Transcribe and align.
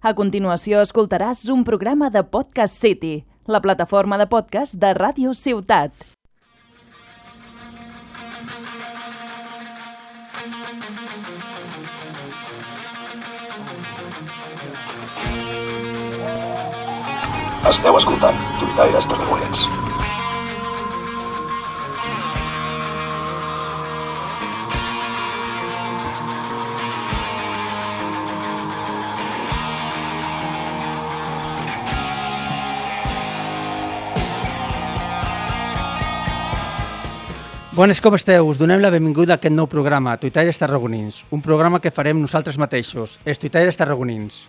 A 0.00 0.14
continuació 0.16 0.78
escoltaràs 0.80 1.42
un 1.52 1.60
programa 1.60 2.06
de 2.08 2.22
Podcast 2.24 2.72
City, 2.72 3.18
la 3.44 3.60
plataforma 3.60 4.16
de 4.16 4.24
podcast 4.32 4.78
de 4.80 4.94
Ràdio 4.96 5.34
Ciutat. 5.36 5.92
Esteu 17.68 18.00
escoltant 18.00 18.40
Tuitaires 18.56 19.12
Tarragonens. 19.12 19.89
Bones, 37.80 38.02
com 38.04 38.12
esteu? 38.12 38.44
Us 38.44 38.58
donem 38.60 38.82
la 38.84 38.90
benvinguda 38.92 39.32
a 39.32 39.38
aquest 39.38 39.54
nou 39.56 39.64
programa, 39.64 40.12
Tuitaires 40.20 40.58
Tarragonins, 40.60 41.22
un 41.32 41.40
programa 41.40 41.78
que 41.80 41.88
farem 41.88 42.18
nosaltres 42.20 42.58
mateixos, 42.60 43.14
els 43.24 43.38
Tuitaires 43.40 43.78
Tarragonins. 43.80 44.42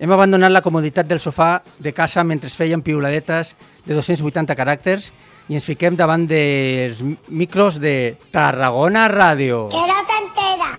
Hem 0.00 0.14
abandonat 0.16 0.48
la 0.48 0.62
comoditat 0.64 1.04
del 1.04 1.20
sofà 1.20 1.50
de 1.76 1.92
casa 1.92 2.24
mentre 2.24 2.48
fèiem 2.48 2.80
piuladetes 2.80 3.50
de 3.84 3.92
280 3.92 4.56
caràcters 4.56 5.10
i 5.52 5.58
ens 5.60 5.68
fiquem 5.68 5.98
davant 5.98 6.24
dels 6.24 7.02
micros 7.28 7.76
de 7.82 8.16
Tarragona 8.32 9.04
Ràdio. 9.12 9.66
Que 9.76 9.84
no 9.84 10.00
te 10.08 10.16
entera. 10.22 10.72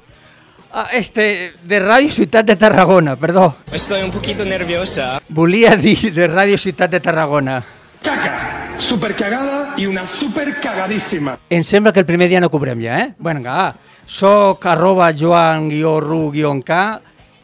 Ah, 0.74 0.88
este, 0.98 1.28
de 1.62 1.84
Ràdio 1.86 2.10
Ciutat 2.18 2.50
de 2.50 2.56
Tarragona, 2.58 3.14
perdó. 3.14 3.52
Estoy 3.72 4.02
un 4.02 4.10
poquito 4.10 4.42
nerviosa. 4.42 5.20
Volia 5.30 5.78
dir 5.78 6.10
de 6.18 6.26
Ràdio 6.34 6.58
Ciutat 6.58 6.98
de 6.98 7.06
Tarragona. 7.12 7.62
Caca, 8.02 8.34
super 8.82 9.14
cagada 9.14 9.61
y 9.78 9.86
una 9.86 10.06
super 10.08 10.60
cagadísima. 10.60 11.40
Em 11.50 11.64
sembla 11.64 11.92
que 11.92 12.00
el 12.00 12.06
primer 12.06 12.30
dia 12.30 12.42
no 12.42 12.50
cobrem 12.50 12.82
ja, 12.82 13.00
eh? 13.00 13.14
Bueno, 13.18 13.42
va. 13.44 13.76
Soc 14.06 14.66
arroba 14.66 15.12
joan-ru-k 15.14 16.72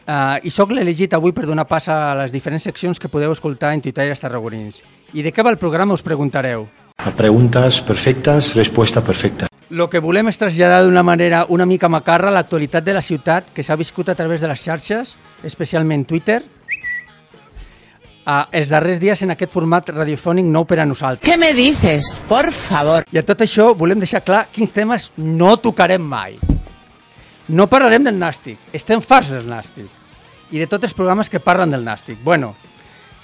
uh, 0.08 0.36
i 0.42 0.50
sóc 0.50 0.72
l'elegit 0.72 1.14
avui 1.14 1.32
per 1.32 1.46
donar 1.46 1.66
pas 1.68 1.88
a 1.88 2.14
les 2.22 2.32
diferents 2.32 2.62
seccions 2.62 2.98
que 2.98 3.08
podeu 3.08 3.32
escoltar 3.32 3.72
en 3.74 3.80
Tuitaires 3.80 4.20
Tarragonins. 4.20 4.82
I 5.14 5.22
de 5.22 5.32
què 5.32 5.44
va 5.44 5.54
el 5.54 5.60
programa 5.60 5.94
us 5.94 6.04
preguntareu. 6.04 6.66
A 6.98 7.12
preguntas 7.14 7.80
perfectas, 7.80 8.54
respuesta 8.56 9.00
perfecta. 9.00 9.46
Lo 9.70 9.88
que 9.88 10.00
volem 10.00 10.30
és 10.30 10.38
traslladar 10.40 10.82
d'una 10.84 11.04
manera 11.04 11.44
una 11.52 11.66
mica 11.68 11.88
macarra 11.92 12.32
l'actualitat 12.32 12.84
de 12.84 12.94
la 12.96 13.04
ciutat 13.04 13.52
que 13.54 13.62
s'ha 13.62 13.76
viscut 13.76 14.08
a 14.08 14.16
través 14.16 14.40
de 14.40 14.48
les 14.48 14.60
xarxes, 14.60 15.16
especialment 15.44 16.06
Twitter, 16.08 16.42
uh, 18.28 18.44
els 18.52 18.68
darrers 18.68 19.00
dies 19.00 19.22
en 19.24 19.32
aquest 19.34 19.50
format 19.52 19.88
radiofònic 19.88 20.44
nou 20.46 20.66
per 20.68 20.78
a 20.82 20.86
nosaltres. 20.86 21.24
¿Qué 21.24 21.38
me 21.40 21.54
dices? 21.56 22.14
Por 22.28 22.52
favor. 22.52 23.04
I 23.10 23.18
a 23.18 23.24
tot 23.26 23.40
això 23.46 23.72
volem 23.74 23.98
deixar 24.04 24.20
clar 24.22 24.44
quins 24.52 24.72
temes 24.76 25.10
no 25.16 25.56
tocarem 25.56 26.04
mai. 26.04 26.36
No 27.48 27.64
parlarem 27.66 28.04
del 28.04 28.18
nàstic, 28.20 28.58
estem 28.76 29.00
farts 29.00 29.30
del 29.32 29.46
nàstic. 29.48 29.88
I 30.52 30.60
de 30.60 30.66
tots 30.68 30.84
els 30.84 30.94
programes 30.96 31.28
que 31.32 31.40
parlen 31.40 31.70
del 31.72 31.84
nàstic. 31.84 32.18
Bueno, 32.24 32.54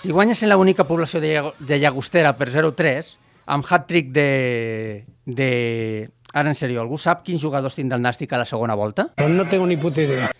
si 0.00 0.10
guanyes 0.12 0.42
en 0.42 0.48
la 0.50 0.56
única 0.56 0.84
població 0.88 1.20
de, 1.20 1.34
Llago- 1.34 1.54
de 1.58 1.78
Llagostera 1.78 2.34
per 2.36 2.50
0-3, 2.52 3.14
amb 3.46 3.64
hat-trick 3.68 4.08
de, 4.12 5.04
de... 5.24 6.10
Ara, 6.34 6.48
en 6.50 6.56
sèrio, 6.58 6.80
algú 6.82 6.96
sap 6.98 7.20
quins 7.24 7.40
jugadors 7.40 7.76
tindrà 7.76 7.96
el 8.00 8.02
nàstic 8.04 8.32
a 8.32 8.40
la 8.40 8.44
segona 8.48 8.74
volta? 8.74 9.10
No 9.28 9.44
tengo 9.48 9.66
ni 9.68 9.76
puta 9.76 10.02
idea. 10.02 10.30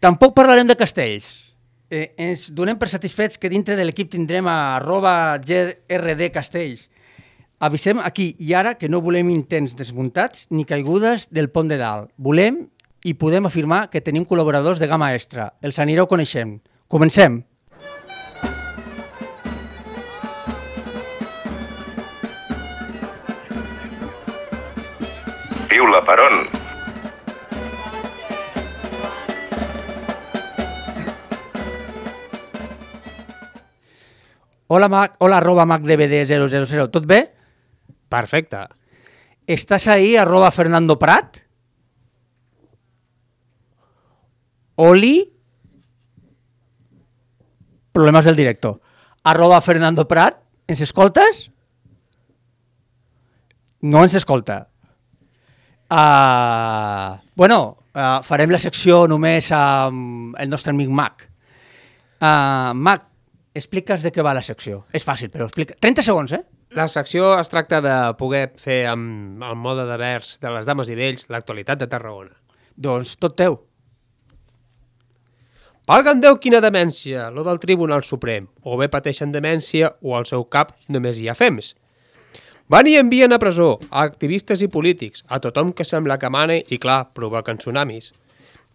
Tampoc 0.00 0.34
parlarem 0.34 0.66
de 0.68 0.76
castells. 0.76 1.49
Eh, 1.90 2.14
ens 2.22 2.52
donem 2.54 2.78
per 2.78 2.86
satisfets 2.86 3.34
que 3.34 3.50
dintre 3.50 3.74
de 3.74 3.82
l'equip 3.82 4.12
tindrem 4.12 4.46
a 4.46 4.76
arroba 4.76 5.12
GRD 5.42 6.28
Castells. 6.30 6.86
Avisem 7.58 7.98
aquí 7.98 8.36
i 8.38 8.54
ara 8.54 8.76
que 8.78 8.88
no 8.88 9.02
volem 9.02 9.32
intents 9.34 9.74
desmuntats 9.74 10.46
ni 10.54 10.62
caigudes 10.64 11.26
del 11.34 11.50
pont 11.50 11.66
de 11.66 11.80
dalt. 11.82 12.12
Volem 12.16 12.62
i 13.02 13.16
podem 13.18 13.50
afirmar 13.50 13.88
que 13.90 14.00
tenim 14.00 14.22
col·laboradors 14.22 14.78
de 14.78 14.86
gamma 14.86 15.10
extra. 15.18 15.50
Els 15.60 15.82
anireu 15.82 16.06
coneixent. 16.06 16.60
Comencem. 16.86 17.42
Piula 25.66 26.06
per 26.06 26.20
on? 26.30 26.59
Hola, 34.72 34.88
Mac, 34.88 35.16
hola 35.18 35.38
arroba 35.38 35.64
MacDVD000. 35.66 36.92
Tot 36.94 37.02
bé? 37.04 37.24
Perfecte. 38.08 38.68
Estàs 39.42 39.88
ahí, 39.90 40.14
arroba 40.14 40.52
Fernando 40.54 40.94
Prat? 40.96 41.40
Oli? 44.76 45.26
Problemes 47.90 48.24
del 48.24 48.36
director. 48.36 48.78
Arroba 49.24 49.60
Fernando 49.60 50.06
Prat? 50.06 50.38
Ens 50.70 50.86
escoltes? 50.86 51.50
No 53.82 54.04
ens 54.06 54.14
escolta. 54.14 54.68
Uh, 55.90 57.18
bueno, 57.34 57.62
uh, 57.90 58.22
farem 58.22 58.54
la 58.54 58.62
secció 58.62 59.08
només 59.10 59.50
amb 59.50 60.38
el 60.38 60.54
nostre 60.54 60.70
amic 60.70 60.94
Mac. 60.94 61.26
Uh, 62.22 62.70
Mac, 62.78 63.09
explica'ns 63.54 64.04
de 64.04 64.12
què 64.14 64.22
va 64.22 64.34
la 64.36 64.44
secció. 64.44 64.84
És 64.94 65.06
fàcil, 65.06 65.30
però 65.32 65.48
explica... 65.48 65.76
30 65.80 66.04
segons, 66.06 66.34
eh? 66.36 66.42
La 66.76 66.86
secció 66.88 67.32
es 67.38 67.50
tracta 67.50 67.80
de 67.82 67.96
poder 68.18 68.44
fer 68.60 68.84
amb 68.86 69.42
el 69.42 69.56
mode 69.58 69.88
de 69.88 69.96
vers 69.98 70.36
de 70.42 70.52
les 70.54 70.68
dames 70.68 70.90
i 70.92 70.94
vells 70.98 71.26
l'actualitat 71.32 71.80
de 71.80 71.88
Tarragona. 71.90 72.36
Doncs 72.78 73.16
tot 73.18 73.34
teu. 73.36 73.58
Valga'm 75.90 76.20
Déu 76.22 76.36
quina 76.38 76.60
demència, 76.62 77.26
lo 77.34 77.42
del 77.42 77.58
Tribunal 77.58 78.04
Suprem. 78.06 78.46
O 78.62 78.76
bé 78.78 78.86
pateixen 78.92 79.32
demència 79.34 79.90
o 80.06 80.14
al 80.14 80.28
seu 80.28 80.44
cap 80.46 80.76
només 80.86 81.18
hi 81.18 81.26
ha 81.26 81.34
fems. 81.34 81.72
Van 82.70 82.86
i 82.86 82.94
envien 82.94 83.34
a 83.34 83.40
presó 83.42 83.72
a 83.90 84.04
activistes 84.06 84.62
i 84.62 84.68
polítics, 84.70 85.24
a 85.26 85.40
tothom 85.42 85.72
que 85.74 85.82
sembla 85.82 86.20
que 86.22 86.30
mane 86.30 86.60
i, 86.68 86.78
clar, 86.78 87.08
provoquen 87.18 87.58
tsunamis. 87.58 88.12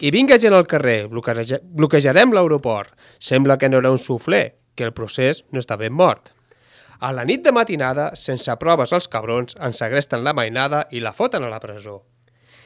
I 0.04 0.12
vinga 0.12 0.36
gent 0.36 0.58
al 0.58 0.68
carrer, 0.68 1.06
bloqueja 1.08 1.62
bloquejarem 1.64 2.36
l'aeroport. 2.36 2.92
Sembla 3.24 3.56
que 3.56 3.70
no 3.72 3.80
era 3.80 3.94
un 3.96 4.02
sufler, 4.04 4.58
que 4.76 4.86
el 4.88 4.94
procés 4.94 5.44
no 5.52 5.62
està 5.64 5.78
ben 5.80 5.94
mort. 5.94 6.34
A 7.00 7.12
la 7.12 7.26
nit 7.28 7.44
de 7.44 7.52
matinada, 7.52 8.12
sense 8.16 8.54
proves 8.62 8.94
els 8.96 9.08
cabrons, 9.12 9.58
ens 9.60 9.82
segresten 9.82 10.24
la 10.24 10.34
mainada 10.34 10.86
i 10.92 11.02
la 11.04 11.14
foten 11.14 11.44
a 11.44 11.52
la 11.52 11.60
presó. 11.60 12.04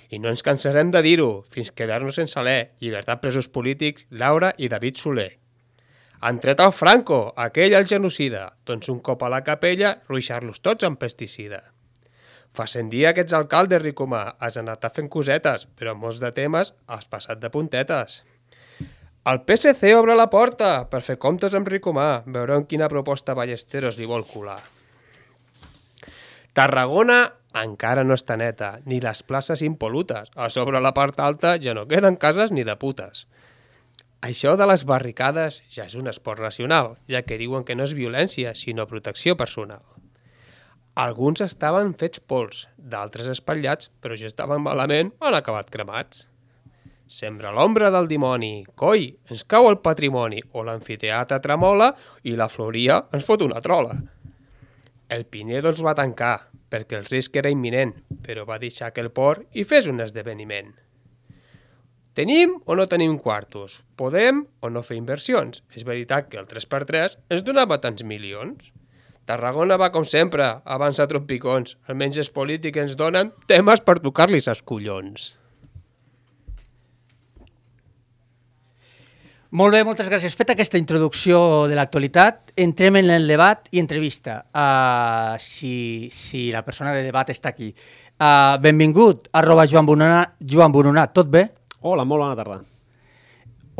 I 0.09 0.19
no 0.21 0.29
ens 0.29 0.43
cansarem 0.45 0.91
de 0.93 1.01
dir-ho, 1.05 1.43
fins 1.53 1.71
quedar-nos 1.71 2.17
sense 2.17 2.37
alè, 2.39 2.75
llibertat 2.81 3.21
presos 3.21 3.49
polítics, 3.49 4.07
Laura 4.09 4.53
i 4.57 4.69
David 4.69 4.97
Soler. 4.97 5.31
Han 6.21 6.39
tret 6.43 6.59
el 6.59 6.73
Franco, 6.75 7.19
aquell 7.37 7.73
el 7.77 7.87
genocida, 7.87 8.49
doncs 8.67 8.89
un 8.91 8.99
cop 8.99 9.21
a 9.23 9.29
la 9.31 9.43
capella, 9.47 9.99
ruixar-los 10.09 10.59
tots 10.65 10.83
amb 10.83 10.99
pesticida. 10.99 11.61
Fa 12.51 12.65
cent 12.67 12.89
dia 12.89 13.13
aquests 13.13 13.35
alcaldes, 13.37 13.81
Ricomà, 13.83 14.23
has 14.41 14.57
anat 14.57 14.83
a 14.83 14.91
fent 14.91 15.07
cosetes, 15.13 15.67
però 15.77 15.93
en 15.93 16.01
molts 16.01 16.19
de 16.19 16.33
temes 16.35 16.73
has 16.87 17.07
passat 17.07 17.39
de 17.39 17.51
puntetes. 17.53 18.23
El 19.27 19.41
PSC 19.43 19.91
obre 19.97 20.15
la 20.15 20.29
porta 20.31 20.85
per 20.89 21.01
fer 21.03 21.17
comptes 21.19 21.55
amb 21.57 21.67
Ricomà, 21.67 22.23
veurem 22.25 22.63
quina 22.65 22.87
proposta 22.87 23.35
Ballesteros 23.35 23.99
li 23.99 24.07
vol 24.07 24.23
colar. 24.23 24.61
Tarragona 26.55 27.19
encara 27.59 28.05
no 28.05 28.15
està 28.15 28.37
neta, 28.39 28.77
ni 28.85 29.01
les 29.03 29.21
places 29.23 29.61
impolutes. 29.65 30.31
A 30.35 30.49
sobre 30.49 30.79
la 30.79 30.93
part 30.93 31.19
alta 31.19 31.57
ja 31.59 31.75
no 31.75 31.87
queden 31.89 32.15
cases 32.15 32.51
ni 32.55 32.63
de 32.63 32.77
putes. 32.79 33.25
Això 34.21 34.55
de 34.59 34.67
les 34.67 34.83
barricades 34.87 35.61
ja 35.71 35.85
és 35.87 35.95
un 35.99 36.07
esport 36.11 36.41
nacional, 36.43 36.95
ja 37.07 37.23
que 37.23 37.37
diuen 37.39 37.67
que 37.67 37.75
no 37.75 37.83
és 37.83 37.95
violència, 37.95 38.55
sinó 38.55 38.87
protecció 38.87 39.35
personal. 39.35 39.83
Alguns 40.95 41.43
estaven 41.43 41.93
fets 41.95 42.19
pols, 42.19 42.67
d'altres 42.77 43.27
espatllats, 43.31 43.91
però 43.99 44.15
ja 44.19 44.27
estaven 44.27 44.63
malament, 44.63 45.13
han 45.19 45.35
acabat 45.35 45.71
cremats. 45.71 46.28
Sembra 47.09 47.49
l'ombra 47.49 47.87
del 47.89 48.05
dimoni, 48.05 48.61
coi, 48.77 49.07
ens 49.33 49.41
cau 49.49 49.65
el 49.65 49.79
patrimoni, 49.81 50.43
o 50.53 50.61
l'amfiteatre 50.61 51.39
tremola 51.41 51.87
i 52.29 52.35
la 52.37 52.45
floria 52.53 52.99
ens 53.17 53.25
fot 53.25 53.41
una 53.41 53.63
trola. 53.65 53.95
El 55.09 55.25
Pinedo 55.25 55.71
els 55.71 55.81
va 55.81 55.95
tancar, 55.97 56.35
perquè 56.69 56.99
el 56.99 57.07
risc 57.09 57.39
era 57.41 57.49
imminent, 57.49 57.95
però 58.21 58.45
va 58.45 58.59
deixar 58.61 58.91
que 58.93 59.01
el 59.01 59.09
port 59.09 59.41
hi 59.57 59.65
fes 59.65 59.89
un 59.89 60.05
esdeveniment. 60.05 60.69
Tenim 62.13 62.59
o 62.69 62.77
no 62.77 62.85
tenim 62.91 63.17
quartos? 63.17 63.79
Podem 63.97 64.43
o 64.61 64.69
no 64.69 64.85
fer 64.85 64.99
inversions? 65.01 65.63
És 65.73 65.89
veritat 65.89 66.29
que 66.29 66.37
el 66.37 66.45
3x3 66.45 67.17
ens 67.33 67.47
donava 67.47 67.81
tants 67.81 68.05
milions. 68.05 68.69
Tarragona 69.25 69.81
va 69.81 69.89
com 69.89 70.05
sempre, 70.05 70.45
abans 70.61 71.01
a 71.01 71.09
trompicons. 71.09 71.73
Almenys 71.89 72.21
els 72.21 72.33
polítics 72.37 72.85
ens 72.85 72.97
donen 73.01 73.33
temes 73.49 73.81
per 73.81 73.97
tocar-li 73.97 74.45
els 74.45 74.61
collons. 74.61 75.38
Molt 79.49 79.73
bé, 79.73 79.79
moltes 79.81 80.05
gràcies. 80.05 80.35
Feta 80.37 80.53
aquesta 80.53 80.77
introducció 80.77 81.39
de 81.65 81.73
l'actualitat, 81.73 82.51
entrem 82.53 82.99
en 82.99 83.07
el 83.09 83.25
debat 83.25 83.65
i 83.73 83.81
entrevista, 83.81 84.43
uh, 84.53 85.39
si, 85.41 86.05
si 86.13 86.51
la 86.53 86.61
persona 86.61 86.93
de 86.93 87.01
debat 87.07 87.31
està 87.33 87.49
aquí. 87.49 87.71
Uh, 88.19 88.61
benvingut, 88.61 89.25
arroba 89.33 89.65
Joan 89.65 89.89
Bononat, 89.89 90.37
Joan 90.45 90.75
Bononat, 90.75 91.15
tot 91.17 91.33
bé? 91.33 91.47
Hola, 91.81 92.05
molt 92.05 92.27
bona 92.27 92.37
tarda. 92.37 92.59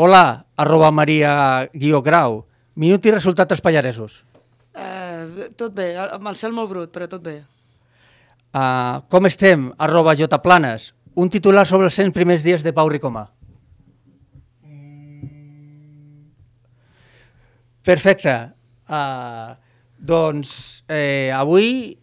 Hola, 0.02 0.24
arroba 0.58 0.90
Maria 0.90 1.70
Guió 1.70 2.02
Grau. 2.02 2.46
Minut 2.74 3.06
i 3.06 3.14
resultat 3.14 3.54
als 3.54 3.62
pallaresos. 3.62 4.24
Eh, 4.74 5.50
tot 5.60 5.76
bé, 5.78 5.92
amb 6.02 6.32
el 6.32 6.38
cel 6.40 6.56
molt 6.56 6.72
brut, 6.72 6.90
però 6.96 7.06
tot 7.12 7.22
bé. 7.22 7.44
Uh, 8.50 9.06
com 9.14 9.30
estem, 9.30 9.70
arroba 9.78 10.18
J 10.18 10.42
Planes. 10.42 10.96
Un 11.14 11.30
titular 11.30 11.68
sobre 11.70 11.92
els 11.92 12.00
100 12.00 12.16
primers 12.16 12.42
dies 12.42 12.66
de 12.66 12.74
Pau 12.74 12.90
Ricomà. 12.90 13.28
Perfecte. 17.90 18.54
Uh, 18.86 19.56
doncs 19.98 20.84
eh, 20.88 21.32
avui 21.34 21.98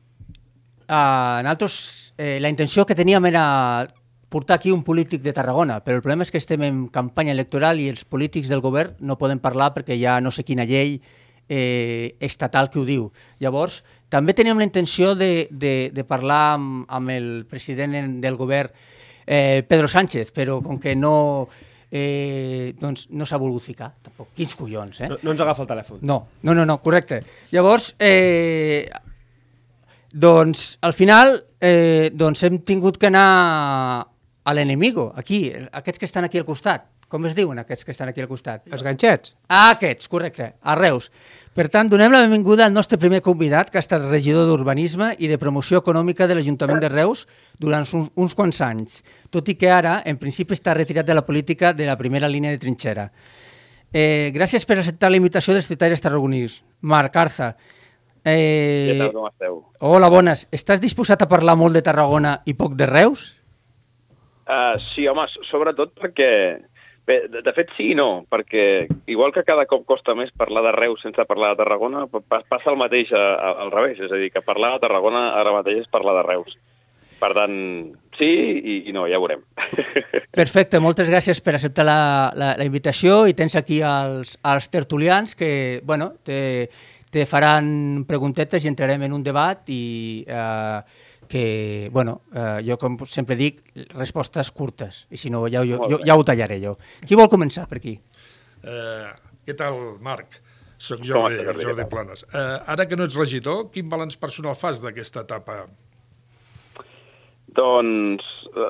uh, 0.90 1.38
nosaltres, 1.46 2.12
eh, 2.18 2.40
la 2.42 2.50
intenció 2.50 2.82
que 2.84 2.96
teníem 2.98 3.28
era 3.30 3.86
portar 4.28 4.56
aquí 4.56 4.72
un 4.74 4.82
polític 4.82 5.22
de 5.22 5.32
Tarragona, 5.32 5.78
però 5.84 6.00
el 6.00 6.02
problema 6.02 6.26
és 6.26 6.32
que 6.34 6.42
estem 6.42 6.64
en 6.66 6.80
campanya 6.90 7.30
electoral 7.36 7.78
i 7.78 7.86
els 7.92 8.02
polítics 8.02 8.50
del 8.50 8.64
govern 8.64 8.98
no 8.98 9.14
poden 9.20 9.38
parlar 9.38 9.70
perquè 9.76 9.94
hi 9.94 10.02
ha 10.10 10.18
no 10.18 10.34
sé 10.34 10.42
quina 10.42 10.66
llei 10.66 10.98
eh, 11.46 12.16
estatal 12.18 12.66
que 12.66 12.82
ho 12.82 12.84
diu. 12.88 13.06
Llavors, 13.38 13.84
també 14.10 14.34
teníem 14.34 14.58
la 14.58 14.66
intenció 14.66 15.14
de, 15.14 15.46
de, 15.54 15.92
de 15.94 16.04
parlar 16.04 16.56
amb, 16.56 16.82
amb 16.90 17.14
el 17.14 17.30
president 17.46 18.18
del 18.26 18.34
govern, 18.34 18.74
eh, 19.22 19.62
Pedro 19.62 19.86
Sánchez, 19.86 20.34
però 20.34 20.58
com 20.66 20.82
que 20.82 20.98
no, 20.98 21.46
eh, 21.90 22.74
doncs 22.80 23.06
no 23.10 23.26
s'ha 23.26 23.38
volgut 23.40 23.64
ficar, 23.64 23.92
tampoc. 24.02 24.32
Quins 24.36 24.54
collons, 24.58 25.00
eh? 25.00 25.10
No, 25.12 25.18
no 25.22 25.34
ens 25.34 25.42
agafa 25.44 25.64
el 25.64 25.70
telèfon. 25.70 26.00
No, 26.02 26.18
no, 26.42 26.54
no, 26.54 26.66
no 26.66 26.78
correcte. 26.82 27.22
Llavors, 27.52 27.92
eh, 27.98 28.88
doncs, 30.12 30.78
al 30.80 30.94
final, 30.96 31.36
eh, 31.60 32.10
doncs 32.12 32.42
hem 32.46 32.60
tingut 32.66 32.98
que 32.98 33.10
anar 33.10 34.06
a 34.46 34.54
l'enemigo, 34.54 35.12
aquí, 35.16 35.50
aquests 35.72 35.98
que 35.98 36.06
estan 36.06 36.24
aquí 36.24 36.38
al 36.38 36.46
costat. 36.48 36.86
Com 37.06 37.26
es 37.28 37.36
diuen 37.38 37.58
aquests 37.62 37.86
que 37.86 37.92
estan 37.94 38.10
aquí 38.10 38.22
al 38.22 38.26
costat? 38.26 38.64
Els 38.66 38.82
ganxets. 38.82 39.36
Ah, 39.46 39.70
aquests, 39.76 40.08
correcte, 40.10 40.54
a 40.62 40.74
Reus. 40.74 41.10
Per 41.56 41.70
tant, 41.72 41.88
donem 41.88 42.12
la 42.12 42.18
benvinguda 42.20 42.66
al 42.66 42.74
nostre 42.76 42.98
primer 43.00 43.22
convidat, 43.24 43.70
que 43.72 43.78
ha 43.78 43.80
estat 43.80 44.02
regidor 44.10 44.44
d'Urbanisme 44.44 45.14
i 45.16 45.30
de 45.30 45.38
Promoció 45.40 45.78
Econòmica 45.80 46.26
de 46.28 46.34
l'Ajuntament 46.36 46.82
de 46.82 46.90
Reus 46.92 47.22
durant 47.56 47.86
uns, 47.96 48.10
uns 48.12 48.34
quants 48.36 48.60
anys, 48.60 48.98
tot 49.32 49.48
i 49.48 49.54
que 49.56 49.70
ara, 49.72 50.02
en 50.04 50.18
principi, 50.20 50.52
està 50.52 50.74
retirat 50.76 51.08
de 51.08 51.16
la 51.16 51.24
política 51.24 51.72
de 51.72 51.86
la 51.88 51.96
primera 51.96 52.28
línia 52.28 52.52
de 52.52 52.60
trinxera. 52.60 53.06
Eh, 53.88 54.28
gràcies 54.36 54.68
per 54.68 54.76
acceptar 54.82 55.08
la 55.08 55.16
invitació 55.16 55.56
dels 55.56 55.64
ciutaires 55.70 56.04
tarragonins. 56.04 56.58
Marc 56.84 57.16
Arza. 57.16 57.54
Eh, 58.20 58.92
Què 58.92 59.00
tal, 59.00 59.16
com 59.16 59.32
esteu? 59.32 59.58
Hola, 59.80 60.12
bones. 60.12 60.44
Estàs 60.52 60.84
disposat 60.84 61.24
a 61.24 61.30
parlar 61.32 61.56
molt 61.56 61.72
de 61.72 61.86
Tarragona 61.88 62.42
i 62.44 62.52
poc 62.52 62.76
de 62.76 62.84
Reus? 62.92 63.30
Uh, 64.44 64.76
sí, 64.92 65.08
home, 65.08 65.24
sobretot 65.48 65.96
perquè... 65.96 66.28
Bé, 67.06 67.20
de, 67.30 67.52
fet, 67.54 67.68
sí 67.76 67.92
i 67.92 67.94
no, 67.94 68.24
perquè 68.28 68.86
igual 69.06 69.30
que 69.34 69.44
cada 69.46 69.62
cop 69.70 69.84
costa 69.86 70.14
més 70.18 70.32
parlar 70.34 70.64
de 70.66 70.72
Reus 70.74 71.04
sense 71.06 71.22
parlar 71.28 71.52
de 71.52 71.60
Tarragona, 71.62 72.06
pa- 72.10 72.40
passa 72.48 72.72
el 72.72 72.80
mateix 72.80 73.12
a, 73.14 73.20
a, 73.38 73.52
al 73.62 73.70
revés. 73.70 74.00
És 74.02 74.10
a 74.10 74.18
dir, 74.18 74.32
que 74.34 74.42
parlar 74.42 74.72
de 74.74 74.82
Tarragona 74.88 75.28
ara 75.38 75.52
mateix 75.54 75.84
és 75.84 75.92
parlar 75.92 76.16
de 76.18 76.24
Reus. 76.26 76.56
Per 77.16 77.30
tant, 77.32 77.54
sí 78.18 78.26
i, 78.28 78.74
i 78.90 78.92
no, 78.92 79.06
ja 79.08 79.16
veurem. 79.22 79.40
Perfecte, 80.42 80.80
moltes 80.82 81.08
gràcies 81.08 81.38
per 81.40 81.54
acceptar 81.56 81.86
la, 81.86 81.98
la, 82.36 82.50
la 82.58 82.66
invitació 82.66 83.22
i 83.30 83.32
tens 83.38 83.54
aquí 83.56 83.78
els, 83.86 84.34
els 84.44 84.66
tertulians 84.68 85.32
que, 85.38 85.80
bueno, 85.86 86.10
te, 86.26 86.68
te 87.08 87.24
faran 87.30 88.02
preguntetes 88.08 88.66
i 88.66 88.68
entrarem 88.68 89.06
en 89.06 89.14
un 89.16 89.22
debat 89.24 89.62
i 89.72 90.26
eh, 90.28 90.80
que, 91.28 91.88
bueno, 91.92 92.20
eh, 92.34 92.62
jo 92.66 92.76
com 92.78 92.98
sempre 93.06 93.36
dic, 93.36 93.62
respostes 93.94 94.50
curtes, 94.54 95.04
i 95.10 95.16
si 95.20 95.30
no 95.30 95.44
ja, 95.48 95.62
jo, 95.66 95.78
jo, 95.90 96.00
ja 96.06 96.16
ho 96.16 96.24
tallaré 96.24 96.60
jo. 96.62 96.76
Qui 97.06 97.18
vol 97.18 97.28
començar 97.32 97.66
per 97.70 97.78
aquí? 97.82 97.96
Eh, 98.64 99.08
què 99.46 99.54
tal, 99.56 99.78
Marc? 100.02 100.40
Soc 100.76 101.00
Jordi, 101.08 101.38
estàs, 101.40 101.62
Jordi? 101.64 101.84
Planes. 101.88 102.26
Eh, 102.34 102.58
ara 102.68 102.84
que 102.86 102.96
no 103.00 103.06
ets 103.08 103.16
regidor, 103.16 103.70
quin 103.72 103.88
balanç 103.88 104.18
personal 104.20 104.54
fas 104.58 104.82
d'aquesta 104.84 105.22
etapa? 105.24 105.62
Doncs, 107.56 108.24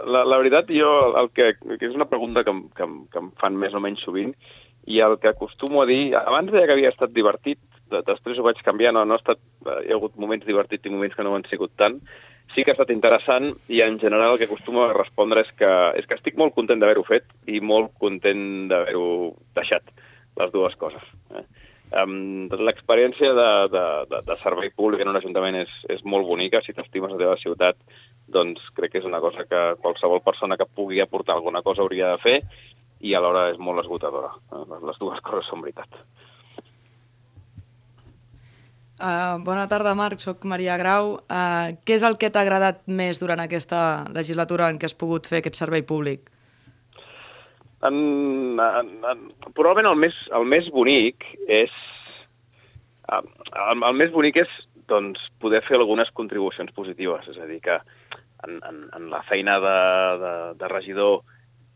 la, 0.07 0.21
la 0.29 0.37
veritat, 0.39 0.69
jo, 0.71 0.91
el 1.19 1.31
que, 1.35 1.55
que 1.81 1.89
és 1.89 1.95
una 1.97 2.07
pregunta 2.07 2.45
que, 2.47 2.53
que, 2.77 2.87
que 3.11 3.23
em 3.23 3.31
fan 3.41 3.57
més 3.59 3.75
o 3.75 3.81
menys 3.83 4.05
sovint, 4.05 4.35
i 4.87 5.01
el 5.03 5.17
que 5.19 5.33
acostumo 5.33 5.81
a 5.83 5.87
dir, 5.89 6.13
abans 6.15 6.53
deia 6.55 6.69
que 6.69 6.77
havia 6.77 6.93
estat 6.93 7.11
divertit, 7.17 7.59
de- 7.91 8.05
després 8.07 8.39
ho 8.39 8.45
vaig 8.47 8.61
canviar, 8.63 8.93
no, 8.95 9.03
no 9.09 9.17
ha 9.17 9.21
estat, 9.23 9.41
eh, 9.67 9.81
hi 9.89 9.91
ha 9.91 9.97
hagut 9.99 10.15
moments 10.21 10.47
divertits 10.47 10.87
i 10.87 10.93
moments 10.95 11.17
que 11.19 11.25
no 11.27 11.33
ho 11.33 11.39
han 11.41 11.49
sigut 11.51 11.73
tant, 11.81 11.99
sí 12.55 12.65
que 12.65 12.73
ha 12.73 12.77
estat 12.77 12.93
interessant 12.95 13.51
i 13.69 13.83
en 13.85 13.99
general 14.01 14.33
el 14.33 14.39
que 14.39 14.49
acostumo 14.49 14.85
a 14.85 14.95
respondre 14.95 15.43
és 15.45 15.53
que, 15.59 15.71
és 16.01 16.07
que 16.09 16.17
estic 16.19 16.39
molt 16.41 16.55
content 16.57 16.81
d'haver-ho 16.81 17.05
fet 17.07 17.29
i 17.47 17.61
molt 17.61 17.93
content 18.01 18.43
d'haver-ho 18.71 19.35
deixat, 19.59 19.95
les 20.41 20.53
dues 20.53 20.77
coses. 20.81 21.05
Eh? 21.37 21.45
L'experiència 22.67 23.33
de, 23.37 23.51
de, 23.73 23.85
de, 24.11 24.23
de 24.27 24.37
servei 24.43 24.73
públic 24.75 25.03
en 25.03 25.13
un 25.13 25.19
ajuntament 25.21 25.61
és, 25.63 25.75
és 25.93 26.03
molt 26.05 26.27
bonica, 26.27 26.61
si 26.65 26.75
t'estimes 26.75 27.13
la 27.13 27.21
teva 27.21 27.37
ciutat, 27.41 27.79
doncs 28.27 28.65
crec 28.75 28.93
que 28.93 29.03
és 29.03 29.07
una 29.07 29.21
cosa 29.23 29.47
que 29.47 29.63
qualsevol 29.83 30.25
persona 30.25 30.59
que 30.59 30.67
pugui 30.67 31.01
aportar 31.01 31.37
alguna 31.37 31.63
cosa 31.63 31.85
hauria 31.85 32.15
de 32.15 32.23
fer 32.25 32.39
i 33.07 33.15
alhora 33.15 33.51
és 33.53 33.59
molt 33.63 33.85
esgotadora. 33.85 34.33
Eh? 34.53 34.65
Les 34.89 34.99
dues 34.99 35.23
coses 35.23 35.49
són 35.51 35.63
veritat. 35.63 36.01
Uh, 38.97 39.37
bona 39.45 39.67
tarda, 39.69 39.93
Marc, 39.93 40.23
sóc 40.25 40.47
Maria 40.49 40.79
Grau. 40.81 41.19
Uh, 41.29 41.77
què 41.85 41.99
és 41.99 42.05
el 42.07 42.17
que 42.17 42.31
t'ha 42.33 42.41
agradat 42.47 42.79
més 42.89 43.21
durant 43.21 43.43
aquesta 43.43 44.07
legislatura 44.15 44.71
en 44.73 44.79
què 44.81 44.89
has 44.89 44.97
pogut 44.97 45.29
fer 45.29 45.43
aquest 45.43 45.61
servei 45.61 45.85
públic? 45.85 46.31
En, 47.85 47.99
en, 48.57 48.89
en, 49.05 49.27
probablement 49.53 49.91
el 49.93 50.01
més, 50.01 50.17
el 50.33 50.49
més 50.49 50.71
bonic 50.73 51.29
és... 51.45 51.75
El, 53.13 53.29
el 53.77 54.01
més 54.01 54.11
bonic 54.17 54.41
és 54.47 54.57
doncs, 54.89 55.21
poder 55.45 55.61
fer 55.67 55.77
algunes 55.77 56.09
contribucions 56.17 56.73
positives, 56.73 57.29
és 57.29 57.37
a 57.37 57.47
dir, 57.51 57.61
que 57.63 57.77
en, 58.47 58.57
en, 58.65 58.83
en 58.97 59.11
la 59.13 59.21
feina 59.29 59.61
de, 59.61 59.79
de, 60.25 60.35
de 60.57 60.73
regidor 60.73 61.21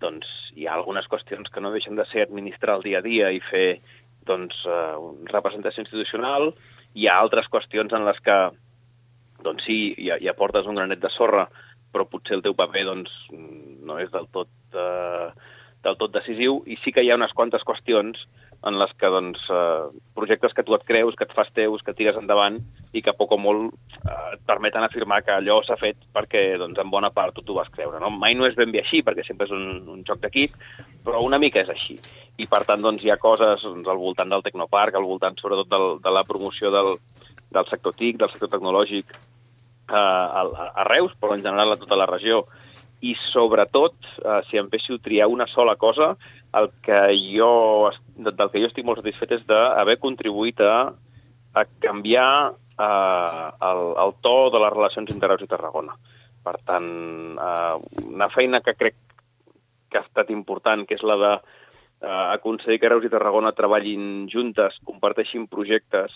doncs, 0.01 0.27
hi 0.57 0.67
ha 0.67 0.79
algunes 0.79 1.07
qüestions 1.13 1.53
que 1.53 1.61
no 1.61 1.75
deixen 1.75 2.01
de 2.01 2.09
ser 2.09 2.25
administrar 2.25 2.79
el 2.79 2.89
dia 2.89 3.05
a 3.05 3.05
dia 3.05 3.29
i 3.31 3.45
fer 3.51 3.81
doncs, 4.27 4.65
una 4.65 5.33
representació 5.37 5.85
institucional, 5.85 6.55
hi 6.95 7.07
ha 7.07 7.19
altres 7.21 7.49
qüestions 7.53 7.93
en 7.97 8.07
les 8.09 8.19
que 8.25 8.39
doncs 9.45 9.65
sí, 9.65 9.79
hi, 9.97 10.11
hi 10.21 10.29
aportes 10.29 10.67
un 10.69 10.77
granet 10.79 11.01
de 11.01 11.11
sorra, 11.15 11.47
però 11.91 12.07
potser 12.07 12.39
el 12.39 12.45
teu 12.45 12.55
paper 12.57 12.85
doncs, 12.87 13.15
no 13.33 13.99
és 13.99 14.11
del 14.13 14.29
tot, 14.35 14.51
eh, 14.77 15.31
del 15.85 15.97
tot 15.99 16.13
decisiu 16.15 16.61
i 16.69 16.77
sí 16.85 16.93
que 16.93 17.03
hi 17.03 17.11
ha 17.11 17.19
unes 17.19 17.35
quantes 17.35 17.65
qüestions 17.67 18.27
en 18.69 18.77
les 18.77 18.91
que 19.01 19.09
doncs, 19.09 19.41
eh, 19.49 20.01
projectes 20.15 20.53
que 20.53 20.63
tu 20.63 20.75
et 20.77 20.85
creus, 20.85 21.17
que 21.17 21.25
et 21.25 21.33
fas 21.33 21.49
teus, 21.57 21.83
que 21.83 21.95
tires 21.97 22.19
endavant 22.21 22.59
i 22.93 23.01
que 23.03 23.15
poc 23.17 23.33
o 23.33 23.39
molt 23.41 23.73
eh, 24.05 24.35
et 24.35 24.43
permeten 24.47 24.85
afirmar 24.85 25.23
que 25.25 25.33
allò 25.33 25.61
s'ha 25.65 25.79
fet 25.81 25.97
perquè 26.13 26.59
doncs, 26.61 26.79
en 26.79 26.93
bona 26.93 27.11
part 27.11 27.35
tu 27.35 27.43
t'ho 27.43 27.57
vas 27.57 27.71
creure. 27.73 27.99
No? 28.03 28.11
Mai 28.13 28.37
no 28.37 28.47
és 28.47 28.59
ben 28.59 28.73
bé 28.73 28.85
així, 28.85 29.01
perquè 29.07 29.25
sempre 29.27 29.49
és 29.49 29.55
un, 29.57 29.89
un 29.89 30.05
joc 30.05 30.21
d'equip, 30.21 30.59
però 31.07 31.25
una 31.25 31.41
mica 31.41 31.65
és 31.65 31.73
així. 31.73 31.97
I 32.41 32.47
per 32.49 32.63
tant 32.69 32.81
doncs, 32.85 33.03
hi 33.05 33.13
ha 33.13 33.19
coses 33.21 33.63
doncs, 33.67 33.89
al 33.89 34.01
voltant 34.01 34.31
del 34.33 34.45
Tecnoparc, 34.47 34.97
al 34.97 35.09
voltant 35.09 35.37
sobretot 35.41 35.69
del, 35.69 35.87
de 36.01 36.15
la 36.15 36.25
promoció 36.25 36.71
del, 36.73 36.95
del 37.53 37.69
sector 37.69 37.95
TIC, 37.99 38.19
del 38.21 38.33
sector 38.33 38.51
tecnològic, 38.55 39.13
eh, 39.13 39.95
a, 39.95 40.45
a 40.71 40.85
Reus, 40.89 41.13
però 41.21 41.37
en 41.37 41.45
general 41.45 41.75
a 41.75 41.79
tota 41.81 41.99
la 41.99 42.09
regió. 42.09 42.45
I 43.01 43.15
sobretot, 43.31 43.97
eh, 44.21 44.41
si 44.49 44.61
em 44.61 44.69
féssiu 44.73 45.01
triar 45.03 45.29
una 45.33 45.49
sola 45.51 45.77
cosa, 45.81 46.15
el 46.57 46.71
que 46.85 47.01
jo, 47.35 47.91
del 48.17 48.51
que 48.51 48.63
jo 48.63 48.71
estic 48.71 48.87
molt 48.87 49.01
satisfet 49.03 49.37
és 49.39 49.45
d'haver 49.49 50.01
contribuït 50.03 50.61
a, 50.65 50.91
a 51.55 51.67
canviar 51.83 52.31
eh, 52.51 53.47
el, 53.71 53.85
el 54.05 54.17
to 54.25 54.35
de 54.55 54.65
les 54.65 54.75
relacions 54.75 55.15
entre 55.15 55.33
Reus 55.33 55.47
i 55.47 55.51
Tarragona. 55.51 55.97
Per 56.45 56.57
tant, 56.65 56.91
eh, 57.37 58.05
una 58.09 58.31
feina 58.33 58.63
que 58.65 58.77
crec 58.79 58.97
que 59.91 59.99
ha 59.99 60.07
estat 60.07 60.31
important, 60.31 60.87
que 60.87 60.97
és 60.97 61.03
la 61.03 61.19
de 61.19 61.33
eh, 62.03 62.27
aconseguir 62.35 62.81
que 62.81 62.91
Reus 62.93 63.07
i 63.07 63.13
Tarragona 63.13 63.55
treballin 63.57 64.27
juntes, 64.33 64.79
comparteixin 64.89 65.47
projectes, 65.49 66.13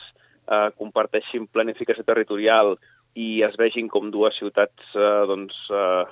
eh, 0.49 0.69
comparteixin 0.79 1.49
planificació 1.53 2.05
territorial 2.05 2.77
i 3.15 3.43
es 3.47 3.57
vegin 3.61 3.89
com 3.89 4.11
dues 4.11 4.37
ciutats 4.41 4.95
eh, 4.97 5.25
doncs, 5.31 5.57
eh, 5.71 6.05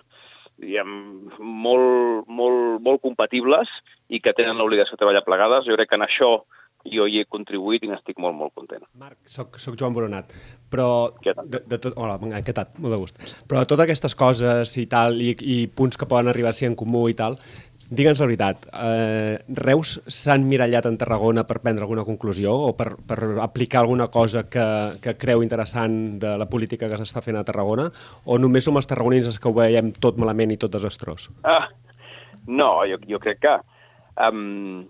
diguem, 0.63 0.97
molt, 1.41 2.29
molt, 2.29 2.81
molt 2.85 3.03
compatibles 3.03 3.71
i 4.13 4.21
que 4.23 4.35
tenen 4.37 4.61
l'obligació 4.61 4.97
de 4.97 5.03
treballar 5.03 5.25
plegades. 5.27 5.67
Jo 5.67 5.79
crec 5.79 5.91
que 5.91 5.99
en 5.99 6.07
això 6.07 6.35
jo 6.91 7.07
hi 7.07 7.21
he 7.21 7.27
contribuït 7.31 7.85
i 7.87 7.91
n'estic 7.91 8.19
molt, 8.23 8.35
molt 8.35 8.55
content. 8.59 8.83
Soc, 9.31 9.59
soc 9.63 9.77
Joan 9.79 9.95
Boronat, 9.95 10.33
però 10.71 11.13
de, 11.23 11.61
de 11.69 11.79
tot, 11.79 11.95
hola, 11.95 12.17
què 12.43 12.55
tal? 12.57 12.73
Molt 12.83 12.97
de 12.97 13.01
gust. 13.03 13.35
Però 13.51 13.63
totes 13.69 13.87
aquestes 13.87 14.17
coses 14.19 14.75
i 14.83 14.89
tal, 14.91 15.21
i, 15.23 15.35
i 15.39 15.59
punts 15.71 15.99
que 15.99 16.09
poden 16.11 16.33
arribar 16.33 16.51
a 16.51 16.59
ser 16.59 16.73
en 16.73 16.79
comú 16.79 17.05
i 17.11 17.17
tal, 17.19 17.39
Digue'ns 17.93 18.21
la 18.23 18.27
veritat, 18.31 18.63
eh, 18.73 19.37
Reus 19.53 19.99
s'ha 20.09 20.39
emmirallat 20.39 20.87
en 20.89 20.95
Tarragona 20.97 21.43
per 21.45 21.59
prendre 21.61 21.85
alguna 21.85 22.07
conclusió 22.07 22.55
o 22.69 22.71
per, 22.77 22.95
per 23.09 23.19
aplicar 23.45 23.83
alguna 23.83 24.07
cosa 24.09 24.47
que, 24.49 24.65
que 25.05 25.13
creu 25.21 25.43
interessant 25.45 25.99
de 26.23 26.31
la 26.41 26.47
política 26.49 26.89
que 26.89 26.97
s'està 26.97 27.21
fent 27.21 27.37
a 27.37 27.45
Tarragona 27.45 27.91
o 28.25 28.39
només 28.41 28.65
som 28.65 28.81
els 28.81 28.89
tarragonins 28.89 29.29
els 29.29 29.37
que 29.37 29.51
ho 29.51 29.53
veiem 29.59 29.93
tot 29.93 30.17
malament 30.17 30.55
i 30.55 30.59
tot 30.63 30.73
desastrós? 30.73 31.29
Ah, 31.45 31.69
no, 32.47 32.73
jo, 32.89 32.97
jo 33.13 33.21
crec 33.21 33.45
que... 33.45 33.55
Um, 34.25 34.89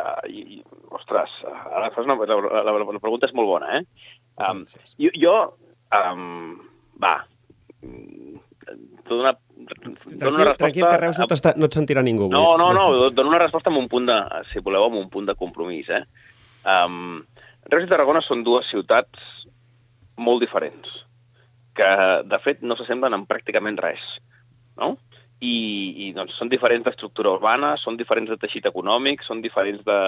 uh, 0.00 0.24
i, 0.28 0.40
i, 0.56 0.62
ostres, 0.96 1.36
ara 1.44 1.92
fas 1.92 2.08
una, 2.08 2.16
la, 2.24 2.40
la, 2.40 2.64
la, 2.72 2.78
la 2.88 3.02
pregunta 3.04 3.28
és 3.28 3.36
molt 3.36 3.52
bona, 3.52 3.80
eh? 3.80 4.08
Um, 4.48 4.64
jo, 4.96 5.12
jo 5.12 5.36
um, 5.92 6.56
va, 7.04 7.18
dono 9.10 9.20
una, 9.26 9.32
dono 9.58 10.36
una 10.36 10.54
Tranquil, 10.54 10.56
tranquil, 10.62 10.86
que 10.88 11.00
Reus 11.02 11.18
no, 11.20 11.26
t'està- 11.30 11.54
no 11.58 11.66
et 11.68 11.76
sentirà 11.76 12.02
ningú. 12.06 12.28
avui. 12.30 12.34
No, 12.38 12.56
no, 12.56 12.70
no, 12.72 13.10
dono 13.10 13.28
una 13.34 13.42
resposta 13.42 13.68
amb 13.72 13.82
un 13.82 13.88
punt 13.92 14.06
de, 14.08 14.18
si 14.52 14.62
voleu, 14.64 14.86
amb 14.88 15.00
un 15.02 15.10
punt 15.12 15.26
de 15.28 15.34
compromís, 15.38 15.90
eh? 15.90 16.04
Um, 16.64 17.20
Reus 17.70 17.84
i 17.86 17.90
Tarragona 17.90 18.22
són 18.24 18.44
dues 18.46 18.68
ciutats 18.70 19.18
molt 20.20 20.40
diferents, 20.44 20.88
que, 21.76 21.90
de 22.28 22.38
fet, 22.44 22.62
no 22.62 22.76
s'assemblen 22.76 23.14
en 23.16 23.26
pràcticament 23.28 23.78
res, 23.80 24.02
no? 24.80 24.96
I, 25.40 25.54
i 26.04 26.06
doncs, 26.12 26.34
són 26.36 26.50
diferents 26.52 26.84
d'estructura 26.84 27.30
urbana, 27.32 27.70
són 27.80 27.96
diferents 27.96 28.28
de 28.28 28.36
teixit 28.36 28.66
econòmic, 28.68 29.22
són 29.24 29.40
diferents 29.40 29.80
de, 29.86 30.00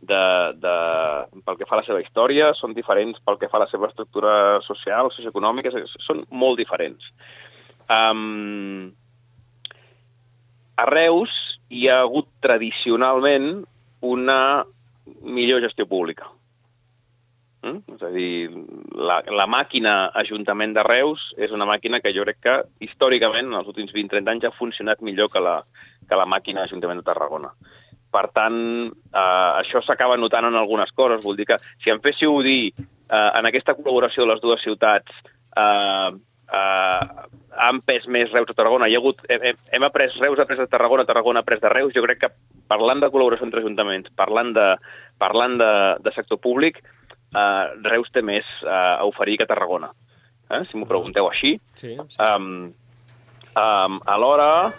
de, 0.00 0.20
de, 0.62 0.76
pel 1.44 1.58
que 1.60 1.66
fa 1.68 1.76
a 1.76 1.80
la 1.82 1.84
seva 1.84 2.00
història, 2.00 2.54
són 2.56 2.72
diferents 2.72 3.20
pel 3.20 3.36
que 3.36 3.50
fa 3.52 3.58
a 3.60 3.66
la 3.66 3.68
seva 3.68 3.90
estructura 3.90 4.32
social, 4.64 5.10
socioeconòmica, 5.12 5.74
són 6.06 6.24
molt 6.30 6.56
diferents. 6.56 7.04
Um, 7.88 8.92
a 10.78 10.84
Reus 10.86 11.32
hi 11.68 11.88
ha 11.88 12.02
hagut 12.04 12.28
tradicionalment 12.44 13.64
una 14.04 14.64
millor 15.24 15.62
gestió 15.64 15.88
pública. 15.88 16.28
Mm? 17.62 17.80
És 17.96 18.02
a 18.06 18.10
dir, 18.14 18.50
la, 18.94 19.18
la 19.34 19.48
màquina 19.50 20.12
Ajuntament 20.20 20.76
de 20.76 20.84
Reus 20.86 21.24
és 21.40 21.50
una 21.54 21.66
màquina 21.66 21.98
que 22.04 22.12
jo 22.14 22.22
crec 22.26 22.38
que 22.44 22.56
històricament, 22.86 23.50
en 23.50 23.58
els 23.58 23.70
últims 23.72 23.90
20-30 23.96 24.34
anys, 24.34 24.46
ha 24.46 24.58
funcionat 24.58 25.02
millor 25.02 25.32
que 25.32 25.42
la, 25.42 25.58
que 26.08 26.18
la 26.18 26.28
màquina 26.28 26.64
Ajuntament 26.68 27.02
de 27.02 27.08
Tarragona. 27.08 27.50
Per 28.14 28.24
tant, 28.32 28.60
eh, 28.88 29.50
això 29.64 29.82
s'acaba 29.84 30.16
notant 30.16 30.46
en 30.48 30.56
algunes 30.56 30.92
coses. 30.96 31.24
Vull 31.24 31.36
dir 31.36 31.48
que 31.50 31.58
si 31.82 31.90
em 31.92 32.00
féssiu 32.04 32.38
dir 32.46 32.70
eh, 32.70 33.30
en 33.34 33.48
aquesta 33.48 33.74
col·laboració 33.76 34.24
de 34.24 34.32
les 34.32 34.44
dues 34.44 34.62
ciutats 34.64 35.18
eh, 35.58 36.14
eh, 36.52 37.28
han 37.58 37.80
pes 37.86 38.06
més 38.10 38.30
Reus 38.32 38.50
a 38.50 38.56
Tarragona, 38.56 38.88
hi 38.88 38.96
ha 38.96 39.02
hagut, 39.02 39.20
hem, 39.28 39.58
hem 39.74 39.86
après 39.86 40.10
Reus 40.18 40.38
ha 40.38 40.46
après 40.46 40.60
de 40.60 40.68
Tarragona, 40.70 41.06
Tarragona 41.08 41.42
ha 41.42 41.46
après 41.46 41.60
de 41.60 41.72
Reus, 41.72 41.94
jo 41.94 42.04
crec 42.06 42.22
que 42.22 42.32
parlant 42.70 43.02
de 43.02 43.10
col·laboració 43.12 43.48
entre 43.48 43.62
ajuntaments, 43.64 44.12
parlant 44.16 44.52
de, 44.56 44.68
parlant 45.20 45.58
de, 45.60 45.72
de 46.04 46.12
sector 46.16 46.40
públic, 46.44 46.82
eh, 47.34 47.64
Reus 47.88 48.12
té 48.14 48.22
més 48.22 48.46
eh, 48.64 48.74
a 48.74 49.06
oferir 49.08 49.38
que 49.40 49.48
Tarragona, 49.50 49.90
eh, 50.50 50.62
si 50.70 50.78
m'ho 50.78 50.88
pregunteu 50.90 51.30
així. 51.30 51.56
Sí, 51.80 51.96
Um, 52.18 52.70
um, 53.58 53.98
alhora, 54.06 54.70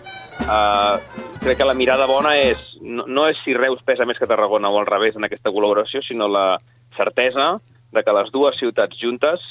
uh, 0.46 1.26
crec 1.42 1.58
que 1.60 1.68
la 1.68 1.76
mirada 1.76 2.08
bona 2.08 2.36
és, 2.40 2.62
no, 2.82 3.06
no 3.08 3.26
és 3.28 3.40
si 3.44 3.56
Reus 3.58 3.82
pesa 3.86 4.08
més 4.08 4.20
que 4.20 4.30
Tarragona 4.30 4.72
o 4.72 4.80
al 4.80 4.88
revés 4.88 5.18
en 5.20 5.28
aquesta 5.28 5.52
col·laboració, 5.52 6.04
sinó 6.06 6.30
la 6.32 6.54
certesa 6.96 7.54
de 7.92 8.04
que 8.06 8.16
les 8.16 8.32
dues 8.32 8.58
ciutats 8.60 8.98
juntes 9.02 9.44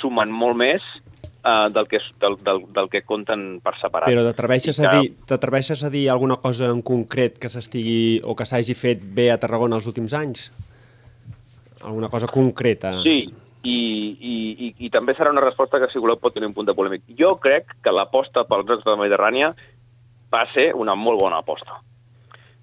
sumen 0.00 0.32
molt 0.32 0.58
més 0.58 0.82
uh, 1.44 1.68
del, 1.72 1.88
que, 1.88 2.00
del, 2.20 2.36
del, 2.44 2.62
del 2.72 2.88
que 2.90 3.02
compten 3.06 3.60
per 3.64 3.74
separat. 3.80 4.10
Però 4.10 4.24
t'atreveixes 4.28 4.80
a, 4.80 4.96
dir, 4.98 5.12
a 5.28 5.92
dir 5.92 6.04
alguna 6.12 6.38
cosa 6.42 6.70
en 6.70 6.82
concret 6.82 7.38
que 7.42 7.50
s'estigui 7.52 8.20
o 8.24 8.36
que 8.38 8.46
s'hagi 8.48 8.76
fet 8.78 9.02
bé 9.02 9.30
a 9.32 9.38
Tarragona 9.42 9.78
els 9.80 9.88
últims 9.90 10.14
anys? 10.14 10.50
Alguna 11.82 12.08
cosa 12.08 12.30
concreta? 12.30 12.94
Sí, 13.02 13.26
i, 13.62 13.78
i, 14.18 14.34
i, 14.66 14.74
i 14.86 14.90
també 14.90 15.14
serà 15.18 15.30
una 15.34 15.44
resposta 15.44 15.80
que, 15.82 15.90
si 15.92 16.02
voleu, 16.02 16.18
pot 16.18 16.34
tenir 16.34 16.50
un 16.50 16.56
punt 16.56 16.68
de 16.68 16.76
polèmic. 16.78 17.06
Jo 17.18 17.36
crec 17.42 17.76
que 17.82 17.94
l'aposta 17.94 18.46
pels 18.48 18.68
Jocs 18.68 18.86
de 18.86 18.94
la 18.94 19.00
Mediterrània 19.02 19.52
va 20.32 20.46
ser 20.54 20.72
una 20.78 20.96
molt 20.98 21.20
bona 21.20 21.42
aposta. 21.42 21.78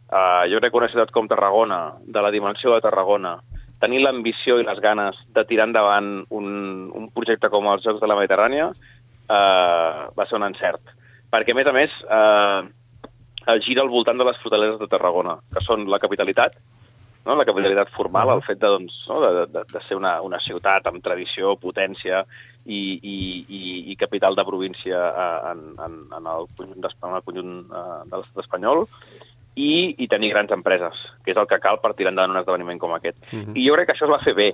Uh, 0.10 0.48
jo 0.50 0.58
crec 0.58 0.74
que 0.74 0.80
una 0.80 0.90
ciutat 0.90 1.12
com 1.14 1.28
Tarragona, 1.30 2.00
de 2.02 2.22
la 2.24 2.32
dimensió 2.34 2.74
de 2.74 2.82
Tarragona, 2.82 3.36
tenir 3.80 4.02
l'ambició 4.04 4.60
i 4.60 4.66
les 4.68 4.80
ganes 4.84 5.18
de 5.36 5.44
tirar 5.48 5.70
endavant 5.70 6.10
un, 6.36 6.50
un 6.96 7.08
projecte 7.16 7.50
com 7.52 7.70
els 7.72 7.86
Jocs 7.86 8.02
de 8.02 8.10
la 8.10 8.18
Mediterrània 8.20 8.70
uh, 8.72 10.02
va 10.16 10.28
ser 10.28 10.40
un 10.40 10.48
encert. 10.50 10.96
Perquè, 11.32 11.54
a 11.54 11.60
més 11.60 11.70
a 11.70 11.76
més, 11.76 11.96
uh, 12.10 13.60
gira 13.64 13.86
al 13.86 13.92
voltant 13.94 14.20
de 14.20 14.28
les 14.28 14.38
fortaleses 14.44 14.80
de 14.82 14.90
Tarragona, 14.92 15.38
que 15.54 15.64
són 15.66 15.88
la 15.90 16.00
capitalitat, 16.02 16.58
no? 17.26 17.36
la 17.36 17.48
capitalitat 17.48 17.92
formal, 17.96 18.34
el 18.36 18.44
fet 18.46 18.60
de, 18.62 18.72
doncs, 18.76 19.00
no? 19.10 19.20
de, 19.24 19.46
de, 19.54 19.66
de 19.72 19.84
ser 19.88 19.98
una, 19.98 20.20
una 20.26 20.42
ciutat 20.44 20.88
amb 20.90 21.04
tradició, 21.06 21.56
potència 21.62 22.24
i, 22.66 22.80
i, 23.00 23.18
i, 23.48 23.62
i 23.94 23.98
capital 24.00 24.36
de 24.38 24.46
província 24.46 25.00
eh, 25.10 25.52
en, 25.54 25.64
en, 25.86 26.00
en 26.18 26.30
el 26.34 26.50
conjunt, 26.58 26.90
en 26.92 27.16
el 27.16 27.26
conjunt 27.26 27.54
eh, 27.66 28.02
de 28.12 28.20
l'estat 28.20 28.44
espanyol 28.44 28.86
i, 29.60 29.96
i 30.00 30.08
tenir 30.08 30.32
grans 30.32 30.52
empreses, 30.56 30.98
que 31.26 31.34
és 31.34 31.40
el 31.40 31.48
que 31.50 31.60
cal 31.60 31.82
per 31.84 31.94
tirar 31.98 32.14
endavant 32.14 32.36
un 32.36 32.42
esdeveniment 32.42 32.80
com 32.80 32.96
aquest. 32.96 33.18
Mhm. 33.32 33.56
I 33.60 33.68
jo 33.68 33.76
crec 33.76 33.90
que 33.90 33.96
això 33.98 34.08
es 34.08 34.14
va 34.16 34.24
fer 34.24 34.36
bé. 34.38 34.50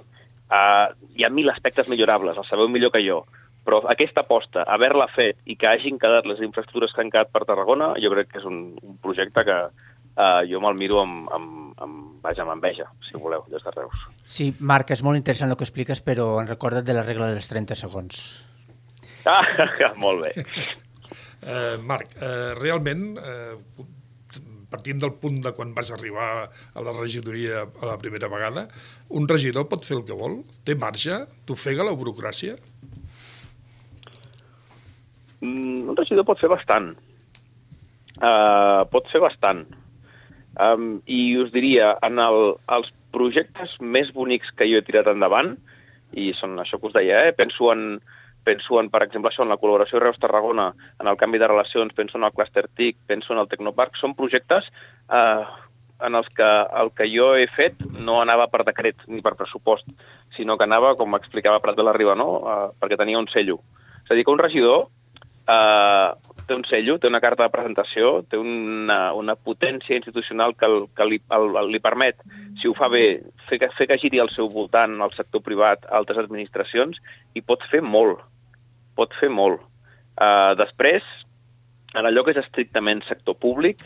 Uh, 0.46 0.94
hi 1.18 1.26
ha 1.26 1.34
mil 1.34 1.50
aspectes 1.50 1.90
millorables, 1.90 2.38
el 2.38 2.46
sabeu 2.46 2.70
millor 2.70 2.92
que 2.94 3.02
jo, 3.06 3.24
però 3.66 3.82
aquesta 3.90 4.22
aposta, 4.22 4.62
haver-la 4.70 5.08
fet 5.10 5.40
i 5.50 5.56
que 5.58 5.68
hagin 5.68 5.98
quedat 6.02 6.28
les 6.30 6.42
infraestructures 6.46 6.94
que 6.94 7.02
han 7.02 7.10
quedat 7.10 7.32
per 7.34 7.48
Tarragona, 7.50 7.96
jo 8.02 8.12
crec 8.14 8.30
que 8.32 8.42
és 8.42 8.46
un, 8.46 8.76
un 8.78 8.98
projecte 9.02 9.42
que 9.48 9.58
uh, 9.66 10.42
jo 10.50 10.62
me'l 10.62 10.78
miro 10.78 11.02
amb, 11.02 11.26
amb, 11.34 11.74
amb, 11.82 12.04
vaja, 12.22 12.46
amb 12.46 12.54
enveja, 12.54 12.86
si 13.08 13.18
voleu, 13.18 13.46
des 13.50 13.66
de 13.66 13.74
Reus. 13.74 14.06
Sí, 14.22 14.52
Marc, 14.60 14.94
és 14.94 15.02
molt 15.06 15.18
interessant 15.18 15.50
el 15.50 15.58
que 15.58 15.66
expliques, 15.66 16.02
però 16.06 16.36
en 16.44 16.50
recorda't 16.52 16.86
de 16.86 16.98
la 16.98 17.06
regla 17.06 17.32
dels 17.34 17.50
30 17.50 17.78
segons. 17.82 18.22
Ah, 19.26 19.42
molt 20.04 20.28
bé. 20.28 20.46
Eh, 21.42 21.78
Marc, 21.82 22.14
eh, 22.22 22.54
realment, 22.58 23.18
eh, 23.18 23.86
partint 24.72 25.02
del 25.02 25.14
punt 25.22 25.42
de 25.46 25.52
quan 25.58 25.74
vas 25.76 25.92
arribar 25.94 26.30
a 26.48 26.84
la 26.86 26.94
regidoria 26.96 27.66
a 27.66 27.90
la 27.92 27.98
primera 28.02 28.30
vegada, 28.32 28.68
un 29.10 29.28
regidor 29.30 29.68
pot 29.72 29.86
fer 29.88 30.00
el 30.00 30.06
que 30.08 30.18
vol? 30.18 30.42
Té 30.66 30.76
marge? 30.80 31.22
T'ofega 31.46 31.86
la 31.88 31.96
burocràcia? 31.98 32.58
Mm, 35.42 35.90
un 35.92 35.98
regidor 35.98 36.28
pot 36.28 36.42
fer 36.42 36.52
bastant. 36.52 36.94
Uh, 38.16 38.86
pot 38.92 39.08
fer 39.12 39.22
bastant. 39.24 39.66
Um, 40.56 41.02
I 41.12 41.36
us 41.44 41.52
diria, 41.52 41.94
en 42.08 42.20
el, 42.24 42.56
els 42.72 42.92
projectes 43.16 43.76
més 43.82 44.12
bonics 44.16 44.52
que 44.56 44.68
jo 44.70 44.80
he 44.80 44.88
tirat 44.88 45.10
endavant, 45.12 45.56
i 46.16 46.32
són 46.38 46.56
això 46.62 46.80
que 46.80 46.90
us 46.90 46.96
deia, 46.96 47.26
eh? 47.28 47.34
penso, 47.36 47.72
en, 47.74 48.00
penso 48.46 48.80
en, 48.80 48.92
per 48.94 49.04
exemple, 49.04 49.32
això, 49.32 49.44
en 49.44 49.52
la 49.52 49.60
col·laboració 49.60 50.00
Reus-Tarragona, 50.00 50.70
en 51.02 51.12
el 51.12 51.18
canvi 51.20 51.42
de 51.42 51.50
relacions, 51.50 51.94
penso 51.98 52.20
en 52.20 52.28
el 52.28 52.34
Cluster 52.36 52.68
TIC, 52.70 53.02
penso 53.10 53.34
en 53.34 53.42
el 53.42 53.50
Tecnoparc, 53.52 53.98
són 54.00 54.16
projectes 54.16 54.70
eh, 55.10 55.46
en 56.06 56.16
els 56.16 56.28
que 56.36 56.50
el 56.82 56.92
que 56.96 57.08
jo 57.12 57.32
he 57.40 57.48
fet 57.56 57.80
no 57.96 58.20
anava 58.22 58.48
per 58.52 58.66
decret 58.68 59.08
ni 59.08 59.24
per 59.26 59.36
pressupost, 59.40 59.88
sinó 60.36 60.58
que 60.60 60.68
anava, 60.68 60.94
com 61.00 61.18
explicava 61.18 61.62
Prat 61.64 61.80
de 61.80 61.88
la 61.88 61.96
Riba, 61.96 62.16
no? 62.20 62.30
eh, 62.44 62.70
perquè 62.80 63.00
tenia 63.00 63.20
un 63.20 63.32
cello. 63.32 63.62
És 64.04 64.12
a 64.12 64.18
dir, 64.18 64.26
que 64.28 64.34
un 64.36 64.42
regidor 64.42 64.88
eh, 65.48 66.10
té 66.46 66.54
un 66.54 66.66
cello, 66.70 66.98
té 67.00 67.10
una 67.10 67.22
carta 67.24 67.46
de 67.46 67.54
presentació, 67.54 68.20
té 68.30 68.38
una, 68.38 69.14
una 69.18 69.36
potència 69.36 69.98
institucional 69.98 70.56
que, 70.60 70.68
el, 70.70 70.86
que 70.96 71.08
li, 71.10 71.22
el, 71.34 71.58
li 71.72 71.82
permet, 71.82 72.22
si 72.62 72.70
ho 72.70 72.76
fa 72.78 72.90
bé, 72.92 73.06
fer 73.50 73.60
que, 73.62 73.72
fer 73.78 73.90
que 73.90 74.00
giri 74.02 74.22
al 74.22 74.32
seu 74.36 74.50
voltant 74.52 75.00
el 75.02 75.14
sector 75.18 75.44
privat, 75.46 75.88
altres 75.90 76.22
administracions, 76.22 77.02
i 77.34 77.42
pot 77.42 77.64
fer 77.72 77.82
molt, 77.82 78.22
pot 78.96 79.14
fer 79.20 79.30
molt. 79.30 79.62
Uh, 80.16 80.54
després, 80.60 81.04
en 81.96 82.08
allò 82.08 82.24
que 82.24 82.32
és 82.36 82.40
estrictament 82.42 83.04
sector 83.08 83.36
públic, 83.40 83.84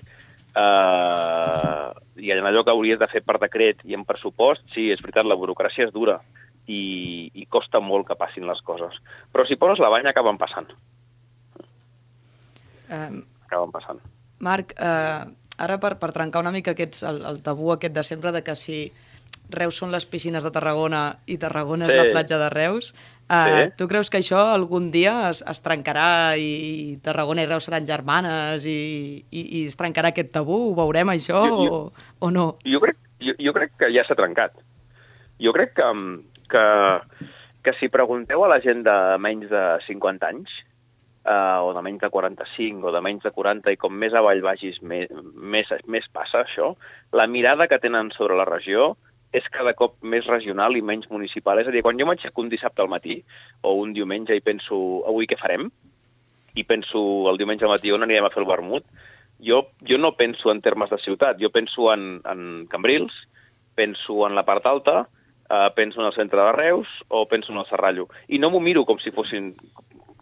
uh, 0.57 1.89
i 2.19 2.31
en 2.35 2.45
allò 2.45 2.63
que 2.65 2.73
hauries 2.73 2.99
de 3.01 3.07
fer 3.11 3.21
per 3.25 3.39
decret 3.41 3.81
i 3.85 3.95
en 3.97 4.05
pressupost, 4.05 4.65
sí, 4.73 4.89
és 4.93 5.01
veritat, 5.01 5.25
la 5.25 5.37
burocràcia 5.39 5.87
és 5.87 5.93
dura 5.95 6.19
i, 6.69 7.31
i 7.33 7.45
costa 7.49 7.81
molt 7.81 8.07
que 8.07 8.17
passin 8.19 8.45
les 8.45 8.61
coses. 8.65 8.93
Però 9.33 9.45
si 9.47 9.57
poses 9.57 9.81
la 9.81 9.89
banya, 9.89 10.11
acaben 10.13 10.37
passant. 10.37 10.69
Eh, 12.89 13.11
Acaben 13.49 13.71
passant. 13.73 14.01
Marc, 14.45 14.73
eh, 14.77 15.23
ara 15.59 15.77
per, 15.81 15.95
per 15.99 16.11
trencar 16.15 16.43
una 16.43 16.53
mica 16.53 16.75
aquests, 16.75 17.01
el, 17.09 17.23
el 17.25 17.39
tabú 17.45 17.71
aquest 17.73 17.95
de 17.95 18.03
sempre 18.05 18.31
de 18.35 18.43
que 18.45 18.55
si 18.55 18.83
Reus 19.49 19.79
són 19.81 19.89
les 19.91 20.05
piscines 20.05 20.45
de 20.45 20.51
Tarragona 20.53 21.17
i 21.25 21.39
Tarragona 21.41 21.87
és 21.89 21.95
Sí. 21.95 21.97
la 21.97 22.11
platja 22.13 22.37
de 22.37 22.49
Reus, 22.53 22.93
eh, 23.29 23.65
Sí. 23.69 23.73
tu 23.77 23.87
creus 23.87 24.09
que 24.09 24.17
això 24.19 24.39
algun 24.53 24.89
dia 24.91 25.29
es, 25.29 25.43
es 25.47 25.61
trencarà 25.61 26.37
i, 26.37 26.49
i 26.93 26.97
Tarragona 27.03 27.43
i 27.43 27.49
Reus 27.49 27.65
seran 27.69 27.85
germanes 27.85 28.65
i, 28.65 29.25
i, 29.31 29.41
i 29.59 29.65
es 29.67 29.77
trencarà 29.77 30.09
aquest 30.13 30.31
tabú? 30.33 30.57
Ho 30.71 30.75
veurem 30.75 31.09
això 31.13 31.43
Jo- 31.47 31.59
jo- 31.65 31.75
o, 31.75 31.91
o 32.27 32.31
no? 32.31 32.47
Jo 32.65 32.79
crec, 32.81 32.97
jo, 33.19 33.33
jo 33.39 33.53
crec 33.53 33.75
que 33.77 33.91
ja 33.93 34.03
s'ha 34.07 34.15
trencat. 34.17 34.53
Jo 35.39 35.53
crec 35.55 35.73
que, 35.77 35.91
que, 36.51 36.65
que 37.63 37.73
si 37.79 37.87
pregunteu 37.89 38.43
a 38.43 38.49
la 38.51 38.59
gent 38.63 38.83
de 38.83 38.97
menys 39.21 39.49
de 39.51 39.63
50 39.87 40.27
anys, 40.27 40.49
uh, 41.23 41.61
o 41.67 41.73
de 41.75 41.81
menys 41.85 42.01
de 42.01 42.09
45 42.09 42.87
o 42.87 42.91
de 42.91 43.01
menys 43.05 43.23
de 43.23 43.31
40 43.31 43.71
i 43.71 43.77
com 43.77 43.93
més 43.93 44.13
avall 44.17 44.41
vagis 44.41 44.81
més, 44.81 45.07
més, 45.35 45.67
més 45.87 46.07
passa 46.11 46.41
això, 46.43 46.73
la 47.13 47.27
mirada 47.27 47.67
que 47.67 47.79
tenen 47.79 48.09
sobre 48.17 48.35
la 48.39 48.45
regió 48.49 48.95
és 49.35 49.45
cada 49.53 49.75
cop 49.77 49.97
més 50.01 50.25
regional 50.25 50.77
i 50.77 50.81
menys 50.81 51.09
municipal. 51.11 51.59
És 51.61 51.69
a 51.69 51.73
dir, 51.73 51.83
quan 51.85 51.99
jo 51.99 52.07
m'aixeco 52.09 52.41
un 52.41 52.49
dissabte 52.49 52.81
al 52.81 52.89
matí 52.89 53.19
o 53.61 53.75
un 53.81 53.93
diumenge 53.93 54.35
i 54.35 54.41
penso 54.45 55.03
avui 55.09 55.29
què 55.29 55.37
farem, 55.37 55.69
i 56.57 56.65
penso 56.65 57.29
el 57.29 57.37
diumenge 57.37 57.65
al 57.65 57.75
matí 57.75 57.93
on 57.93 58.03
anirem 58.03 58.25
a 58.25 58.33
fer 58.33 58.41
el 58.41 58.49
vermut, 58.49 58.87
jo, 59.39 59.61
jo 59.85 59.99
no 60.01 60.15
penso 60.17 60.51
en 60.51 60.61
termes 60.61 60.89
de 60.89 60.97
ciutat, 60.99 61.37
jo 61.39 61.51
penso 61.53 61.93
en, 61.93 62.19
en 62.25 62.65
Cambrils, 62.71 63.13
penso 63.75 64.25
en 64.27 64.35
la 64.35 64.43
part 64.43 64.65
alta, 64.65 65.05
eh, 65.49 65.69
penso 65.75 66.01
en 66.01 66.07
el 66.07 66.13
centre 66.17 66.41
de 66.41 66.51
Reus 66.51 66.87
o 67.07 67.27
penso 67.27 67.53
en 67.53 67.59
el 67.59 67.69
Serrallo. 67.69 68.09
I 68.27 68.39
no 68.39 68.49
m'ho 68.49 68.59
miro 68.59 68.83
com 68.85 68.99
si 68.99 69.13
fossin 69.15 69.53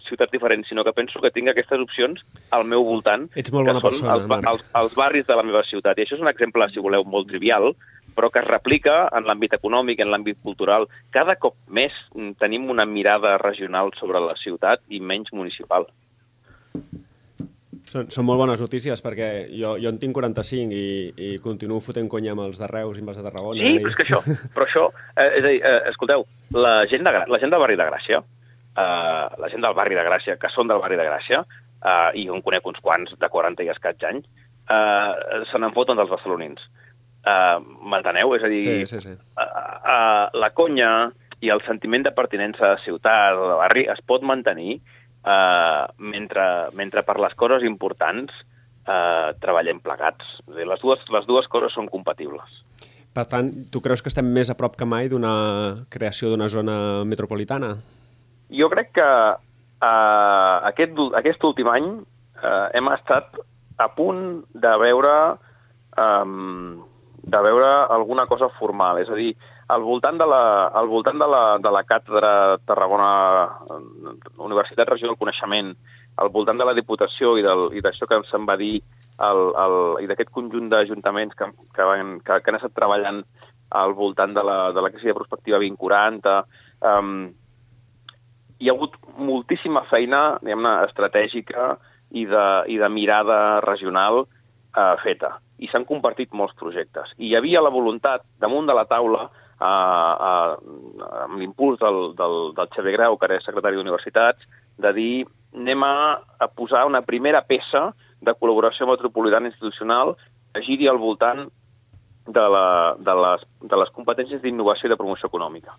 ciutats 0.08 0.32
diferents, 0.32 0.68
sinó 0.70 0.84
que 0.84 0.94
penso 0.96 1.20
que 1.20 1.32
tinc 1.36 1.50
aquestes 1.52 1.82
opcions 1.84 2.22
al 2.56 2.64
meu 2.64 2.86
voltant, 2.88 3.28
Ets 3.36 3.52
molt 3.52 3.68
que 3.68 3.74
bona 3.74 3.82
són 3.82 3.90
persona, 3.90 4.14
els, 4.16 4.28
Marc. 4.32 4.48
els, 4.52 4.68
els 4.82 4.96
barris 4.96 5.28
de 5.28 5.36
la 5.36 5.44
meva 5.44 5.64
ciutat. 5.68 5.98
I 5.98 6.06
això 6.06 6.16
és 6.16 6.24
un 6.24 6.32
exemple, 6.32 6.68
si 6.72 6.84
voleu, 6.84 7.04
molt 7.04 7.28
trivial, 7.32 7.74
però 8.18 8.32
que 8.34 8.42
es 8.42 8.50
replica 8.50 9.04
en 9.14 9.30
l'àmbit 9.30 9.54
econòmic, 9.60 10.02
en 10.02 10.10
l'àmbit 10.10 10.42
cultural. 10.42 10.88
Cada 11.14 11.38
cop 11.38 11.56
més 11.70 11.94
tenim 12.42 12.66
una 12.74 12.88
mirada 12.90 13.38
regional 13.38 13.94
sobre 14.00 14.24
la 14.24 14.34
ciutat 14.42 14.82
i 14.90 15.00
menys 15.00 15.30
municipal. 15.38 15.86
Són, 17.88 18.10
són 18.12 18.26
molt 18.28 18.42
bones 18.42 18.60
notícies 18.60 19.00
perquè 19.04 19.28
jo, 19.54 19.76
jo 19.80 19.92
en 19.94 20.00
tinc 20.02 20.18
45 20.18 20.76
i, 20.76 20.88
i 21.24 21.30
continuo 21.44 21.80
fotent 21.84 22.10
conya 22.12 22.34
amb 22.34 22.44
els 22.44 22.58
de 22.60 22.68
Reus 22.68 22.98
i 22.98 23.04
amb 23.04 23.14
els 23.14 23.20
de 23.22 23.24
Tarragona. 23.24 23.62
Sí, 23.62 23.78
i... 23.78 23.84
però 23.84 23.94
és 23.94 24.00
que 24.00 24.08
això, 24.08 24.20
però 24.56 24.68
això 24.68 24.84
eh, 25.14 25.30
és 25.30 25.46
a 25.46 25.48
dir, 25.48 25.62
eh, 25.62 25.78
escolteu, 25.94 26.26
la 26.58 26.74
gent, 26.92 27.08
de, 27.08 27.24
la 27.32 27.40
gent 27.40 27.54
del 27.54 27.64
barri 27.64 27.78
de 27.80 27.88
Gràcia, 27.88 28.20
eh, 28.20 29.38
la 29.46 29.52
gent 29.54 29.64
del 29.64 29.78
barri 29.78 29.96
de 29.96 30.04
Gràcia, 30.10 30.36
que 30.42 30.52
són 30.52 30.68
del 30.68 30.84
barri 30.84 31.00
de 31.00 31.08
Gràcia, 31.08 31.46
eh, 31.78 32.10
i 32.20 32.28
jo 32.28 32.36
en 32.36 32.44
conec 32.44 32.68
uns 32.68 32.84
quants 32.84 33.16
de 33.22 33.32
40 33.38 33.64
i 33.64 33.72
escaig 33.72 34.04
anys, 34.10 34.28
eh, 34.68 35.44
se 35.48 35.64
n'en 35.64 35.76
foten 35.78 36.00
dels 36.00 36.12
barcelonins. 36.12 36.68
Eh, 37.28 37.58
M'enteneu? 37.92 38.36
És 38.38 38.44
a 38.46 38.52
dir, 38.52 38.62
Sí, 38.64 38.86
sí, 38.96 39.02
sí. 39.04 39.16
eh, 39.16 39.44
eh, 39.44 40.28
la 40.40 40.52
conya 40.56 40.92
i 41.44 41.52
el 41.54 41.62
sentiment 41.68 42.06
de 42.06 42.14
pertinença 42.16 42.64
a 42.66 42.76
la 42.76 42.84
ciutat 42.86 43.38
o 43.38 43.50
de 43.52 43.58
barri 43.60 43.84
es 43.92 44.00
pot 44.08 44.24
mantenir 44.26 44.78
eh, 44.78 45.84
mentre, 45.98 46.46
mentre 46.74 47.04
per 47.04 47.18
les 47.20 47.36
coses 47.36 47.66
importants 47.68 48.32
eh, 48.88 49.34
treballem 49.44 49.82
plegats. 49.84 50.26
És 50.48 50.56
dir, 50.56 50.68
les, 50.70 50.82
dues, 50.82 51.04
les 51.14 51.28
dues 51.28 51.50
coses 51.52 51.76
són 51.76 51.90
compatibles. 51.92 52.64
Per 53.18 53.26
tant, 53.26 53.50
tu 53.74 53.82
creus 53.82 54.04
que 54.06 54.12
estem 54.12 54.28
més 54.30 54.50
a 54.54 54.56
prop 54.58 54.76
que 54.78 54.86
mai 54.86 55.10
d'una 55.10 55.34
creació 55.90 56.30
d'una 56.30 56.48
zona 56.54 57.04
metropolitana? 57.04 57.74
Jo 58.54 58.70
crec 58.70 58.94
que 58.96 59.08
uh, 59.08 60.56
aquest, 60.70 61.00
aquest 61.18 61.44
últim 61.50 61.68
any 61.72 61.88
uh, 61.98 62.68
hem 62.78 62.92
estat 62.94 63.34
a 63.82 63.88
punt 63.94 64.44
de 64.54 64.74
veure, 64.82 65.16
um, 65.98 66.86
de 67.28 67.40
veure 67.44 67.68
alguna 67.92 68.26
cosa 68.28 68.48
formal. 68.58 69.02
És 69.04 69.10
a 69.12 69.16
dir, 69.20 69.34
al 69.74 69.84
voltant 69.84 70.18
de 70.20 70.26
la, 70.26 70.42
al 70.80 70.88
voltant 70.88 71.20
de 71.20 71.28
la, 71.28 71.44
de 71.60 71.72
la 71.76 71.84
càtedra 71.84 72.32
Tarragona 72.66 73.10
eh, 73.68 74.14
Universitat 74.40 74.88
Regió 74.88 75.10
del 75.12 75.20
Coneixement, 75.20 75.74
al 76.18 76.32
voltant 76.34 76.58
de 76.58 76.66
la 76.66 76.74
Diputació 76.78 77.36
i 77.38 77.44
del- 77.46 77.70
i 77.78 77.84
d'això 77.84 78.08
que 78.10 78.22
se'n 78.32 78.48
va 78.48 78.56
dir 78.58 78.78
el, 79.20 79.42
el, 79.64 79.76
i 80.06 80.08
d'aquest 80.08 80.32
conjunt 80.34 80.70
d'ajuntaments 80.72 81.36
que, 81.36 81.50
que, 81.76 81.84
van, 81.84 82.16
que, 82.24 82.40
que 82.42 82.52
han 82.54 82.58
estat 82.58 82.74
treballant 82.78 83.24
al 83.76 83.94
voltant 83.94 84.34
de 84.34 84.44
la, 84.48 84.72
de 84.72 84.82
la 84.82 84.90
crisi 84.94 85.12
de 85.12 85.18
prospectiva 85.18 85.60
2040, 85.60 86.38
um, 86.88 87.12
hi 88.58 88.70
ha 88.70 88.74
hagut 88.74 88.96
moltíssima 89.20 89.84
feina 89.92 90.40
estratègica 90.88 91.74
i 92.16 92.24
de, 92.26 92.46
i 92.72 92.78
de 92.80 92.90
mirada 92.90 93.60
regional 93.66 94.24
eh, 94.24 94.96
feta. 95.04 95.36
I 95.58 95.70
s'han 95.72 95.88
compartit 95.90 96.34
molts 96.38 96.56
projectes. 96.60 97.14
I 97.18 97.32
hi 97.32 97.36
havia 97.38 97.64
la 97.64 97.74
voluntat, 97.74 98.26
damunt 98.40 98.70
de 98.70 98.76
la 98.78 98.86
taula, 98.86 99.28
eh, 99.58 99.66
eh, 99.66 100.54
amb 101.24 101.40
l'impuls 101.42 101.80
del, 101.82 102.14
del, 102.18 102.38
del 102.58 102.72
Xavier 102.76 102.98
Grau, 102.98 103.18
que 103.18 103.30
era 103.30 103.42
secretari 103.42 103.80
d'Universitats, 103.80 104.46
de 104.78 104.94
dir 104.94 105.14
anem 105.58 105.84
a, 105.84 105.94
a 106.40 106.48
posar 106.48 106.86
una 106.86 107.02
primera 107.02 107.42
peça 107.42 107.90
de 108.22 108.34
col·laboració 108.38 108.88
metropolitana 108.90 109.50
institucional 109.50 110.16
que 110.54 110.64
giri 110.66 110.88
al 110.90 111.00
voltant 111.02 111.48
de, 112.28 112.46
la, 112.54 112.96
de, 113.00 113.16
les, 113.24 113.46
de 113.72 113.80
les 113.82 113.92
competències 113.96 114.42
d'innovació 114.44 114.90
i 114.90 114.94
de 114.94 115.00
promoció 115.00 115.30
econòmica. 115.32 115.76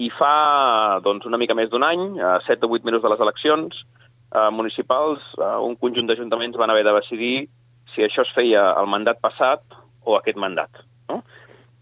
I 0.00 0.08
fa 0.14 1.00
doncs, 1.04 1.26
una 1.28 1.40
mica 1.40 1.56
més 1.58 1.70
d'un 1.70 1.84
any, 1.84 2.04
a 2.22 2.38
7 2.46 2.66
o 2.66 2.78
8 2.78 2.88
mesos 2.88 3.02
de 3.04 3.10
les 3.12 3.20
eleccions 3.20 3.82
eh, 4.32 4.50
municipals, 4.54 5.24
eh, 5.38 5.56
un 5.66 5.76
conjunt 5.80 6.08
d'ajuntaments 6.08 6.58
van 6.58 6.72
haver 6.72 6.86
de 6.86 6.94
decidir 7.00 7.34
si 7.94 8.04
això 8.04 8.24
es 8.26 8.34
feia 8.36 8.64
el 8.80 8.88
mandat 8.90 9.20
passat 9.22 9.62
o 10.04 10.16
aquest 10.16 10.38
mandat. 10.40 10.82
No? 11.10 11.22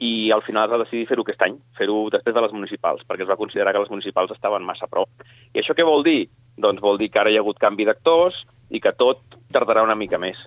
I 0.00 0.30
al 0.32 0.42
final 0.42 0.66
es 0.66 0.72
va 0.72 0.82
decidir 0.82 1.08
fer-ho 1.10 1.24
aquest 1.26 1.42
any, 1.44 1.58
fer-ho 1.76 2.06
després 2.12 2.34
de 2.36 2.42
les 2.44 2.54
municipals, 2.56 3.02
perquè 3.08 3.26
es 3.26 3.30
va 3.30 3.38
considerar 3.40 3.74
que 3.74 3.82
les 3.82 3.92
municipals 3.92 4.32
estaven 4.32 4.64
massa 4.64 4.88
a 4.88 4.92
prop. 4.92 5.10
I 5.52 5.60
això 5.60 5.76
què 5.76 5.84
vol 5.86 6.04
dir? 6.06 6.24
Doncs 6.60 6.80
vol 6.80 6.98
dir 7.00 7.10
que 7.12 7.20
ara 7.20 7.32
hi 7.32 7.36
ha 7.36 7.44
hagut 7.44 7.60
canvi 7.60 7.86
d'actors 7.88 8.38
i 8.70 8.80
que 8.80 8.94
tot 8.96 9.20
tardarà 9.52 9.84
una 9.84 9.98
mica 9.98 10.18
més. 10.18 10.40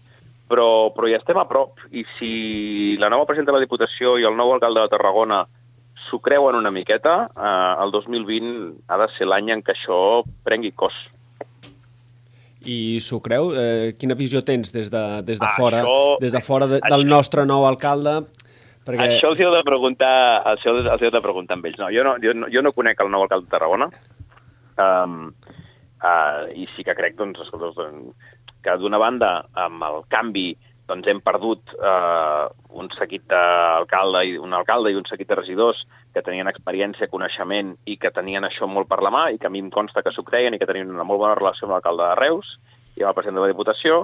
Però, 0.50 0.92
però 0.94 1.08
ja 1.10 1.20
estem 1.22 1.38
a 1.40 1.48
prop, 1.50 1.80
i 1.92 2.04
si 2.18 2.98
la 3.02 3.10
nova 3.10 3.26
presidenta 3.26 3.54
de 3.54 3.62
la 3.62 3.66
Diputació 3.66 4.18
i 4.20 4.26
el 4.28 4.36
nou 4.38 4.52
alcalde 4.54 4.84
de 4.84 4.92
Tarragona 4.92 5.44
s'ho 6.04 6.20
creuen 6.22 6.58
una 6.60 6.72
miqueta, 6.74 7.16
eh, 7.32 7.84
el 7.84 7.94
2020 7.96 8.84
ha 8.90 9.00
de 9.02 9.08
ser 9.16 9.30
l'any 9.30 9.54
en 9.56 9.64
què 9.64 9.74
això 9.74 9.98
prengui 10.46 10.74
cos. 10.76 10.98
I 12.66 13.00
s'ho 13.04 13.20
creu? 13.24 13.52
Eh, 13.58 13.94
quina 14.00 14.16
visió 14.16 14.44
tens 14.46 14.72
des 14.72 14.90
de, 14.92 15.04
des 15.28 15.40
de 15.40 15.46
Ah, 15.50 15.54
fora, 15.58 15.82
això- 15.84 16.18
des 16.22 16.32
de 16.32 16.42
fora 16.42 16.68
de, 16.68 16.80
del 16.90 17.06
nostre 17.08 17.46
nou 17.46 17.66
alcalde? 17.68 18.22
Perquè... 18.86 19.00
Això 19.18 19.30
els 19.32 19.40
heu 19.40 19.52
de 19.56 19.64
preguntar, 19.64 20.44
els 20.52 20.66
heu, 20.68 20.78
els 20.84 21.02
heu 21.02 21.12
de 21.12 21.22
preguntar 21.24 21.56
amb 21.56 21.66
ells. 21.66 21.78
No, 21.80 21.88
jo, 21.92 22.04
no, 22.04 22.18
jo, 22.24 22.34
no, 22.36 22.48
jo 22.52 22.62
no 22.62 22.72
conec 22.76 23.00
el 23.00 23.10
nou 23.12 23.24
alcalde 23.24 23.46
de 23.48 23.52
Tarragona, 23.54 23.88
um, 24.78 25.32
uh, 26.04 26.44
i 26.56 26.68
sí 26.76 26.84
que 26.84 26.96
crec 26.98 27.16
doncs, 27.20 27.40
escolta, 27.46 27.72
doncs, 27.78 28.16
que 28.64 28.76
d'una 28.80 29.00
banda, 29.00 29.46
amb 29.60 29.84
el 29.88 30.02
canvi, 30.12 30.50
doncs 30.94 31.10
hem 31.10 31.22
perdut 31.26 31.74
uh, 31.82 32.46
un 32.78 32.90
seguit 32.94 33.26
d'alcalde 33.30 34.24
i 34.30 34.36
un 34.38 34.54
alcalde 34.54 34.92
i 34.94 34.98
un 35.00 35.08
seguit 35.10 35.30
de 35.30 35.40
regidors 35.40 35.82
que 36.14 36.22
tenien 36.22 36.50
experiència, 36.52 37.10
coneixement 37.10 37.74
i 37.90 37.98
que 37.98 38.14
tenien 38.14 38.46
això 38.46 38.70
molt 38.70 38.90
per 38.92 39.02
la 39.02 39.12
mà 39.14 39.24
i 39.34 39.40
que 39.42 39.50
a 39.50 39.54
mi 39.54 39.64
em 39.64 39.72
consta 39.74 40.04
que 40.06 40.14
s'ho 40.14 40.26
creien 40.28 40.54
i 40.54 40.62
que 40.62 40.70
tenien 40.70 40.94
una 40.94 41.08
molt 41.08 41.24
bona 41.24 41.40
relació 41.40 41.66
amb 41.66 41.76
l'alcalde 41.76 42.12
de 42.12 42.20
Reus 42.22 42.54
i 42.94 43.02
amb 43.02 43.10
el 43.10 43.18
president 43.18 43.40
de 43.40 43.48
la 43.48 43.50
Diputació, 43.50 44.04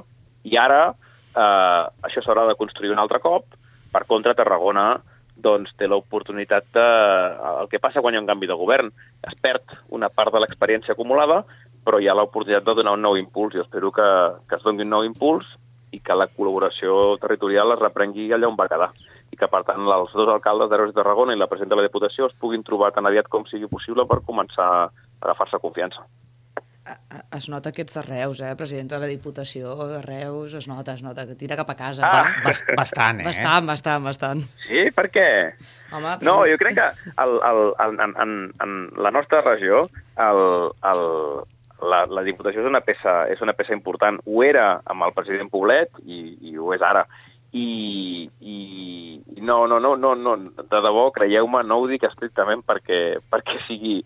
i 0.49 0.58
ara 0.58 0.82
eh, 0.89 1.84
això 2.10 2.23
s'haurà 2.25 2.47
de 2.49 2.58
construir 2.58 2.89
un 2.89 3.02
altre 3.02 3.19
cop. 3.21 3.45
Per 3.93 4.02
contra, 4.10 4.34
Tarragona 4.34 4.95
doncs, 5.38 5.75
té 5.78 5.88
l'oportunitat 5.88 6.65
de... 6.73 6.88
El 7.62 7.69
que 7.69 7.82
passa 7.84 8.02
quan 8.02 8.15
hi 8.15 8.19
ha 8.19 8.23
un 8.23 8.30
canvi 8.30 8.49
de 8.49 8.58
govern, 8.58 8.89
es 9.30 9.38
perd 9.43 9.78
una 9.93 10.10
part 10.10 10.34
de 10.34 10.41
l'experiència 10.41 10.97
acumulada, 10.97 11.43
però 11.86 12.02
hi 12.02 12.10
ha 12.10 12.17
l'oportunitat 12.17 12.65
de 12.65 12.80
donar 12.82 12.97
un 12.97 13.06
nou 13.06 13.17
impuls. 13.21 13.56
I 13.56 13.62
espero 13.62 13.93
que, 13.93 14.10
que 14.49 14.58
es 14.58 14.65
doni 14.65 14.88
un 14.88 14.95
nou 14.97 15.06
impuls 15.06 15.47
i 15.91 15.99
que 15.99 16.17
la 16.17 16.30
col·laboració 16.30 17.17
territorial 17.21 17.73
es 17.75 17.82
reprengui 17.82 18.30
allà 18.34 18.49
on 18.49 18.58
va 18.60 18.69
quedar 18.71 18.91
i 19.30 19.38
que, 19.38 19.47
per 19.49 19.62
tant, 19.67 19.86
els 19.86 20.13
dos 20.15 20.30
alcaldes 20.32 20.69
de 20.71 20.80
Reus 20.80 20.93
i 20.93 20.97
Tarragona 20.97 21.36
i 21.36 21.39
la 21.39 21.47
presidenta 21.49 21.75
de 21.75 21.84
la 21.84 21.89
Diputació 21.89 22.30
es 22.30 22.38
puguin 22.41 22.65
trobar 22.65 22.91
tan 22.95 23.06
aviat 23.06 23.30
com 23.30 23.45
sigui 23.49 23.69
possible 23.69 24.06
per 24.10 24.23
començar 24.25 24.65
a 24.65 24.89
agafar-se 25.21 25.62
confiança. 25.62 26.06
Es 27.38 27.45
nota 27.52 27.69
que 27.69 27.84
ets 27.84 27.93
de 27.93 28.02
Reus, 28.02 28.39
eh? 28.41 28.56
Presidenta 28.58 28.97
de 28.97 29.06
la 29.06 29.10
Diputació 29.12 29.75
de 29.91 29.99
Reus, 30.02 30.56
es 30.58 30.65
nota, 30.67 30.95
es 30.97 31.04
nota, 31.06 31.28
que 31.30 31.36
tira 31.38 31.58
cap 31.60 31.69
a 31.69 31.75
casa. 31.78 32.08
Ah. 32.08 32.32
Bast 32.45 32.71
bastant, 32.78 33.21
eh? 33.21 33.28
Bastant, 33.28 33.67
bastant, 33.69 34.08
bastant. 34.08 34.41
Sí, 34.65 34.88
per 34.95 35.06
què? 35.13 35.28
Home, 35.93 36.15
No, 36.25 36.39
jo 36.49 36.58
crec 36.62 36.80
que 36.80 36.88
el, 37.21 37.36
el, 37.52 37.62
el, 37.86 38.02
en, 38.08 38.15
en, 38.23 38.34
en 38.65 38.75
la 38.97 39.12
nostra 39.13 39.43
regió 39.45 39.84
el, 40.17 40.41
el, 40.91 41.06
la, 41.81 42.05
la 42.09 42.23
Diputació 42.27 42.63
és 42.63 42.69
una, 42.69 42.81
peça, 42.85 43.23
és 43.31 43.41
una 43.45 43.55
peça 43.57 43.75
important. 43.75 44.19
Ho 44.27 44.43
era 44.45 44.79
amb 44.89 45.07
el 45.07 45.15
president 45.17 45.51
Poblet 45.51 46.01
i, 46.05 46.37
i 46.51 46.57
ho 46.57 46.73
és 46.75 46.85
ara. 46.85 47.05
I, 47.49 48.29
i, 48.45 48.57
no, 49.41 49.63
no, 49.67 49.79
no, 49.81 49.95
no, 49.97 50.13
no, 50.15 50.35
de 50.59 50.81
debò, 50.85 51.09
creieu-me, 51.15 51.63
no 51.65 51.79
ho 51.79 51.87
dic 51.89 52.05
estrictament 52.05 52.61
perquè, 52.67 53.19
perquè 53.31 53.57
sigui 53.67 54.03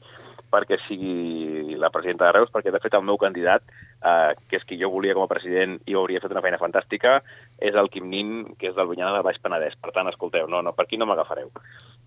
perquè 0.53 0.77
sigui 0.86 1.73
la 1.81 1.89
presidenta 1.89 2.27
de 2.27 2.36
Reus, 2.36 2.51
perquè 2.53 2.69
de 2.69 2.77
fet 2.77 2.93
el 2.93 3.01
meu 3.07 3.17
candidat, 3.17 3.65
eh, 4.05 4.36
que 4.45 4.59
és 4.59 4.67
qui 4.69 4.77
jo 4.77 4.91
volia 4.93 5.15
com 5.17 5.25
a 5.25 5.31
president 5.31 5.79
i 5.89 5.97
hauria 5.97 6.21
fet 6.21 6.36
una 6.36 6.43
feina 6.45 6.62
fantàstica, 6.62 7.15
és 7.57 7.73
el 7.73 7.89
Quim 7.89 8.05
Nin, 8.12 8.36
que 8.62 8.69
és 8.69 8.77
del 8.77 8.91
Bunyana 8.91 9.17
de 9.17 9.25
Baix 9.25 9.41
Penedès. 9.41 9.73
Per 9.81 9.89
tant, 9.97 10.13
escolteu, 10.13 10.45
no, 10.45 10.62
no, 10.62 10.77
per 10.77 10.86
aquí 10.86 11.01
no 11.01 11.09
m'agafareu. 11.09 11.49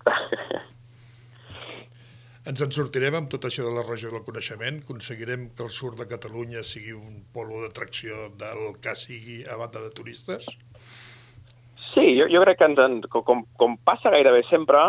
Ens 2.47 2.61
en 2.63 2.69
sortirem 2.71 3.15
amb 3.17 3.27
tot 3.27 3.43
això 3.43 3.65
de 3.65 3.73
la 3.75 3.81
regió 3.83 4.07
del 4.13 4.23
coneixement, 4.23 4.77
aconseguirem 4.85 5.49
que 5.55 5.65
el 5.65 5.71
sud 5.75 5.97
de 5.99 6.05
Catalunya 6.07 6.61
sigui 6.63 6.93
un 6.95 7.17
polo 7.35 7.59
d'atracció 7.59 8.29
del 8.39 8.77
que 8.79 8.93
sigui 8.95 9.41
a 9.43 9.57
banda 9.59 9.81
de 9.83 9.89
turistes? 9.91 10.45
Sí, 11.89 12.05
jo, 12.15 12.29
jo 12.31 12.43
crec 12.45 12.61
que 12.61 12.69
ens 12.69 12.79
en, 12.79 13.01
com, 13.11 13.41
com 13.59 13.75
passa 13.83 14.13
gairebé 14.13 14.45
sempre, 14.47 14.79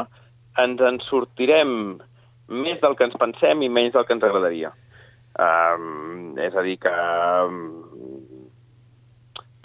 ens 0.63 0.85
en 0.87 1.01
sortirem 1.09 1.73
més 2.49 2.79
del 2.85 2.95
que 2.95 3.09
ens 3.09 3.17
pensem 3.19 3.65
i 3.67 3.71
menys 3.73 3.97
del 3.97 4.07
que 4.07 4.15
ens 4.15 4.27
agradaria. 4.29 4.71
Um, 5.39 6.37
és 6.39 6.55
a 6.55 6.63
dir, 6.63 6.77
que 6.85 6.93
um, 7.49 7.59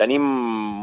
tenim 0.02 0.26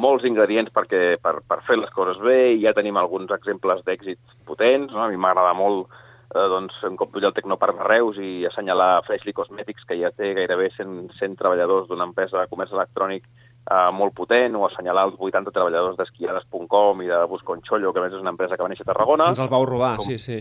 molts 0.04 0.28
ingredients 0.30 0.70
perquè, 0.76 1.16
per, 1.22 1.40
per 1.42 1.58
fer 1.66 1.80
les 1.80 1.90
coses 1.96 2.22
bé 2.22 2.38
i 2.54 2.62
ja 2.62 2.74
tenim 2.78 3.02
alguns 3.02 3.34
exemples 3.34 3.82
d'èxits 3.82 4.38
potents. 4.46 4.94
No? 4.94 5.02
A 5.02 5.10
mi 5.10 5.18
m'agrada 5.18 5.58
molt 5.58 5.90
eh, 6.34 6.48
doncs, 6.52 6.76
un 6.86 6.96
cop 6.96 7.12
pujar 7.12 7.30
el 7.30 7.36
Tecnoparc 7.36 7.78
de 7.78 7.86
Reus 7.86 8.18
i 8.22 8.46
assenyalar 8.48 9.02
Freshly 9.06 9.34
Cosmetics, 9.36 9.86
que 9.88 9.98
ja 10.00 10.12
té 10.14 10.32
gairebé 10.36 10.70
100, 10.76 11.14
100 11.18 11.38
treballadors 11.40 11.88
d'una 11.90 12.06
empresa 12.08 12.38
de 12.38 12.50
comerç 12.50 12.74
electrònic 12.76 13.26
eh, 13.26 13.88
molt 13.96 14.14
potent, 14.16 14.56
o 14.56 14.66
assenyalar 14.68 15.08
els 15.10 15.16
80 15.18 15.54
treballadors 15.56 15.98
d'esquiades.com 15.98 17.02
i 17.04 17.10
de 17.10 17.22
Busconchollo, 17.30 17.92
que 17.92 18.02
a 18.02 18.06
més 18.06 18.14
és 18.14 18.22
una 18.22 18.34
empresa 18.34 18.56
que 18.56 18.66
va 18.66 18.70
néixer 18.72 18.86
a 18.86 18.92
Tarragona. 18.92 19.30
Ens 19.34 19.42
els 19.42 19.52
vau 19.52 19.66
robar, 19.68 19.96
com, 20.00 20.06
sí, 20.06 20.20
sí. 20.22 20.38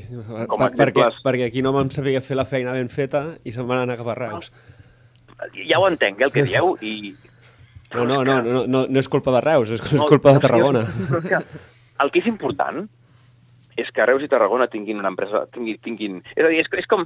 Com 0.52 0.66
per, 0.66 0.74
perquè, 0.84 1.10
perquè 1.26 1.50
aquí 1.50 1.66
no 1.66 1.74
vam 1.76 1.90
saber 1.94 2.20
fer 2.26 2.38
la 2.38 2.48
feina 2.50 2.76
ben 2.78 2.92
feta 2.94 3.26
i 3.44 3.56
se'n 3.56 3.68
van 3.70 3.84
anar 3.86 3.98
cap 4.00 4.14
a 4.14 4.18
Reus. 4.20 4.54
Ja 5.66 5.80
ho 5.80 5.88
entenc, 5.88 6.20
eh, 6.20 6.28
el 6.28 6.36
que 6.36 6.46
dieu, 6.46 6.76
i 6.82 7.16
No, 7.90 8.04
no, 8.06 8.24
no, 8.24 8.36
no, 8.46 8.68
no, 8.70 8.84
no 8.86 9.02
és 9.02 9.08
culpa 9.10 9.32
de 9.34 9.40
Reus, 9.42 9.72
és, 9.74 9.82
és 9.82 10.02
culpa 10.06 10.36
de 10.36 10.42
Tarragona. 10.44 10.84
El 12.04 12.12
que 12.14 12.22
és 12.22 12.28
important 12.30 12.84
és 13.82 13.92
que 13.96 14.06
Reus 14.06 14.24
i 14.26 14.30
Tarragona 14.32 14.70
tinguin 14.72 15.00
una 15.02 15.12
empresa, 15.14 15.46
tinguin, 15.54 15.80
tinguin... 15.86 16.22
És 16.36 16.46
a 16.46 16.52
dir, 16.52 16.62
és, 16.64 16.72
és 16.82 16.90
com 16.90 17.06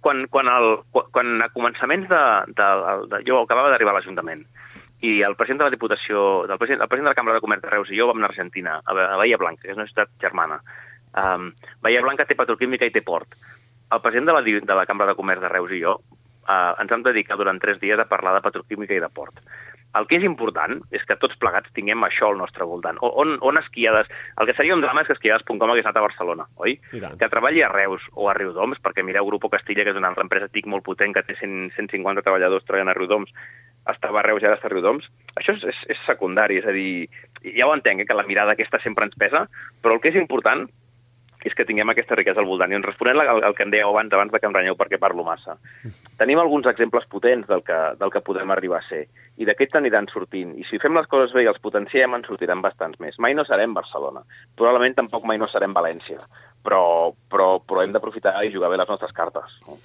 quan, 0.00 0.24
quan, 0.32 0.48
el, 0.48 0.78
quan 1.12 1.42
a 1.44 1.50
començaments 1.54 2.08
de, 2.10 2.22
de, 2.56 2.68
de, 3.10 3.20
jo 3.28 3.42
acabava 3.42 3.72
d'arribar 3.72 3.94
a 3.94 3.98
l'Ajuntament 3.98 4.44
i 5.04 5.20
el 5.26 5.36
president 5.36 5.60
de 5.60 5.68
la 5.68 5.74
Diputació, 5.74 6.18
del 6.48 6.58
president, 6.60 6.82
el 6.84 6.88
president 6.88 7.10
de 7.10 7.12
la 7.12 7.18
Cambra 7.18 7.36
de 7.36 7.42
Comerç 7.44 7.64
de 7.64 7.72
Reus 7.72 7.90
i 7.92 7.98
jo 7.98 8.08
vam 8.08 8.20
anar 8.20 8.30
a 8.30 8.32
Argentina, 8.32 8.78
a, 8.80 8.94
a 8.94 9.18
Bahia 9.20 9.38
Blanca, 9.40 9.66
que 9.66 9.74
és 9.74 9.78
una 9.78 9.88
ciutat 9.90 10.12
germana. 10.22 10.60
Um, 11.20 11.50
Bahia 11.84 12.00
Blanca 12.02 12.24
té 12.28 12.36
petroquímica 12.38 12.88
i 12.88 12.94
té 12.94 13.02
port. 13.04 13.36
El 13.92 14.00
president 14.00 14.30
de 14.30 14.36
la, 14.36 14.42
de 14.44 14.78
la 14.78 14.86
Cambra 14.88 15.10
de 15.10 15.16
Comerç 15.18 15.44
de 15.44 15.50
Reus 15.52 15.74
i 15.76 15.82
jo 15.82 15.98
uh, 15.98 16.72
ens 16.80 16.90
vam 16.90 17.04
dedicar 17.04 17.36
durant 17.36 17.60
tres 17.60 17.80
dies 17.82 18.00
a 18.00 18.08
parlar 18.08 18.32
de 18.38 18.42
petroquímica 18.46 18.96
i 18.96 19.02
de 19.02 19.10
port. 19.12 19.44
El 19.98 20.08
que 20.10 20.18
és 20.18 20.24
important 20.26 20.80
és 20.94 21.04
que 21.06 21.16
tots 21.22 21.36
plegats 21.38 21.70
tinguem 21.76 22.02
això 22.06 22.30
al 22.30 22.38
nostre 22.40 22.66
voltant. 22.66 22.98
O, 23.00 23.12
on, 23.22 23.36
on 23.46 23.60
esquiades... 23.60 24.10
El 24.40 24.48
que 24.48 24.56
seria 24.58 24.74
un 24.74 24.82
drama 24.82 25.04
és 25.04 25.10
que 25.10 25.16
esquiades.com 25.16 25.70
hagués 25.70 25.86
anat 25.86 26.00
a 26.00 26.06
Barcelona, 26.06 26.48
oi? 26.58 26.76
Que 27.20 27.30
treballi 27.30 27.62
a 27.62 27.70
Reus 27.70 28.02
o 28.14 28.28
a 28.30 28.34
Riudoms, 28.34 28.80
perquè 28.82 29.04
mireu 29.06 29.28
Grupo 29.28 29.50
Castilla, 29.52 29.86
que 29.86 29.94
és 29.94 30.00
una 30.00 30.10
altra 30.10 30.26
empresa 30.26 30.50
TIC 30.50 30.66
molt 30.70 30.86
potent, 30.86 31.14
que 31.14 31.22
té 31.26 31.38
100, 31.38 31.70
150 31.78 32.26
treballadors 32.26 32.66
treballant 32.66 32.90
a 32.90 32.98
Riudoms, 32.98 33.30
estava 33.94 34.22
a 34.22 34.26
Reus 34.26 34.42
i 34.42 34.48
ara 34.48 34.58
està 34.58 34.70
a 34.70 34.74
Riudoms. 34.74 35.06
Això 35.38 35.54
és, 35.54 35.66
és, 35.70 35.82
és 35.94 36.06
secundari, 36.08 36.58
és 36.62 36.66
a 36.66 36.74
dir, 36.74 37.06
ja 37.54 37.68
ho 37.68 37.74
entenc, 37.76 38.02
eh, 38.02 38.08
que 38.08 38.18
la 38.18 38.26
mirada 38.26 38.56
aquesta 38.58 38.82
sempre 38.82 39.06
ens 39.06 39.18
pesa, 39.20 39.46
però 39.84 39.94
el 39.94 40.02
que 40.02 40.10
és 40.10 40.18
important 40.18 40.66
és 41.44 41.52
que 41.52 41.66
tinguem 41.68 41.90
aquesta 41.92 42.16
riquesa 42.16 42.40
al 42.40 42.48
voltant. 42.48 42.72
I 42.72 42.78
en 42.78 42.86
responent 42.86 43.20
al, 43.20 43.42
al 43.44 43.54
que 43.56 43.66
em 43.66 43.72
dèieu 43.72 43.90
abans, 43.90 44.12
abans 44.16 44.32
de 44.32 44.40
que 44.40 44.48
em 44.48 44.56
renyeu 44.56 44.78
perquè 44.80 44.98
parlo 45.00 45.26
massa, 45.26 45.58
tenim 46.18 46.38
alguns 46.38 46.66
exemples 46.70 47.06
potents 47.10 47.48
del 47.48 47.62
que, 47.66 47.78
del 48.00 48.12
que 48.12 48.22
podem 48.24 48.52
arribar 48.54 48.80
a 48.80 48.86
ser, 48.88 49.04
i 49.40 49.48
d'aquests 49.48 49.80
aniran 49.80 50.06
sortint. 50.12 50.54
I 50.60 50.66
si 50.68 50.78
fem 50.82 50.94
les 50.98 51.08
coses 51.10 51.34
bé 51.34 51.44
i 51.44 51.50
els 51.50 51.60
potenciem, 51.62 52.14
en 52.14 52.24
sortiran 52.26 52.62
bastants 52.64 53.00
més. 53.02 53.18
Mai 53.18 53.34
no 53.34 53.46
serem 53.48 53.74
Barcelona. 53.74 54.22
Probablement 54.58 54.96
tampoc 55.00 55.26
mai 55.26 55.40
no 55.40 55.50
serem 55.50 55.74
València. 55.74 56.22
Però, 56.64 57.12
però, 57.30 57.58
però 57.60 57.82
hem 57.82 57.92
d'aprofitar 57.92 58.36
i 58.44 58.52
jugar 58.54 58.70
bé 58.72 58.80
les 58.80 58.90
nostres 58.90 59.12
cartes. 59.16 59.58
No? 59.66 59.78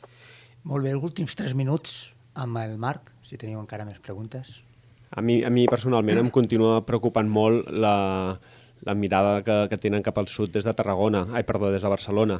Molt 0.69 0.85
bé, 0.85 0.93
els 0.93 1.03
últims 1.03 1.35
tres 1.35 1.55
minuts 1.57 2.11
amb 2.39 2.61
el 2.61 2.77
Marc, 2.79 3.11
si 3.25 3.39
teniu 3.39 3.59
encara 3.59 3.87
més 3.87 3.99
preguntes. 4.03 4.59
A 5.09 5.23
mi, 5.25 5.39
a 5.41 5.49
mi 5.49 5.65
personalment 5.67 6.21
em 6.21 6.29
continua 6.29 6.83
preocupant 6.85 7.27
molt 7.27 7.65
la, 7.73 8.37
la 8.85 8.95
mirada 8.95 9.41
que, 9.43 9.57
que 9.69 9.79
tenen 9.81 10.03
cap 10.05 10.17
al 10.19 10.29
sud 10.31 10.53
des 10.53 10.65
de 10.67 10.73
Tarragona, 10.73 11.25
ai, 11.33 11.43
perdó, 11.47 11.71
des 11.71 11.83
de 11.83 11.91
Barcelona. 11.91 12.39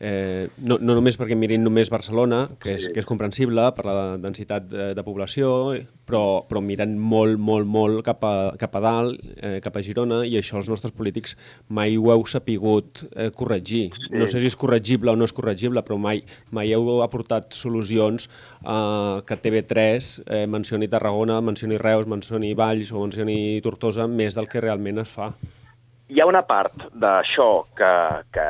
Eh, 0.00 0.48
no, 0.58 0.78
no 0.80 0.96
només 0.96 1.18
perquè 1.20 1.36
mirin 1.38 1.64
només 1.64 1.92
Barcelona, 1.92 2.44
que 2.60 2.74
és, 2.76 2.88
que 2.92 3.02
és 3.02 3.08
comprensible 3.08 3.66
per 3.76 3.86
la 3.88 3.96
densitat 4.20 4.66
de, 4.70 4.90
de 4.96 5.04
població, 5.06 5.74
però, 6.08 6.44
però 6.48 6.62
miren 6.64 6.96
molt, 6.98 7.38
molt, 7.40 7.68
molt 7.68 8.02
cap 8.06 8.24
a, 8.26 8.34
cap 8.60 8.76
a 8.78 8.82
dalt, 8.84 9.24
eh, 9.36 9.58
cap 9.64 9.76
a 9.76 9.84
Girona, 9.84 10.22
i 10.28 10.36
això 10.40 10.58
els 10.60 10.70
nostres 10.72 10.94
polítics 10.96 11.36
mai 11.68 11.98
ho 11.98 12.10
heu 12.12 12.26
sapigut 12.30 13.04
eh, 13.12 13.30
corregir. 13.36 13.86
No 14.12 14.28
sé 14.28 14.42
si 14.42 14.50
és 14.50 14.58
corregible 14.58 15.12
o 15.12 15.18
no 15.18 15.28
és 15.28 15.34
corregible, 15.36 15.84
però 15.86 15.98
mai, 16.00 16.24
mai 16.54 16.72
heu 16.74 17.02
aportat 17.04 17.56
solucions 17.56 18.28
eh, 18.28 19.20
que 19.26 19.40
TV3 19.46 20.14
eh, 20.24 20.44
mencioni 20.50 20.88
Tarragona, 20.92 21.40
mencioni 21.44 21.80
Reus, 21.80 22.08
mencioni 22.10 22.54
Valls 22.58 22.92
o 22.92 23.04
mencioni 23.04 23.60
Tortosa 23.64 24.08
més 24.08 24.36
del 24.36 24.50
que 24.50 24.62
realment 24.64 25.04
es 25.04 25.12
fa 25.12 25.32
hi 26.14 26.20
ha 26.22 26.26
una 26.30 26.44
part 26.46 26.84
d'això 26.94 27.64
que, 27.74 27.90
que, 28.34 28.46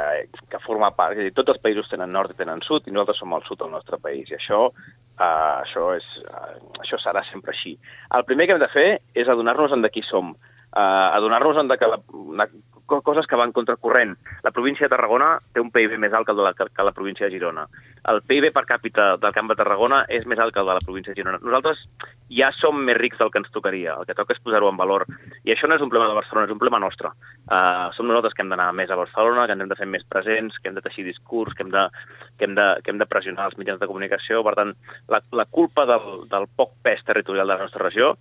que 0.53 0.61
forma 0.67 0.91
part, 0.93 1.17
és 1.17 1.31
dir, 1.31 1.33
tots 1.37 1.55
els 1.55 1.63
països 1.65 1.89
tenen 1.89 2.13
nord 2.13 2.35
i 2.35 2.37
tenen 2.37 2.61
sud, 2.67 2.85
i 2.85 2.93
nosaltres 2.93 3.23
som 3.23 3.33
al 3.33 3.47
sud 3.47 3.63
del 3.63 3.73
nostre 3.73 3.97
país, 4.05 4.29
i 4.29 4.37
això, 4.37 4.67
uh, 4.69 5.55
això, 5.63 5.87
és, 5.97 6.11
uh, 6.29 6.59
això 6.85 7.01
serà 7.01 7.25
sempre 7.31 7.55
així. 7.55 7.73
El 8.19 8.27
primer 8.29 8.47
que 8.47 8.57
hem 8.59 8.61
de 8.61 8.69
fer 8.75 8.89
és 9.17 9.33
adonar-nos 9.33 9.73
de 9.81 9.93
qui 9.95 10.05
som, 10.05 10.35
uh, 10.37 11.09
adonar-nos 11.17 11.63
de 11.71 11.81
que 11.81 11.89
la, 11.89 12.03
coses 12.87 13.27
que 13.27 13.37
van 13.37 13.53
contracorrent. 13.53 14.17
La 14.45 14.51
província 14.51 14.87
de 14.87 14.93
Tarragona 14.93 15.39
té 15.53 15.61
un 15.63 15.71
PIB 15.75 15.97
més 16.01 16.13
alt 16.13 16.27
que, 16.27 16.35
la, 16.37 16.53
que, 16.55 16.85
la 16.85 16.93
província 16.93 17.27
de 17.27 17.33
Girona. 17.33 17.67
El 18.11 18.21
PIB 18.23 18.51
per 18.53 18.65
càpita 18.69 19.15
del 19.21 19.33
Camp 19.37 19.49
de 19.51 19.57
Tarragona 19.59 20.03
és 20.13 20.27
més 20.29 20.39
alt 20.39 20.55
que 20.55 20.61
el 20.61 20.69
de 20.69 20.77
la 20.77 20.85
província 20.85 21.13
de 21.13 21.21
Girona. 21.21 21.41
Nosaltres 21.43 21.81
ja 22.35 22.51
som 22.57 22.83
més 22.85 22.99
rics 22.99 23.21
del 23.21 23.31
que 23.33 23.41
ens 23.41 23.53
tocaria. 23.55 23.97
El 23.99 24.09
que 24.09 24.17
toca 24.17 24.37
és 24.37 24.43
posar-ho 24.45 24.69
en 24.69 24.81
valor. 24.81 25.07
I 25.45 25.55
això 25.55 25.71
no 25.71 25.79
és 25.79 25.85
un 25.85 25.93
problema 25.93 26.13
de 26.13 26.19
Barcelona, 26.19 26.49
és 26.49 26.55
un 26.55 26.61
problema 26.61 26.83
nostre. 26.83 27.13
Uh, 27.49 27.89
som 27.97 28.09
nosaltres 28.09 28.37
que 28.37 28.45
hem 28.45 28.53
d'anar 28.53 28.71
més 28.77 28.93
a 28.93 29.01
Barcelona, 29.01 29.47
que 29.47 29.57
hem 29.57 29.69
de 29.69 29.81
fer 29.81 29.89
més 29.89 30.05
presents, 30.09 30.61
que 30.61 30.71
hem 30.71 30.77
de 30.77 30.85
teixir 30.85 31.07
discurs, 31.09 31.57
que 31.57 31.65
hem 31.65 31.73
de, 31.73 31.89
que 32.39 32.49
hem 32.49 32.55
de, 32.59 32.69
que 32.85 32.93
hem 32.93 33.01
de 33.01 33.09
pressionar 33.09 33.49
els 33.51 33.59
mitjans 33.61 33.81
de 33.81 33.89
comunicació. 33.91 34.45
Per 34.45 34.55
tant, 34.59 34.77
la, 35.09 35.25
la 35.33 35.49
culpa 35.51 35.89
del, 35.89 36.29
del 36.31 36.49
poc 36.57 36.77
pes 36.85 37.05
territorial 37.09 37.49
de 37.49 37.57
la 37.57 37.67
nostra 37.67 37.89
regió 37.89 38.15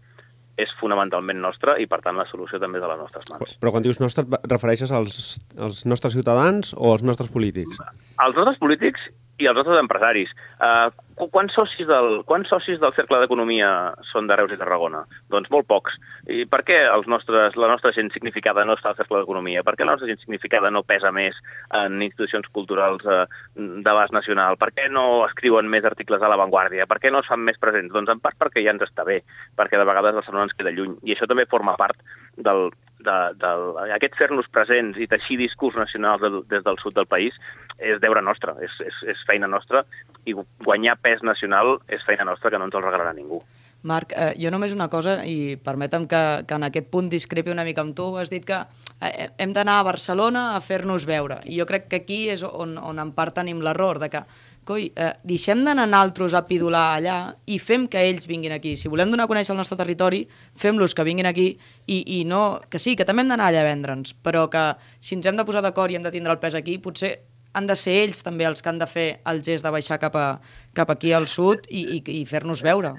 és 0.62 0.70
fonamentalment 0.80 1.40
nostra 1.42 1.78
i, 1.82 1.88
per 1.90 2.00
tant, 2.06 2.18
la 2.20 2.28
solució 2.30 2.60
també 2.62 2.78
és 2.78 2.86
a 2.86 2.92
les 2.92 3.02
nostres 3.02 3.30
mans. 3.32 3.56
Però 3.62 3.74
quan 3.74 3.86
dius 3.86 4.00
nostre, 4.02 4.26
et 4.38 4.52
refereixes 4.52 4.94
als, 4.94 5.40
als 5.58 5.84
nostres 5.90 6.14
ciutadans 6.14 6.76
o 6.78 6.94
als 6.94 7.06
nostres 7.06 7.32
polítics? 7.34 7.82
Els 8.22 8.38
nostres 8.38 8.60
polítics 8.62 9.10
i 9.42 9.50
els 9.50 9.58
nostres 9.58 9.82
empresaris. 9.82 10.34
Uh, 10.60 10.92
quants, 11.16 11.54
socis 11.56 11.88
del, 11.88 12.22
quants 12.30 12.50
socis 12.50 12.80
del 12.82 12.94
Cercle 12.98 13.20
d'Economia 13.22 13.70
són 14.12 14.28
de 14.30 14.38
Reus 14.40 14.54
i 14.54 14.60
Tarragona? 14.60 15.04
Doncs 15.34 15.50
molt 15.54 15.68
pocs. 15.70 15.96
I 16.32 16.46
per 16.50 16.62
què 16.68 16.80
els 16.90 17.08
nostres, 17.12 17.58
la 17.60 17.70
nostra 17.72 17.94
gent 17.96 18.12
significada 18.14 18.66
no 18.66 18.78
està 18.78 18.92
al 18.92 19.00
Cercle 19.00 19.22
d'Economia? 19.22 19.64
Per 19.66 19.76
què 19.78 19.88
la 19.88 19.96
nostra 19.96 20.10
gent 20.10 20.22
significada 20.24 20.72
no 20.74 20.86
pesa 20.88 21.12
més 21.16 21.38
en 21.80 22.02
institucions 22.02 22.50
culturals 22.56 23.06
uh, 23.06 23.26
d'abast 23.56 24.16
nacional? 24.16 24.58
Per 24.62 24.72
què 24.76 24.90
no 24.92 25.24
escriuen 25.28 25.70
més 25.70 25.86
articles 25.90 26.22
a 26.22 26.32
l'avantguàrdia? 26.32 26.88
Per 26.90 27.00
què 27.04 27.14
no 27.14 27.24
es 27.24 27.30
fan 27.30 27.46
més 27.46 27.60
presents? 27.62 27.94
Doncs 27.94 28.14
en 28.14 28.24
part 28.24 28.40
perquè 28.40 28.66
ja 28.66 28.74
ens 28.76 28.86
està 28.88 29.06
bé, 29.08 29.22
perquè 29.60 29.80
de 29.80 29.90
vegades 29.90 30.18
Barcelona 30.20 30.50
ens 30.50 30.58
queda 30.58 30.74
lluny. 30.74 30.98
I 31.04 31.18
això 31.18 31.30
també 31.30 31.50
forma 31.50 31.78
part 31.80 32.00
del, 32.38 32.72
de, 33.04 33.18
de, 33.40 33.52
aquest 33.96 34.18
fer-nos 34.20 34.50
presents 34.56 34.98
i 35.02 35.08
teixir 35.12 35.38
discurs 35.42 35.78
nacionals 35.80 36.24
de, 36.24 36.32
des 36.52 36.64
del 36.66 36.80
sud 36.82 36.96
del 36.98 37.10
país 37.10 37.38
és 37.78 38.00
deure 38.02 38.22
nostre, 38.24 38.56
és, 38.64 38.76
és, 38.86 39.00
és 39.14 39.24
feina 39.28 39.50
nostra 39.50 39.84
i 40.26 40.36
guanyar 40.64 40.98
pes 41.02 41.24
nacional 41.24 41.78
és 41.88 42.06
feina 42.08 42.28
nostra 42.28 42.52
que 42.52 42.60
no 42.60 42.70
ens 42.70 42.76
el 42.76 42.86
regalarà 42.86 43.14
ningú. 43.16 43.42
Marc, 43.84 44.14
eh, 44.16 44.32
jo 44.40 44.48
només 44.52 44.72
una 44.72 44.88
cosa, 44.88 45.18
i 45.28 45.58
permetem 45.60 46.08
que, 46.08 46.22
que 46.48 46.56
en 46.56 46.64
aquest 46.70 46.88
punt 46.88 47.10
discrepi 47.12 47.52
una 47.52 47.66
mica 47.68 47.84
amb 47.84 47.92
tu, 47.96 48.14
has 48.16 48.32
dit 48.32 48.46
que 48.48 48.62
eh, 49.04 49.28
hem 49.44 49.52
d'anar 49.52 49.82
a 49.82 49.88
Barcelona 49.90 50.44
a 50.56 50.62
fer-nos 50.64 51.04
veure, 51.06 51.42
i 51.44 51.60
jo 51.60 51.68
crec 51.68 51.90
que 51.92 52.00
aquí 52.00 52.22
és 52.32 52.46
on, 52.48 52.78
on 52.80 53.04
en 53.04 53.12
part 53.12 53.36
tenim 53.36 53.60
l'error, 53.60 54.00
de 54.00 54.08
que 54.14 54.24
coi, 54.64 54.88
eh, 54.96 55.12
deixem 55.28 55.66
d'anar 55.68 55.90
naltros 55.92 56.32
a 56.34 56.46
pidular 56.48 56.86
allà 56.96 57.18
i 57.46 57.60
fem 57.60 57.90
que 57.92 58.00
ells 58.00 58.28
vinguin 58.30 58.56
aquí. 58.56 58.78
Si 58.80 58.88
volem 58.88 59.12
donar 59.12 59.28
a 59.28 59.32
conèixer 59.32 59.52
el 59.52 59.60
nostre 59.60 59.76
territori, 59.76 60.24
fem-los 60.56 60.96
que 60.96 61.04
vinguin 61.04 61.28
aquí 61.28 61.50
i, 61.86 62.00
i 62.22 62.24
no... 62.24 62.62
Que 62.72 62.80
sí, 62.80 62.96
que 62.96 63.04
també 63.04 63.26
hem 63.26 63.36
d'anar 63.36 63.52
allà 63.52 63.66
a 63.66 63.68
vendre'ns, 63.68 64.16
però 64.24 64.48
que 64.48 64.64
si 65.04 65.18
ens 65.18 65.28
hem 65.28 65.36
de 65.36 65.44
posar 65.44 65.62
d'acord 65.66 65.92
i 65.92 66.00
hem 66.00 66.08
de 66.08 66.16
tindre 66.16 66.32
el 66.32 66.40
pes 66.40 66.56
aquí, 66.56 66.80
potser 66.80 67.18
han 67.54 67.68
de 67.70 67.76
ser 67.80 67.98
ells 68.04 68.24
també 68.26 68.48
els 68.50 68.62
que 68.62 68.72
han 68.72 68.82
de 68.82 68.90
fer 68.90 69.08
el 69.30 69.44
gest 69.46 69.66
de 69.66 69.74
baixar 69.74 70.00
cap, 70.02 70.16
a, 70.16 70.30
cap 70.74 70.90
aquí 70.90 71.14
al 71.14 71.28
sud 71.28 71.68
i, 71.70 71.86
i, 71.98 72.04
i 72.22 72.24
fer-nos 72.30 72.64
veure. 72.66 72.98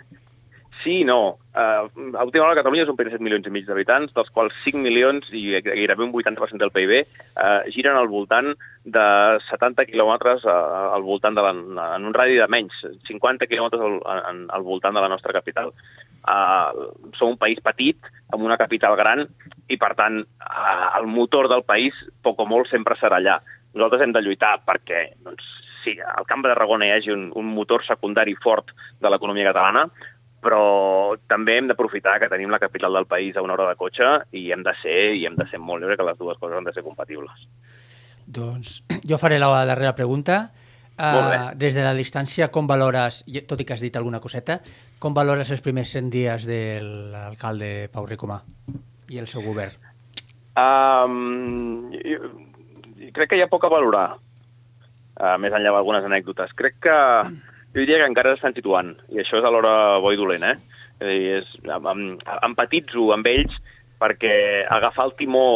Sí 0.85 1.01
i 1.01 1.05
no. 1.09 1.39
Uh, 1.55 1.87
a 2.19 2.25
última 2.27 2.45
hora 2.45 2.59
Catalunya 2.59 2.83
és 2.85 2.91
un 2.91 2.97
país 2.99 3.09
de 3.09 3.17
7 3.17 3.25
milions 3.25 3.47
i 3.47 3.53
mig 3.55 3.65
d'habitants, 3.65 4.13
dels 4.13 4.29
quals 4.35 4.57
5 4.67 4.83
milions 4.85 5.31
i 5.33 5.61
gairebé 5.65 6.05
un 6.05 6.13
80% 6.13 6.61
del 6.61 6.73
PIB 6.75 6.93
uh, 6.99 7.63
giren 7.73 7.97
al 7.97 8.11
voltant 8.11 8.51
de 8.85 9.05
70 9.47 9.87
quilòmetres 9.89 10.45
uh, 10.45 10.91
al 10.93 11.07
voltant 11.07 11.39
de 11.39 11.45
la, 11.47 11.55
en 11.55 12.11
un 12.11 12.17
radi 12.17 12.37
de 12.37 12.49
menys, 12.53 12.83
50 13.09 13.49
quilòmetres 13.49 13.87
al, 13.87 13.97
al, 14.13 14.43
al 14.59 14.67
voltant 14.67 14.99
de 14.99 15.05
la 15.07 15.13
nostra 15.15 15.33
capital. 15.33 15.73
Uh, 16.25 16.91
som 17.17 17.33
un 17.33 17.41
país 17.41 17.63
petit, 17.65 18.11
amb 18.35 18.45
una 18.45 18.59
capital 18.61 18.99
gran, 19.01 19.25
i 19.71 19.79
per 19.81 19.95
tant 19.97 20.21
uh, 20.25 20.89
el 20.99 21.09
motor 21.09 21.49
del 21.53 21.65
país, 21.65 21.97
poc 22.27 22.43
o 22.43 22.51
molt, 22.51 22.69
sempre 22.69 22.99
serà 23.01 23.23
allà. 23.23 23.39
Nosaltres 23.75 24.05
hem 24.05 24.15
de 24.15 24.23
lluitar 24.23 24.57
perquè 24.67 25.05
doncs, 25.27 25.45
sí, 25.85 25.97
al 26.01 26.27
Camp 26.27 26.43
de 26.45 26.53
Tarragona 26.53 26.89
hi 26.89 26.95
hagi 26.97 27.13
un, 27.15 27.29
un 27.37 27.53
motor 27.55 27.85
secundari 27.87 28.35
fort 28.41 28.73
de 29.03 29.11
l'economia 29.11 29.51
catalana, 29.51 29.85
però 30.45 31.17
també 31.31 31.59
hem 31.59 31.71
d'aprofitar 31.71 32.19
que 32.21 32.29
tenim 32.33 32.53
la 32.53 32.61
capital 32.61 32.93
del 32.99 33.09
país 33.09 33.37
a 33.37 33.43
una 33.45 33.57
hora 33.57 33.71
de 33.71 33.79
cotxe 33.81 34.11
i 34.37 34.51
hem 34.53 34.65
de 34.65 34.75
ser 34.83 34.99
i 35.17 35.25
hem 35.27 35.39
de 35.39 35.47
ser 35.51 35.61
molt 35.61 35.83
lliure 35.83 35.97
que 35.97 36.07
les 36.07 36.19
dues 36.21 36.39
coses 36.41 36.59
han 36.59 36.69
de 36.69 36.75
ser 36.77 36.85
compatibles. 36.85 37.47
Doncs 38.27 38.83
jo 39.11 39.19
faré 39.21 39.41
la 39.41 39.51
darrera 39.65 39.97
pregunta. 39.97 40.45
Uh, 40.95 41.51
des 41.59 41.75
de 41.75 41.83
la 41.83 41.91
distància, 41.91 42.53
com 42.55 42.69
valores, 42.71 43.25
tot 43.51 43.59
i 43.59 43.65
que 43.67 43.75
has 43.75 43.81
dit 43.83 43.97
alguna 43.99 44.21
coseta, 44.23 44.61
com 45.03 45.17
valores 45.17 45.51
els 45.51 45.65
primers 45.65 45.91
100 45.91 46.13
dies 46.13 46.45
de 46.47 46.61
l'alcalde 47.11 47.89
Pau 47.91 48.07
Ricomà 48.07 48.37
i 49.11 49.19
el 49.19 49.27
seu 49.27 49.43
govern? 49.43 49.75
Um, 50.55 51.91
jo, 51.99 52.31
crec 53.13 53.31
que 53.31 53.39
hi 53.39 53.45
ha 53.45 53.51
poc 53.51 53.67
a 53.67 53.73
valorar, 53.73 54.07
uh, 55.21 55.37
més 55.43 55.53
enllà 55.53 55.75
d'algunes 55.75 56.07
anècdotes. 56.07 56.55
Crec 56.59 56.81
que 56.87 56.97
jo 57.75 57.83
diria 57.83 58.01
que 58.01 58.11
encara 58.11 58.35
s'estan 58.35 58.57
situant, 58.57 58.95
i 59.11 59.21
això 59.23 59.41
és 59.41 59.47
alhora 59.47 60.01
bo 60.03 60.13
i 60.15 60.19
dolent, 60.21 60.47
eh? 60.47 60.57
És 61.05 61.49
em, 61.67 61.87
em, 61.91 62.03
empatitzo 62.47 63.11
amb 63.13 63.27
ells 63.27 63.57
perquè 64.01 64.35
agafar 64.71 65.09
el 65.09 65.17
timó 65.19 65.47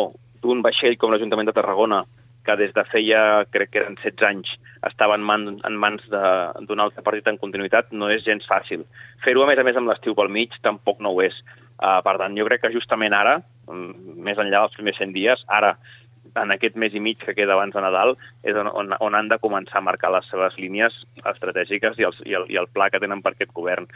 d'un 0.43 0.63
vaixell 0.63 0.97
com 0.99 1.13
l'Ajuntament 1.13 1.49
de 1.49 1.55
Tarragona, 1.55 2.03
que 2.49 2.57
des 2.57 2.73
de 2.73 2.85
feia, 2.89 3.45
crec 3.53 3.73
que 3.75 3.81
eren 3.83 3.99
16 4.01 4.25
anys, 4.25 4.51
estava 4.89 5.19
en, 5.19 5.25
man, 5.27 5.47
en 5.69 5.77
mans 5.77 6.05
d'un 6.09 6.81
altre 6.81 7.05
partit 7.05 7.27
en 7.29 7.39
continuïtat, 7.41 7.91
no 7.93 8.09
és 8.13 8.25
gens 8.25 8.47
fàcil. 8.49 8.87
Fer-ho, 9.25 9.45
a 9.45 9.49
més 9.51 9.61
a 9.61 9.67
més, 9.67 9.77
amb 9.77 9.91
l'estiu 9.91 10.17
pel 10.17 10.33
mig, 10.33 10.55
tampoc 10.65 11.03
no 11.05 11.13
ho 11.13 11.21
és. 11.27 11.37
Uh, 11.79 11.99
per 12.07 12.17
tant, 12.19 12.35
jo 12.39 12.47
crec 12.49 12.65
que 12.65 12.73
justament 12.75 13.15
ara, 13.15 13.37
mm, 13.69 14.17
més 14.25 14.41
enllà 14.41 14.65
dels 14.65 14.79
primers 14.79 14.99
100 14.99 15.13
dies, 15.15 15.45
ara, 15.61 15.75
en 16.37 16.53
aquest 16.55 16.77
mes 16.77 16.95
i 16.95 17.01
mig 17.01 17.19
que 17.23 17.35
queda 17.37 17.55
abans 17.57 17.75
de 17.75 17.83
Nadal, 17.85 18.17
és 18.43 18.57
on, 18.57 18.69
on, 18.69 18.95
on 19.05 19.17
han 19.19 19.31
de 19.31 19.39
començar 19.43 19.81
a 19.81 19.85
marcar 19.85 20.11
les 20.15 20.27
seves 20.31 20.57
línies 20.61 20.97
estratègiques 21.25 21.99
i, 21.99 22.07
els, 22.09 22.19
i, 22.27 22.35
el, 22.39 22.49
i 22.53 22.59
el 22.61 22.69
pla 22.73 22.91
que 22.91 23.01
tenen 23.03 23.23
per 23.25 23.35
aquest 23.35 23.55
govern. 23.57 23.89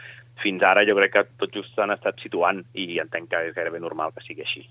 Fins 0.43 0.63
ara 0.65 0.85
jo 0.87 0.95
crec 0.99 1.13
que 1.17 1.25
tot 1.41 1.53
just 1.55 1.73
s'han 1.75 1.93
estat 1.95 2.21
situant 2.23 2.63
i 2.73 2.97
entenc 3.03 3.29
que 3.31 3.43
és 3.49 3.57
gairebé 3.57 3.81
normal 3.83 4.15
que 4.15 4.25
sigui 4.25 4.45
així. 4.45 4.65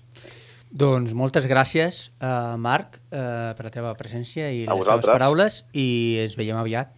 Doncs 0.73 1.13
moltes 1.13 1.45
gràcies, 1.45 2.07
uh, 2.17 2.55
Marc, 2.57 2.97
uh, 3.11 3.53
per 3.53 3.67
la 3.67 3.73
teva 3.73 3.93
presència 3.93 4.47
i 4.49 4.63
A 4.63 4.65
les 4.65 4.67
teves 4.71 4.79
vosaltres. 4.87 5.13
paraules 5.13 5.59
i 5.77 5.87
ens 6.23 6.37
veiem 6.39 6.57
aviat. 6.57 6.89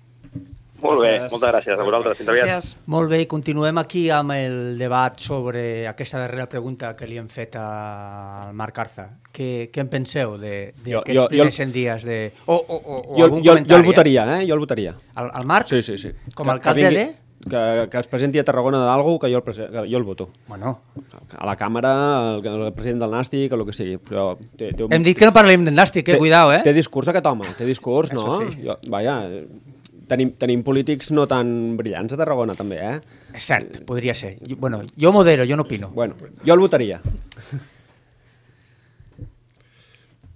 Molt 0.84 1.02
bé, 1.02 1.12
moltes 1.32 1.50
gràcies 1.54 1.80
a 1.80 1.84
vosaltres. 1.88 2.18
Fins 2.20 2.30
aviat. 2.30 2.46
Gràcies. 2.48 2.76
Molt 2.92 3.10
bé, 3.10 3.22
continuem 3.32 3.78
aquí 3.80 4.10
amb 4.14 4.32
el 4.36 4.78
debat 4.78 5.18
sobre 5.24 5.88
aquesta 5.88 6.20
darrera 6.20 6.48
pregunta 6.52 6.94
que 6.96 7.08
li 7.08 7.18
hem 7.18 7.28
fet 7.32 7.56
al 7.56 8.54
Marc 8.54 8.78
Arza. 8.84 9.08
Què, 9.34 9.70
què 9.72 9.82
en 9.86 9.90
penseu 9.90 10.38
de- 10.38 10.74
Jo- 10.86 11.00
d'aquests 11.02 11.16
jo- 11.16 11.22
jo- 11.24 11.28
primers 11.30 11.56
100 11.56 11.72
dies? 11.72 12.04
De... 12.04 12.34
O, 12.46 12.56
o, 12.56 12.76
o, 12.76 12.98
o 13.14 13.18
Jo, 13.18 13.24
algun 13.26 13.40
jo, 13.40 13.46
jo 13.46 13.52
comentari? 13.56 13.80
el 13.82 13.86
votaria, 13.86 14.26
eh? 14.42 14.48
Jo 14.48 14.54
el 14.54 14.60
votaria. 14.60 14.96
El, 15.18 15.32
el 15.40 15.46
Marc? 15.46 15.68
Sí, 15.68 15.82
sí, 15.82 15.98
sí. 15.98 16.12
Com 16.36 16.50
a 16.50 16.54
alcalde 16.60 16.82
que 16.82 16.90
vingui- 16.90 17.06
de? 17.06 17.22
Que, 17.46 17.90
que 17.92 18.00
es 18.00 18.08
presenti 18.10 18.40
a 18.40 18.44
Tarragona 18.44 18.80
d'algú 18.88 19.20
que 19.20 19.30
jo 19.30 19.38
el, 19.38 19.44
prese- 19.44 19.68
que 19.70 19.84
jo 19.92 19.98
el 20.00 20.04
voto. 20.04 20.30
Bueno. 20.48 20.80
A 21.38 21.46
la 21.46 21.56
càmera, 21.56 21.92
el, 22.40 22.46
el 22.48 22.74
president 22.74 23.02
del 23.04 23.12
Nàstic, 23.12 23.52
o 23.52 23.56
el 23.60 23.66
que 23.68 23.74
sigui. 23.76 23.98
Però 24.02 24.32
té, 24.58 24.72
té 24.74 24.84
un... 24.84 24.92
Hem 24.96 25.04
dit 25.06 25.18
que 25.20 25.28
no 25.30 25.34
parlem 25.36 25.64
de 25.68 25.72
nàstic, 25.72 26.08
eh? 26.10 26.14
Té- 26.16 26.18
Cuidao, 26.18 26.52
eh? 26.56 26.64
Té 26.66 26.74
discurs 26.74 27.08
aquest 27.12 27.26
home, 27.30 27.46
té 27.58 27.66
discurs, 27.68 28.12
no? 28.18 28.40
sí. 28.42 28.64
Jo, 28.66 28.80
vaja, 28.90 29.20
tenim, 30.10 30.34
tenim 30.42 30.64
polítics 30.66 31.12
no 31.16 31.26
tan 31.30 31.78
brillants 31.80 32.16
a 32.16 32.20
Tarragona, 32.20 32.56
també, 32.58 32.82
eh? 32.82 33.22
És 33.36 33.48
cert, 33.50 33.82
podria 33.88 34.16
ser. 34.18 34.36
Jo, 34.42 34.58
bueno, 34.62 34.82
jo 35.00 35.12
modero, 35.16 35.46
jo 35.48 35.58
no 35.58 35.66
opino. 35.68 35.90
Bueno, 35.96 36.18
jo 36.46 36.54
el 36.54 36.64
votaria. 36.64 37.02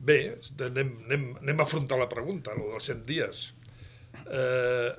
Bé, 0.10 0.20
anem, 0.66 0.92
anem, 1.06 1.30
anem 1.44 1.62
a 1.62 1.68
afrontar 1.68 2.00
la 2.00 2.10
pregunta, 2.10 2.56
el 2.56 2.72
dels 2.72 2.90
100 2.90 3.06
dies. 3.08 3.46
Eh, 4.26 4.90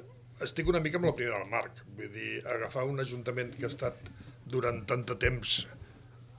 estic 0.44 0.68
una 0.70 0.80
mica 0.80 1.00
amb 1.00 1.09
l'opinió 1.09 1.37
del 1.37 1.50
Marc. 1.52 1.85
Vull 1.96 2.12
dir, 2.14 2.40
agafar 2.46 2.87
un 2.88 3.02
ajuntament 3.02 3.54
que 3.56 3.66
ha 3.66 3.72
estat 3.72 4.11
durant 4.50 4.83
tant 4.88 5.04
de 5.09 5.16
temps 5.20 5.56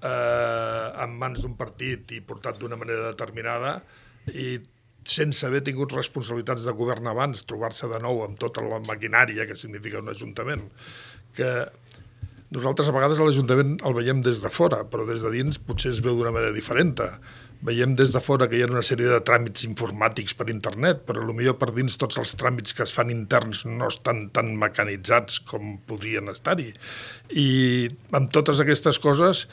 eh, 0.02 0.88
en 1.04 1.18
mans 1.22 1.42
d'un 1.42 1.56
partit 1.60 2.16
i 2.16 2.22
portat 2.26 2.60
d'una 2.60 2.80
manera 2.80 3.12
determinada 3.12 3.80
i 4.34 4.58
sense 5.08 5.46
haver 5.48 5.64
tingut 5.66 5.94
responsabilitats 5.96 6.66
de 6.68 6.74
govern 6.78 7.08
abans, 7.10 7.46
trobar-se 7.50 7.90
de 7.90 8.00
nou 8.04 8.22
amb 8.26 8.38
tota 8.42 8.64
la 8.66 8.82
maquinària 8.86 9.48
que 9.50 9.58
significa 9.58 10.02
un 10.02 10.12
ajuntament, 10.14 10.68
que 11.38 11.50
nosaltres 12.52 12.90
a 12.92 12.96
vegades 12.96 13.22
l'Ajuntament 13.24 13.78
el 13.88 13.96
veiem 13.98 14.22
des 14.26 14.42
de 14.44 14.52
fora, 14.52 14.84
però 14.84 15.08
des 15.08 15.24
de 15.24 15.32
dins 15.34 15.58
potser 15.58 15.94
es 15.96 16.02
veu 16.04 16.18
d'una 16.20 16.34
manera 16.36 16.54
diferent. 16.56 17.00
Veiem 17.62 17.92
des 17.94 18.10
de 18.10 18.18
fora 18.18 18.48
que 18.50 18.58
hi 18.58 18.64
ha 18.66 18.68
una 18.72 18.82
sèrie 18.82 19.06
de 19.06 19.20
tràmits 19.22 19.68
informàtics 19.68 20.34
per 20.38 20.48
internet, 20.50 21.04
però 21.06 21.22
potser 21.28 21.54
per 21.62 21.68
dins 21.76 21.98
tots 22.02 22.18
els 22.18 22.34
tràmits 22.40 22.74
que 22.74 22.82
es 22.82 22.94
fan 22.96 23.12
interns 23.14 23.68
no 23.70 23.90
estan 23.92 24.24
tan 24.34 24.50
mecanitzats 24.58 25.38
com 25.46 25.76
podrien 25.86 26.32
estar-hi. 26.34 26.72
I 27.38 27.46
amb 28.18 28.34
totes 28.34 28.64
aquestes 28.66 28.98
coses, 29.04 29.44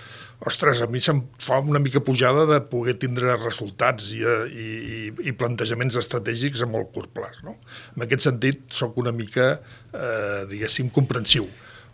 ostres, 0.41 0.81
a 0.81 0.89
mi 0.89 1.05
se'm 1.05 1.21
fa 1.37 1.61
una 1.61 1.83
mica 1.85 2.01
pujada 2.01 2.47
de 2.49 2.63
poder 2.73 2.97
tindre 2.97 3.37
resultats 3.37 4.09
i, 4.17 4.25
i, 4.25 4.67
i, 4.97 5.13
i 5.29 5.37
plantejaments 5.37 6.01
estratègics 6.01 6.65
a 6.65 6.73
molt 6.73 6.95
curt 6.97 7.13
plaç. 7.13 7.45
No? 7.45 7.59
En 7.93 8.09
aquest 8.09 8.25
sentit, 8.25 8.65
sóc 8.73 8.97
una 8.97 9.13
mica, 9.13 9.59
eh, 9.93 10.47
diguéssim, 10.49 10.89
comprensiu. 10.89 11.45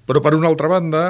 Però, 0.06 0.22
per 0.22 0.36
una 0.38 0.46
altra 0.46 0.70
banda, 0.70 1.06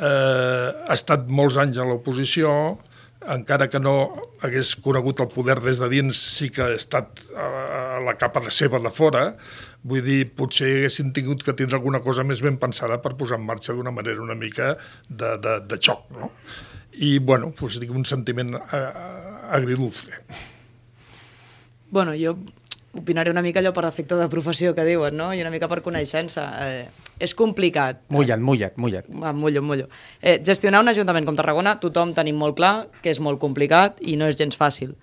eh, 0.00 0.68
ha 0.88 0.94
estat 0.96 1.28
molts 1.28 1.60
anys 1.60 1.76
a 1.76 1.84
l'oposició, 1.84 2.78
encara 3.26 3.68
que 3.68 3.80
no 3.82 3.94
hagués 4.44 4.74
conegut 4.78 5.20
el 5.20 5.30
poder 5.32 5.58
des 5.64 5.80
de 5.82 5.88
dins, 5.90 6.18
sí 6.38 6.50
que 6.54 6.62
ha 6.62 6.74
estat 6.74 7.24
a 7.34 7.98
la 8.04 8.14
capa 8.20 8.40
de 8.44 8.52
seva 8.54 8.78
de 8.82 8.92
fora, 8.94 9.24
vull 9.82 10.04
dir, 10.06 10.20
potser 10.38 10.70
haguessin 10.76 11.12
tingut 11.16 11.42
que 11.42 11.54
tindre 11.58 11.78
alguna 11.78 12.00
cosa 12.04 12.24
més 12.26 12.42
ben 12.44 12.58
pensada 12.60 13.00
per 13.02 13.16
posar 13.18 13.40
en 13.40 13.46
marxa 13.48 13.74
d'una 13.74 13.94
manera 13.94 14.22
una 14.22 14.38
mica 14.38 14.76
de, 15.08 15.34
de, 15.42 15.58
de 15.66 15.80
xoc, 15.82 16.06
no? 16.14 16.30
I, 16.98 17.18
bueno, 17.18 17.52
doncs, 17.58 17.78
dic, 17.82 17.90
un 17.94 18.06
sentiment 18.06 18.56
eh, 18.58 18.86
agridulce. 19.54 20.22
Bueno, 21.90 22.14
jo 22.18 22.34
opinaré 22.98 23.30
una 23.30 23.42
mica 23.42 23.60
allò 23.62 23.72
per 23.74 23.86
efecte 23.86 24.16
de 24.18 24.26
professió 24.30 24.74
que 24.74 24.86
diuen, 24.86 25.14
no? 25.16 25.30
I 25.34 25.42
una 25.44 25.52
mica 25.54 25.68
per 25.70 25.82
coneixença. 25.84 26.48
Eh, 26.66 27.07
és 27.18 27.34
complicat. 27.34 28.00
Mulla't, 28.14 28.42
mulla't, 28.42 28.78
mulla't. 28.78 29.10
Va, 29.10 29.32
mullo, 29.34 29.62
mullo. 29.62 29.88
Eh, 30.22 30.38
gestionar 30.44 30.82
un 30.84 30.92
ajuntament 30.92 31.26
com 31.26 31.36
Tarragona, 31.38 31.76
tothom 31.82 32.14
tenim 32.16 32.38
molt 32.38 32.56
clar 32.58 32.88
que 33.02 33.10
és 33.10 33.20
molt 33.20 33.40
complicat 33.42 34.00
i 34.00 34.16
no 34.16 34.28
és 34.30 34.38
gens 34.38 34.56
fàcil. 34.58 34.94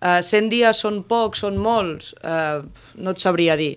Eh, 0.00 0.20
100 0.22 0.50
dies 0.52 0.82
són 0.84 1.02
pocs, 1.08 1.42
són 1.44 1.58
molts? 1.58 2.14
Eh, 2.22 2.62
no 3.02 3.14
et 3.14 3.22
sabria 3.22 3.58
dir. 3.58 3.76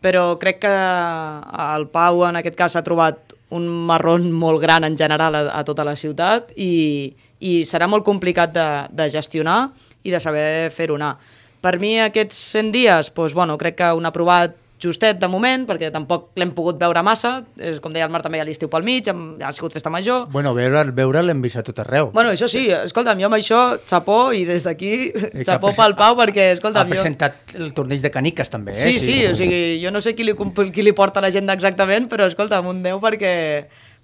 Però 0.00 0.38
crec 0.40 0.62
que 0.64 0.70
el 0.70 1.86
Pau, 1.92 2.24
en 2.26 2.40
aquest 2.40 2.56
cas, 2.56 2.76
ha 2.76 2.82
trobat 2.82 3.36
un 3.50 3.66
marrón 3.86 4.30
molt 4.32 4.62
gran 4.62 4.86
en 4.86 4.96
general 4.96 5.34
a, 5.34 5.42
a 5.58 5.64
tota 5.66 5.84
la 5.84 5.96
ciutat 5.98 6.52
i, 6.56 7.12
i 7.40 7.60
serà 7.66 7.88
molt 7.90 8.06
complicat 8.06 8.54
de, 8.54 8.68
de 8.94 9.08
gestionar 9.10 9.72
i 10.06 10.14
de 10.14 10.20
saber 10.22 10.70
fer-ho 10.72 10.96
anar. 10.96 11.16
Per 11.60 11.74
mi 11.82 11.98
aquests 12.00 12.38
100 12.54 12.72
dies, 12.72 13.10
doncs, 13.12 13.34
bueno, 13.36 13.58
crec 13.60 13.76
que 13.82 13.92
un 13.92 14.08
aprovat 14.08 14.54
justet 14.82 15.18
de 15.20 15.28
moment, 15.30 15.66
perquè 15.68 15.90
tampoc 15.92 16.30
l'hem 16.40 16.52
pogut 16.56 16.78
veure 16.80 17.02
massa, 17.06 17.40
és, 17.58 17.80
com 17.82 17.92
deia 17.94 18.06
el 18.06 18.12
Marc 18.12 18.26
també 18.26 18.40
ha 18.40 18.46
l'estiu 18.48 18.70
pel 18.72 18.84
mig, 18.86 19.08
hem, 19.10 19.24
ha 19.44 19.52
sigut 19.56 19.74
festa 19.76 19.92
major, 19.92 20.26
Bueno, 20.32 20.52
veure, 20.56 20.84
veure 20.96 21.22
l'hem 21.24 21.42
vist 21.44 21.60
a 21.60 21.64
tot 21.66 21.82
arreu. 21.84 22.10
Bueno, 22.14 22.32
això 22.34 22.48
sí, 22.50 22.66
escolta'm, 22.72 23.20
jo 23.20 23.28
amb 23.28 23.38
això, 23.38 23.60
xapó, 23.90 24.18
i 24.36 24.46
des 24.48 24.64
d'aquí, 24.66 25.10
xapó 25.48 25.72
ha 25.72 25.76
pel 25.76 25.96
Pau, 25.98 26.16
perquè, 26.18 26.50
Ha 26.50 26.56
escolta'm, 26.58 26.88
jo... 26.88 26.96
presentat 26.96 27.54
el 27.58 27.74
torneig 27.76 28.02
de 28.04 28.10
caniques, 28.14 28.50
també, 28.52 28.72
eh? 28.72 28.80
Sí, 28.80 28.98
sí, 29.02 29.20
o 29.28 29.34
sigui, 29.36 29.78
jo 29.82 29.92
no 29.92 30.00
sé 30.04 30.14
qui 30.16 30.26
li, 30.26 30.34
qui 30.34 30.86
li 30.86 30.96
porta 30.96 31.22
l'agenda 31.22 31.56
exactament, 31.56 32.08
però 32.10 32.28
escolta'm, 32.30 32.68
un 32.70 32.82
10 32.86 33.00
perquè, 33.04 33.32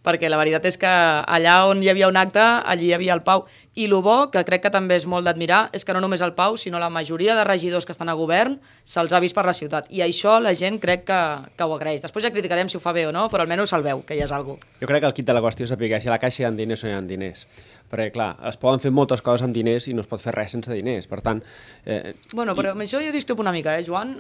perquè 0.07 0.31
la 0.31 0.39
veritat 0.39 0.65
és 0.71 0.79
que 0.79 0.89
allà 0.89 1.59
on 1.67 1.83
hi 1.83 1.91
havia 1.91 2.09
un 2.09 2.17
acte, 2.17 2.41
allí 2.41 2.91
hi 2.91 2.95
havia 2.97 3.17
el 3.17 3.25
Pau. 3.27 3.45
I 3.77 3.85
el 3.91 3.97
bo, 4.01 4.31
que 4.33 4.41
crec 4.49 4.63
que 4.65 4.73
també 4.73 4.97
és 4.97 5.05
molt 5.05 5.27
d'admirar, 5.29 5.67
és 5.77 5.85
que 5.85 5.93
no 5.93 6.01
només 6.01 6.23
el 6.25 6.33
Pau, 6.39 6.57
sinó 6.57 6.79
la 6.81 6.89
majoria 6.89 7.35
de 7.37 7.45
regidors 7.45 7.85
que 7.85 7.93
estan 7.93 8.09
a 8.09 8.15
govern 8.17 8.57
se'ls 8.85 9.13
ha 9.13 9.21
vist 9.21 9.37
per 9.37 9.45
la 9.45 9.53
ciutat. 9.53 9.91
I 9.93 10.01
això 10.07 10.39
la 10.41 10.55
gent 10.57 10.79
crec 10.81 11.05
que, 11.11 11.21
que 11.59 11.67
ho 11.67 11.75
agraeix. 11.77 12.01
Després 12.07 12.25
ja 12.25 12.33
criticarem 12.33 12.71
si 12.73 12.79
ho 12.79 12.81
fa 12.81 12.95
bé 12.97 13.05
o 13.11 13.13
no, 13.13 13.27
però 13.29 13.45
almenys 13.45 13.75
se'l 13.75 13.85
veu, 13.85 14.01
que 14.07 14.17
ja 14.17 14.25
és 14.25 14.33
algo. 14.33 14.57
Jo 14.81 14.89
crec 14.89 15.05
que 15.05 15.11
el 15.11 15.17
kit 15.19 15.29
de 15.29 15.37
la 15.37 15.43
qüestió 15.45 15.67
és 15.67 15.75
saber 15.75 15.93
si 16.01 16.09
a 16.09 16.15
la 16.15 16.23
caixa 16.23 16.45
hi 16.45 16.47
ha 16.49 16.55
diners 16.55 16.85
o 16.85 16.89
hi 16.89 16.95
ha 16.97 17.03
diners. 17.03 17.47
Perquè, 17.91 18.11
clar, 18.15 18.33
es 18.49 18.57
poden 18.59 18.81
fer 18.83 18.91
moltes 18.91 19.23
coses 19.23 19.45
amb 19.47 19.55
diners 19.55 19.87
i 19.89 19.95
no 19.95 20.03
es 20.03 20.09
pot 20.11 20.21
fer 20.21 20.35
res 20.35 20.53
sense 20.53 20.73
diners. 20.73 21.07
Per 21.07 21.21
tant, 21.23 21.43
eh, 21.85 22.15
Bueno, 22.35 22.55
però 22.55 22.73
amb 22.73 22.83
això 22.83 22.99
jo 23.05 23.13
discrepo 23.15 23.43
una 23.43 23.53
mica, 23.53 23.79
eh, 23.79 23.85
Joan? 23.87 24.17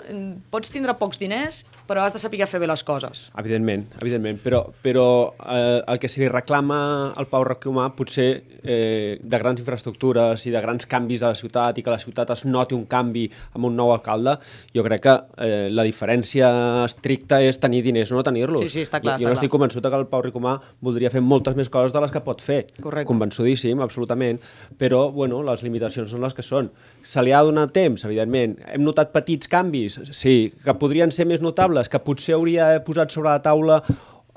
Pots 0.51 0.71
tindre 0.71 0.95
pocs 0.95 1.19
diners, 1.19 1.65
però 1.89 2.05
has 2.05 2.13
de 2.13 2.19
saber 2.19 2.47
fer 2.47 2.61
bé 2.61 2.67
les 2.67 2.85
coses. 2.85 3.31
evidentment, 3.39 3.87
evidentment, 4.01 4.39
però, 4.43 4.65
però 4.83 5.33
eh, 5.49 5.83
el 5.87 5.99
que 5.99 6.09
se 6.09 6.21
li 6.21 6.29
reclama 6.29 7.13
al 7.17 7.27
Pau 7.27 7.45
Racumà 7.45 7.89
potser 7.97 8.43
eh, 8.63 9.19
de 9.23 9.39
grans 9.39 9.59
infraestructures 9.61 10.47
i 10.47 10.51
de 10.51 10.61
grans 10.61 10.87
canvis 10.87 11.23
a 11.23 11.29
la 11.29 11.35
ciutat 11.35 11.79
i 11.79 11.83
que 11.83 11.91
la 11.91 11.99
ciutat 11.99 12.31
es 12.31 12.45
noti 12.45 12.75
un 12.75 12.85
canvi 12.87 13.31
amb 13.55 13.65
un 13.65 13.75
nou 13.77 13.93
alcalde, 13.93 14.37
jo 14.75 14.83
crec 14.85 15.03
que 15.03 15.15
eh, 15.39 15.69
la 15.71 15.83
diferència 15.85 16.85
estricta 16.85 17.41
és 17.43 17.59
tenir 17.59 17.83
diners 17.83 18.13
o 18.13 18.17
no 18.17 18.23
tenir-los. 18.23 18.61
Sí, 18.61 18.69
sí, 18.69 18.81
està 18.83 19.01
clar, 19.01 19.19
Jo, 19.19 19.25
jo 19.25 19.31
està 19.33 19.39
estic 19.41 19.49
clar. 19.51 19.59
convençut 19.59 19.83
que 19.87 19.97
el 19.97 20.07
Pau 20.07 20.23
Ricomà 20.23 20.61
voldria 20.83 21.11
fer 21.11 21.21
moltes 21.21 21.57
més 21.57 21.69
coses 21.69 21.93
de 21.93 22.01
les 22.01 22.11
que 22.13 22.21
pot 22.21 22.41
fer. 22.43 22.67
Correcte. 22.81 23.07
Convençudíssim, 23.09 23.56
absolutament, 23.83 24.39
però 24.79 25.11
bueno, 25.13 25.43
les 25.43 25.63
limitacions 25.63 26.11
són 26.11 26.21
les 26.23 26.35
que 26.35 26.43
són. 26.43 26.71
Se 27.03 27.23
li 27.23 27.33
ha 27.33 27.43
donat 27.43 27.73
temps, 27.73 28.05
evidentment. 28.05 28.59
Hem 28.67 28.83
notat 28.85 29.13
petits 29.13 29.49
canvis, 29.49 30.01
sí, 30.13 30.53
que 30.65 30.75
podrien 30.75 31.11
ser 31.13 31.27
més 31.27 31.41
notables, 31.41 31.89
que 31.89 31.99
potser 31.99 32.35
hauria 32.35 32.83
posat 32.85 33.11
sobre 33.11 33.31
la 33.31 33.43
taula 33.43 33.83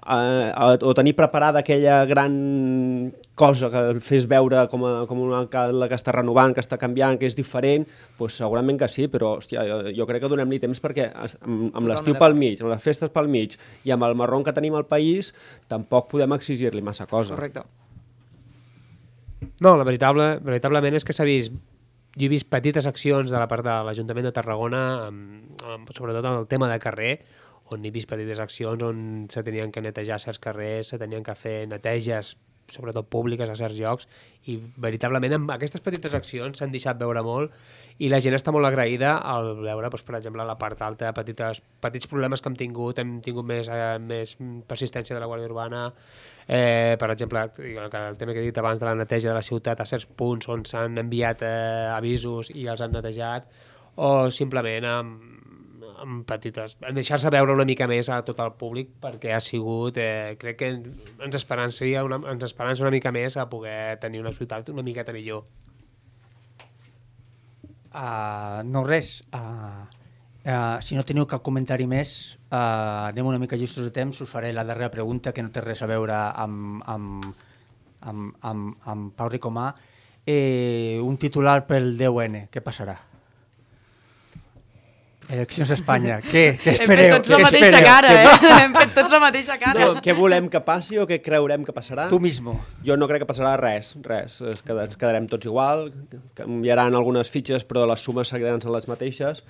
eh, 0.08 0.78
o 0.82 0.94
tenir 0.96 1.16
preparada 1.16 1.60
aquella 1.60 2.06
gran 2.06 3.14
cosa 3.36 3.70
que 3.72 3.78
el 3.78 4.02
fes 4.02 4.26
veure 4.28 4.66
com, 4.68 4.84
a, 4.86 5.06
com 5.08 5.20
un 5.24 5.34
alcalde 5.34 5.88
que 5.88 5.96
està 5.96 6.12
renovant, 6.12 6.54
que 6.56 6.60
està 6.64 6.78
canviant, 6.80 7.18
que 7.20 7.28
és 7.30 7.36
diferent, 7.38 7.86
doncs 8.20 8.36
segurament 8.42 8.80
que 8.80 8.88
sí, 8.92 9.08
però 9.12 9.38
hòstia, 9.38 9.64
jo, 9.68 9.78
jo 9.96 10.08
crec 10.10 10.24
que 10.26 10.32
donem-li 10.32 10.60
temps 10.60 10.82
perquè 10.84 11.10
es- 11.26 11.38
amb, 11.42 11.70
amb 11.76 11.88
l'estiu 11.88 12.16
pel 12.20 12.36
mig, 12.36 12.60
amb 12.62 12.72
les 12.74 12.84
festes 12.84 13.12
pel 13.16 13.28
mig 13.32 13.56
i 13.88 13.92
amb 13.96 14.04
el 14.10 14.16
marrón 14.20 14.44
que 14.44 14.52
tenim 14.56 14.76
al 14.76 14.88
país, 14.92 15.34
tampoc 15.72 16.10
podem 16.12 16.36
exigir-li 16.36 16.82
massa 16.84 17.08
cosa. 17.08 17.36
Correcte. 17.36 17.64
No, 19.62 19.76
la 19.76 19.84
veritable, 19.84 20.38
veritablement 20.46 20.96
és 20.96 21.04
que 21.04 21.16
s'ha 21.16 21.28
vist 21.28 21.54
jo 22.20 22.26
he 22.26 22.32
vist 22.32 22.50
petites 22.50 22.88
accions 22.90 23.30
de 23.32 23.38
la 23.38 23.48
part 23.48 23.64
de 23.64 23.76
l'Ajuntament 23.86 24.26
de 24.28 24.34
Tarragona, 24.36 24.82
amb, 25.08 25.62
amb, 25.76 25.92
sobretot 25.96 26.26
en 26.26 26.40
el 26.42 26.48
tema 26.52 26.70
de 26.72 26.80
carrer, 26.82 27.14
on 27.70 27.86
he 27.86 27.92
vist 27.94 28.10
petites 28.10 28.42
accions 28.42 28.84
on 28.84 29.02
se 29.30 29.44
tenien 29.46 29.72
que 29.72 29.84
netejar 29.86 30.18
certs 30.20 30.42
carrers, 30.42 30.90
se 30.90 30.98
tenien 30.98 31.24
que 31.24 31.36
fer 31.38 31.68
neteges 31.70 32.34
sobretot 32.74 33.08
públiques 33.12 33.50
a 33.50 33.56
certs 33.58 33.80
llocs 33.80 34.08
i 34.50 34.58
veritablement 34.82 35.36
amb 35.36 35.54
aquestes 35.56 35.84
petites 35.84 36.16
accions 36.18 36.58
s'han 36.58 36.72
deixat 36.74 37.00
veure 37.00 37.24
molt 37.26 37.56
i 38.00 38.10
la 38.12 38.22
gent 38.24 38.36
està 38.38 38.54
molt 38.56 38.70
agraïda 38.70 39.18
al 39.28 39.52
veure, 39.60 39.90
doncs, 39.92 40.06
per 40.08 40.16
exemple, 40.20 40.46
la 40.48 40.56
part 40.60 40.82
alta, 40.86 41.12
petites, 41.16 41.62
petits 41.84 42.08
problemes 42.08 42.42
que 42.42 42.50
hem 42.52 42.58
tingut, 42.60 43.02
hem 43.02 43.18
tingut 43.26 43.48
més, 43.48 43.68
eh, 43.68 43.98
més 44.00 44.36
persistència 44.68 45.16
de 45.16 45.20
la 45.20 45.28
Guàrdia 45.28 45.50
Urbana, 45.50 45.82
eh, 46.48 46.96
per 47.00 47.12
exemple, 47.12 47.44
el 47.60 48.18
tema 48.22 48.34
que 48.34 48.40
he 48.40 48.48
dit 48.48 48.62
abans 48.62 48.80
de 48.80 48.88
la 48.88 48.96
neteja 48.96 49.34
de 49.34 49.36
la 49.36 49.44
ciutat 49.46 49.82
a 49.82 49.90
certs 49.90 50.08
punts 50.08 50.48
on 50.50 50.64
s'han 50.66 50.98
enviat 51.04 51.44
eh, 51.44 51.90
avisos 51.92 52.54
i 52.56 52.70
els 52.72 52.82
han 52.82 52.96
netejat, 52.96 53.52
o 54.00 54.30
simplement 54.32 54.86
amb, 54.88 55.29
amb 56.02 56.26
petites... 56.28 56.76
Deixar-se 56.96 57.32
veure 57.34 57.54
una 57.56 57.66
mica 57.68 57.88
més 57.90 58.10
a 58.10 58.22
tot 58.28 58.40
el 58.44 58.54
públic 58.60 58.92
perquè 59.04 59.34
ha 59.36 59.42
sigut... 59.44 60.00
Eh, 60.02 60.36
crec 60.42 60.60
que 60.60 60.70
ens 60.74 61.40
esperança 61.40 61.88
una, 62.06 62.22
ens 62.32 62.46
esperança 62.48 62.86
una 62.86 62.94
mica 62.96 63.12
més 63.16 63.38
a 63.38 63.48
poder 63.52 63.98
tenir 64.04 64.24
una 64.24 64.34
ciutat 64.36 64.70
una 64.74 64.86
miqueta 64.86 65.16
millor. 65.16 65.46
Uh, 67.90 68.62
no 68.70 68.84
res. 68.86 69.24
Uh, 69.34 69.86
uh, 70.46 70.78
si 70.86 70.98
no 70.98 71.06
teniu 71.08 71.26
cap 71.30 71.44
comentari 71.46 71.88
més, 71.90 72.38
uh, 72.52 73.10
anem 73.10 73.32
una 73.32 73.42
mica 73.42 73.58
justos 73.58 73.88
de 73.88 73.94
temps, 73.96 74.22
us 74.22 74.30
faré 74.30 74.54
la 74.54 74.64
darrera 74.64 74.92
pregunta 74.94 75.34
que 75.34 75.44
no 75.44 75.54
té 75.54 75.64
res 75.66 75.82
a 75.82 75.90
veure 75.90 76.16
amb, 76.16 76.84
amb, 76.86 77.30
amb, 78.02 78.36
amb, 78.46 78.76
amb 78.86 79.14
Pau 79.18 79.32
Ricomà. 79.34 79.72
Eh, 80.30 81.00
un 81.02 81.18
titular 81.18 81.64
pel 81.66 81.96
10N, 81.98 82.50
què 82.54 82.62
passarà? 82.62 83.00
Eleccions 85.30 85.70
a 85.70 85.76
Espanya. 85.80 86.16
Què, 86.26 86.44
què 86.58 86.74
espereu? 86.74 87.14
Hem 87.14 87.14
fet 87.14 87.28
tots 87.28 87.30
la 87.36 87.40
mateixa 87.46 87.68
espereu? 87.70 87.86
cara, 87.86 88.14
eh? 88.18 88.64
Hem 88.64 88.74
fet 88.80 88.94
tots 88.98 89.12
la 89.14 89.20
mateixa 89.22 89.58
cara. 89.62 89.80
No, 89.86 90.02
què 90.06 90.16
volem 90.18 90.48
que 90.50 90.62
passi 90.66 90.98
o 90.98 91.06
què 91.10 91.20
creurem 91.22 91.64
que 91.68 91.76
passarà? 91.76 92.08
Tu 92.10 92.20
mismo. 92.24 92.56
Jo 92.86 92.98
no 92.98 93.08
crec 93.12 93.22
que 93.24 93.30
passarà 93.30 93.54
res, 93.62 93.94
res. 94.06 94.40
Es 94.56 94.64
queda- 94.66 94.88
ens 94.90 94.98
quedarem 94.98 95.28
tots 95.30 95.46
igual, 95.46 95.92
canviaran 96.40 96.98
algunes 96.98 97.30
fitxes 97.30 97.66
però 97.70 97.86
les 97.90 98.02
sumes 98.02 98.28
seguiran 98.34 98.60
sent 98.64 98.74
les 98.74 98.90
mateixes 98.90 99.44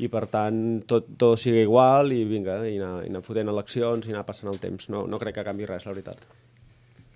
i 0.00 0.08
per 0.12 0.26
tant 0.32 0.56
tot, 0.88 1.06
tot 1.20 1.38
sigui 1.40 1.62
igual 1.64 2.10
i 2.12 2.22
vinga, 2.28 2.58
i 2.68 2.76
anar, 2.80 3.04
i 3.04 3.12
anar 3.12 3.22
fotent 3.24 3.48
eleccions 3.52 4.08
i 4.08 4.12
anar 4.16 4.24
passant 4.28 4.50
el 4.52 4.58
temps. 4.60 4.88
No, 4.92 5.04
no 5.08 5.20
crec 5.20 5.36
que 5.38 5.44
canvi 5.44 5.68
res, 5.68 5.84
la 5.88 5.92
veritat. 5.92 6.20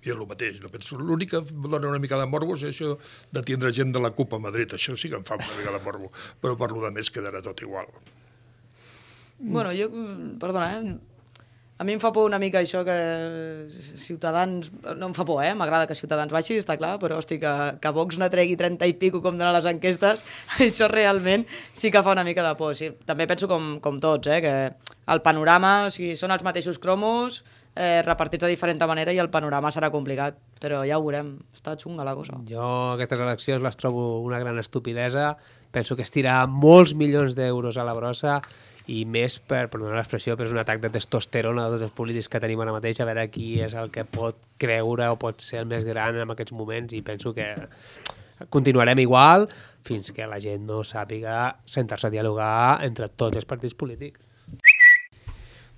I 0.01 0.09
és 0.09 0.17
el 0.17 0.25
mateix, 0.25 0.57
no 0.63 0.71
penso. 0.73 0.97
L'únic 0.97 1.29
que 1.35 1.41
em 1.43 1.67
dona 1.69 1.91
una 1.91 2.01
mica 2.01 2.17
de 2.17 2.25
morbo 2.29 2.55
és 2.57 2.65
això 2.71 2.95
de 3.31 3.43
tindre 3.45 3.69
gent 3.75 3.93
de 3.93 4.01
la 4.01 4.09
CUP 4.17 4.33
a 4.33 4.41
Madrid. 4.41 4.73
Això 4.73 4.97
sí 4.97 5.11
que 5.11 5.19
em 5.19 5.27
fa 5.27 5.37
una 5.37 5.53
mica 5.59 5.75
de 5.75 5.83
morbo, 5.85 6.09
però 6.41 6.57
per 6.57 6.71
lo 6.73 6.81
de 6.85 6.91
més 6.95 7.13
quedarà 7.13 7.43
tot 7.45 7.61
igual. 7.61 7.91
Bueno, 9.41 9.71
jo, 9.77 9.89
perdona, 10.41 10.73
eh? 10.77 10.97
A 11.81 11.83
mi 11.83 11.95
em 11.95 11.99
fa 12.01 12.11
por 12.13 12.27
una 12.29 12.37
mica 12.37 12.59
això 12.59 12.83
que 12.85 12.95
Ciutadans... 13.97 14.67
No 14.99 15.07
em 15.07 15.15
fa 15.17 15.23
por, 15.25 15.39
eh? 15.41 15.55
M'agrada 15.57 15.87
que 15.89 15.97
Ciutadans 15.97 16.29
baixi, 16.29 16.59
està 16.61 16.75
clar, 16.77 16.91
però, 17.01 17.17
hosti, 17.17 17.39
que, 17.41 17.53
que 17.81 17.93
Vox 17.95 18.19
ne 18.21 18.27
tregui 18.29 18.53
30 18.57 18.85
i 18.85 18.93
pico 19.01 19.17
com 19.23 19.33
donen 19.33 19.55
les 19.55 19.65
enquestes, 19.65 20.21
això 20.65 20.89
realment 20.91 21.47
sí 21.73 21.89
que 21.89 22.03
fa 22.05 22.13
una 22.13 22.25
mica 22.27 22.45
de 22.45 22.53
por. 22.59 22.75
Sí, 22.77 22.91
també 23.09 23.25
penso 23.25 23.49
com, 23.49 23.79
com 23.81 23.97
tots, 24.03 24.29
eh? 24.29 24.37
Que 24.45 24.53
el 25.09 25.23
panorama, 25.25 25.87
o 25.87 25.89
sigui, 25.95 26.13
són 26.21 26.37
els 26.37 26.45
mateixos 26.45 26.77
cromos, 26.77 27.41
eh, 27.75 28.01
repartits 28.05 28.43
de 28.43 28.49
diferent 28.51 28.81
manera 28.87 29.13
i 29.13 29.19
el 29.19 29.29
panorama 29.29 29.71
serà 29.71 29.91
complicat, 29.91 30.37
però 30.59 30.83
ja 30.87 30.97
ho 30.97 31.05
veurem. 31.05 31.37
Està 31.53 31.77
xunga 31.79 32.03
la 32.03 32.15
cosa. 32.15 32.39
Jo 32.47 32.95
aquestes 32.95 33.19
eleccions 33.19 33.63
les 33.63 33.77
trobo 33.77 34.21
una 34.21 34.39
gran 34.39 34.59
estupidesa. 34.59 35.37
Penso 35.71 35.95
que 35.95 36.03
es 36.03 36.11
molts 36.47 36.95
milions 36.95 37.35
d'euros 37.35 37.77
a 37.77 37.83
la 37.83 37.93
brossa 37.93 38.41
i 38.87 39.05
més 39.05 39.37
per, 39.39 39.69
per 39.69 39.79
donar 39.79 39.95
l'expressió, 39.95 40.35
per 40.35 40.49
un 40.51 40.57
atac 40.57 40.81
de 40.81 40.89
testosterona 40.89 41.65
de 41.65 41.75
tots 41.75 41.83
els 41.83 41.95
polítics 41.95 42.27
que 42.27 42.39
tenim 42.39 42.59
ara 42.59 42.73
mateix, 42.73 42.99
a 42.99 43.05
veure 43.05 43.29
qui 43.29 43.61
és 43.61 43.73
el 43.73 43.91
que 43.91 44.03
pot 44.03 44.35
creure 44.57 45.07
o 45.11 45.19
pot 45.21 45.39
ser 45.39 45.61
el 45.61 45.69
més 45.69 45.85
gran 45.85 46.17
en 46.17 46.33
aquests 46.33 46.51
moments 46.51 46.93
i 46.93 47.01
penso 47.01 47.33
que 47.33 47.45
continuarem 48.49 48.99
igual 48.99 49.47
fins 49.85 50.11
que 50.11 50.25
la 50.27 50.41
gent 50.41 50.65
no 50.65 50.81
sàpiga 50.83 51.55
sentar-se 51.65 52.09
a 52.09 52.13
dialogar 52.13 52.81
entre 52.83 53.07
tots 53.07 53.37
els 53.37 53.45
partits 53.45 53.77
polítics. 53.77 54.19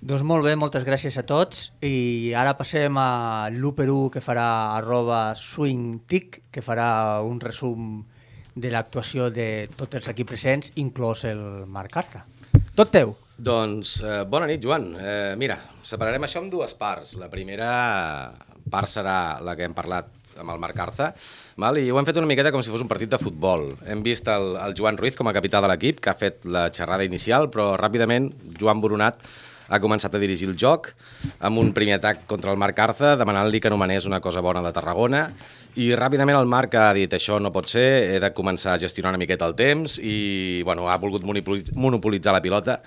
Doncs 0.04 0.20
molt 0.20 0.44
bé, 0.44 0.52
moltes 0.60 0.82
gràcies 0.84 1.14
a 1.16 1.22
tots 1.24 1.70
i 1.80 2.34
ara 2.36 2.50
passem 2.58 2.92
a 3.00 3.48
l'1 3.48 4.10
que 4.12 4.20
farà 4.20 4.76
arroba 4.76 5.32
swingtic, 5.32 6.42
que 6.52 6.60
farà 6.60 7.22
un 7.24 7.38
resum 7.40 8.02
de 8.52 8.68
l'actuació 8.68 9.30
de 9.32 9.70
tots 9.78 9.96
els 9.96 10.08
aquí 10.12 10.26
presents, 10.28 10.74
inclòs 10.76 11.24
el 11.30 11.40
Marc 11.64 11.96
Arta. 11.96 12.20
Tot 12.76 12.92
teu. 12.92 13.14
Doncs 13.38 13.94
eh, 14.04 14.18
bona 14.28 14.50
nit, 14.50 14.60
Joan. 14.60 14.90
Eh, 14.92 15.32
mira, 15.40 15.56
separarem 15.80 16.28
això 16.28 16.44
en 16.44 16.52
dues 16.52 16.76
parts. 16.76 17.14
La 17.16 17.30
primera 17.32 17.70
part 18.68 18.92
serà 18.92 19.40
la 19.40 19.56
que 19.56 19.64
hem 19.64 19.72
parlat 19.72 20.12
amb 20.36 20.52
el 20.52 20.60
Marc 20.60 20.84
Arza, 20.84 21.08
val? 21.56 21.80
i 21.80 21.88
ho 21.88 21.96
hem 21.96 22.04
fet 22.04 22.20
una 22.20 22.28
miqueta 22.28 22.52
com 22.52 22.60
si 22.60 22.68
fos 22.68 22.84
un 22.84 22.92
partit 22.92 23.08
de 23.16 23.22
futbol. 23.22 23.70
Hem 23.88 24.04
vist 24.04 24.28
el, 24.28 24.52
el 24.60 24.76
Joan 24.76 25.00
Ruiz 25.00 25.16
com 25.16 25.32
a 25.32 25.36
capità 25.36 25.64
de 25.64 25.72
l'equip, 25.72 26.04
que 26.04 26.12
ha 26.12 26.18
fet 26.20 26.44
la 26.44 26.68
xerrada 26.68 27.08
inicial, 27.08 27.48
però 27.48 27.72
ràpidament 27.80 28.34
Joan 28.60 28.84
Boronat 28.84 29.24
ha 29.68 29.80
començat 29.80 30.14
a 30.14 30.20
dirigir 30.22 30.48
el 30.50 30.56
joc 30.60 30.92
amb 31.40 31.58
un 31.62 31.72
primer 31.76 31.98
atac 31.98 32.26
contra 32.30 32.52
el 32.52 32.60
Marc 32.60 32.78
Arza, 32.78 33.14
demanant-li 33.16 33.60
que 33.60 33.70
anomenés 33.70 34.06
una 34.06 34.20
cosa 34.20 34.42
bona 34.44 34.62
de 34.64 34.72
Tarragona, 34.76 35.28
i 35.80 35.90
ràpidament 35.96 36.38
el 36.38 36.46
Marc 36.50 36.76
ha 36.78 36.92
dit 36.94 37.10
això 37.16 37.40
no 37.42 37.50
pot 37.54 37.66
ser, 37.72 37.88
he 38.14 38.20
de 38.22 38.30
començar 38.34 38.74
a 38.74 38.78
gestionar 38.82 39.10
una 39.14 39.18
miqueta 39.18 39.48
el 39.48 39.56
temps, 39.58 39.98
i 39.98 40.62
bueno, 40.62 40.88
ha 40.90 40.98
volgut 41.02 41.24
monopolitz- 41.26 41.74
monopolitzar 41.74 42.34
la 42.36 42.42
pilota 42.44 42.80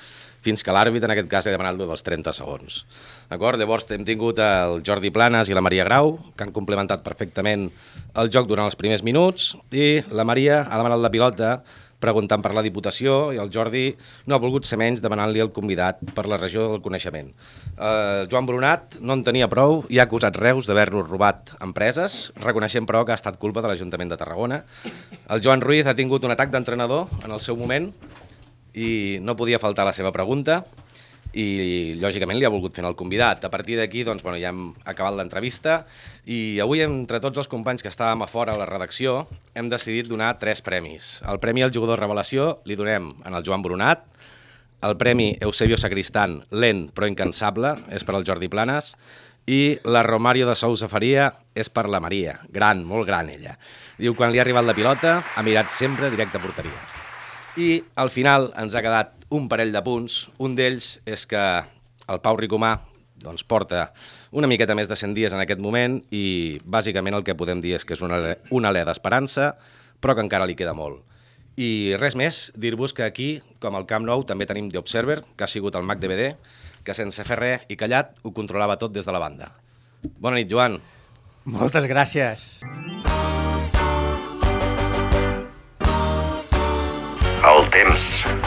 fins 0.48 0.62
que 0.64 0.72
l'àrbit, 0.72 1.04
en 1.04 1.12
aquest 1.12 1.28
cas, 1.28 1.48
ha 1.48 1.52
demanat 1.52 1.76
dels 1.80 2.06
30 2.06 2.32
segons. 2.32 2.86
D'acord? 3.28 3.60
Llavors 3.60 3.90
hem 3.92 4.06
tingut 4.08 4.40
el 4.40 4.80
Jordi 4.86 5.10
Planes 5.12 5.50
i 5.50 5.58
la 5.58 5.64
Maria 5.66 5.84
Grau, 5.84 6.14
que 6.38 6.46
han 6.46 6.54
complementat 6.56 7.04
perfectament 7.04 7.68
el 8.16 8.32
joc 8.32 8.48
durant 8.48 8.70
els 8.70 8.78
primers 8.80 9.04
minuts, 9.04 9.56
i 9.76 9.98
la 10.14 10.24
Maria 10.24 10.62
ha 10.62 10.80
demanat 10.80 11.04
la 11.04 11.12
pilota 11.12 11.52
preguntant 12.04 12.44
per 12.44 12.54
la 12.54 12.64
Diputació 12.66 13.32
i 13.34 13.40
el 13.42 13.52
Jordi 13.54 13.90
no 14.30 14.36
ha 14.36 14.42
volgut 14.42 14.68
ser 14.70 14.80
menys 14.80 15.02
demanant-li 15.04 15.42
el 15.44 15.52
convidat 15.56 16.02
per 16.16 16.28
la 16.30 16.38
regió 16.38 16.68
del 16.72 16.84
coneixement. 16.86 17.32
Eh, 17.74 18.28
Joan 18.32 18.50
Brunat 18.50 19.00
no 19.02 19.18
en 19.18 19.24
tenia 19.28 19.50
prou 19.52 19.82
i 19.90 20.00
ha 20.00 20.06
acusat 20.06 20.38
Reus 20.38 20.70
d'haver-los 20.70 21.10
robat 21.10 21.56
empreses, 21.64 22.32
reconeixent 22.44 22.88
però 22.90 23.04
que 23.06 23.16
ha 23.16 23.20
estat 23.20 23.40
culpa 23.42 23.64
de 23.66 23.72
l'Ajuntament 23.72 24.14
de 24.14 24.20
Tarragona. 24.20 24.64
El 25.30 25.42
Joan 25.44 25.66
Ruiz 25.66 25.88
ha 25.88 25.98
tingut 25.98 26.26
un 26.26 26.36
atac 26.36 26.54
d'entrenador 26.54 27.08
en 27.24 27.34
el 27.34 27.42
seu 27.42 27.58
moment 27.58 27.90
i 28.78 29.18
no 29.26 29.36
podia 29.36 29.60
faltar 29.60 29.88
la 29.88 29.96
seva 29.98 30.14
pregunta 30.14 30.62
i 31.38 31.98
lògicament 32.02 32.40
li 32.40 32.48
ha 32.48 32.52
volgut 32.54 32.74
fer 32.74 32.86
el 32.88 32.96
convidat. 32.98 33.44
A 33.46 33.52
partir 33.54 33.78
d'aquí 33.78 34.02
doncs, 34.08 34.24
bueno, 34.26 34.40
ja 34.42 34.50
hem 34.50 34.72
acabat 34.90 35.18
l'entrevista 35.18 35.84
i 36.26 36.58
avui 36.64 36.82
entre 36.82 37.22
tots 37.22 37.38
els 37.38 37.50
companys 37.52 37.86
que 37.86 37.92
estàvem 37.92 38.26
a 38.26 38.30
fora 38.32 38.56
a 38.56 38.60
la 38.60 38.66
redacció 38.70 39.28
hem 39.54 39.70
decidit 39.70 40.10
donar 40.10 40.34
tres 40.42 40.64
premis. 40.66 41.18
El 41.30 41.42
premi 41.44 41.62
al 41.62 41.74
jugador 41.74 42.02
revelació 42.02 42.58
li 42.66 42.80
donem 42.80 43.12
en 43.24 43.38
el 43.38 43.46
Joan 43.46 43.62
Brunat, 43.62 44.08
el 44.82 44.98
premi 44.98 45.32
Eusebio 45.42 45.78
Sacristán, 45.78 46.42
lent 46.52 46.88
però 46.94 47.10
incansable, 47.10 47.76
és 47.94 48.06
per 48.06 48.18
al 48.18 48.26
Jordi 48.26 48.50
Planes, 48.50 48.94
i 49.48 49.78
la 49.88 50.04
Romario 50.04 50.46
de 50.50 50.58
Sousa 50.60 50.90
Faria 50.92 51.32
és 51.56 51.70
per 51.72 51.88
la 51.90 52.02
Maria, 52.04 52.36
gran, 52.54 52.84
molt 52.86 53.08
gran 53.08 53.30
ella. 53.32 53.56
Diu, 53.98 54.14
quan 54.14 54.34
li 54.34 54.42
ha 54.42 54.44
arribat 54.46 54.68
la 54.68 54.76
pilota, 54.78 55.22
ha 55.34 55.46
mirat 55.46 55.72
sempre 55.74 56.12
directe 56.14 56.38
a 56.38 56.44
porteria. 56.44 56.82
I 57.58 57.80
al 57.98 58.12
final 58.14 58.52
ens 58.60 58.76
ha 58.76 58.84
quedat 58.86 59.17
un 59.30 59.48
parell 59.50 59.74
de 59.74 59.82
punts. 59.84 60.28
Un 60.44 60.56
d'ells 60.58 60.98
és 61.06 61.26
que 61.30 61.44
el 62.08 62.22
Pau 62.24 62.38
Ricomà 62.40 62.78
doncs, 63.18 63.44
porta 63.44 63.92
una 64.32 64.48
miqueta 64.48 64.76
més 64.78 64.88
de 64.88 64.96
100 64.96 65.16
dies 65.18 65.34
en 65.34 65.42
aquest 65.42 65.62
moment 65.64 66.00
i 66.14 66.60
bàsicament 66.64 67.18
el 67.18 67.26
que 67.26 67.36
podem 67.38 67.62
dir 67.64 67.76
és 67.78 67.86
que 67.86 67.98
és 67.98 68.04
una, 68.06 68.20
una 68.54 68.72
alè 68.72 68.86
d'esperança, 68.88 69.56
però 70.00 70.16
que 70.16 70.26
encara 70.26 70.48
li 70.48 70.56
queda 70.58 70.76
molt. 70.78 71.04
I 71.58 71.98
res 71.98 72.14
més, 72.14 72.52
dir-vos 72.54 72.94
que 72.94 73.02
aquí, 73.02 73.40
com 73.60 73.76
al 73.76 73.88
Camp 73.90 74.06
Nou, 74.06 74.22
també 74.30 74.46
tenim 74.46 74.70
The 74.70 74.78
Observer, 74.78 75.24
que 75.36 75.48
ha 75.48 75.50
sigut 75.50 75.76
el 75.76 75.88
Mac 75.90 75.98
DVD, 76.04 76.36
que 76.86 76.94
sense 76.94 77.26
fer 77.26 77.40
res 77.40 77.66
i 77.74 77.76
callat 77.80 78.14
ho 78.22 78.32
controlava 78.32 78.78
tot 78.78 78.94
des 78.94 79.10
de 79.10 79.16
la 79.16 79.24
banda. 79.24 79.50
Bona 80.22 80.38
nit, 80.38 80.52
Joan. 80.52 80.78
Moltes 81.50 81.90
gràcies. 81.90 82.46
El 87.48 87.66
temps. 87.74 88.47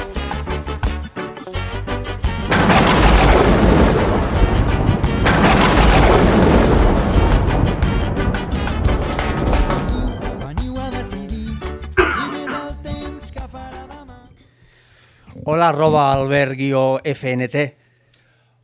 Hola, 15.44 15.70
arroba 15.70 16.10
albert-fnt. 16.12 17.60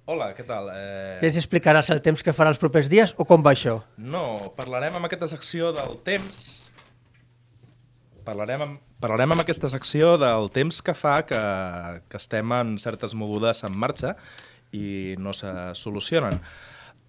Hola, 0.06 0.28
què 0.36 0.44
tal? 0.46 0.68
Eh... 0.74 1.16
Què 1.22 1.30
ens 1.30 1.38
explicaràs 1.40 1.88
el 1.94 2.02
temps 2.04 2.20
que 2.22 2.34
farà 2.36 2.52
els 2.52 2.60
propers 2.60 2.90
dies 2.92 3.14
o 3.16 3.24
com 3.28 3.42
va 3.42 3.54
això? 3.56 3.78
No, 3.96 4.52
parlarem 4.58 4.98
amb 4.98 5.08
aquesta 5.08 5.28
secció 5.30 5.72
del 5.76 5.96
temps... 6.06 6.42
Parlarem 8.26 8.64
amb, 8.64 8.78
parlarem 9.00 9.32
amb 9.32 9.44
aquesta 9.44 9.70
secció 9.70 10.16
del 10.18 10.50
temps 10.50 10.82
que 10.82 10.96
fa 10.98 11.20
que, 11.24 11.38
que 12.10 12.18
estem 12.18 12.52
en 12.56 12.74
certes 12.82 13.14
mogudes 13.14 13.62
en 13.64 13.76
marxa 13.78 14.16
i 14.74 15.14
no 15.22 15.32
se 15.34 15.52
solucionen. 15.78 16.40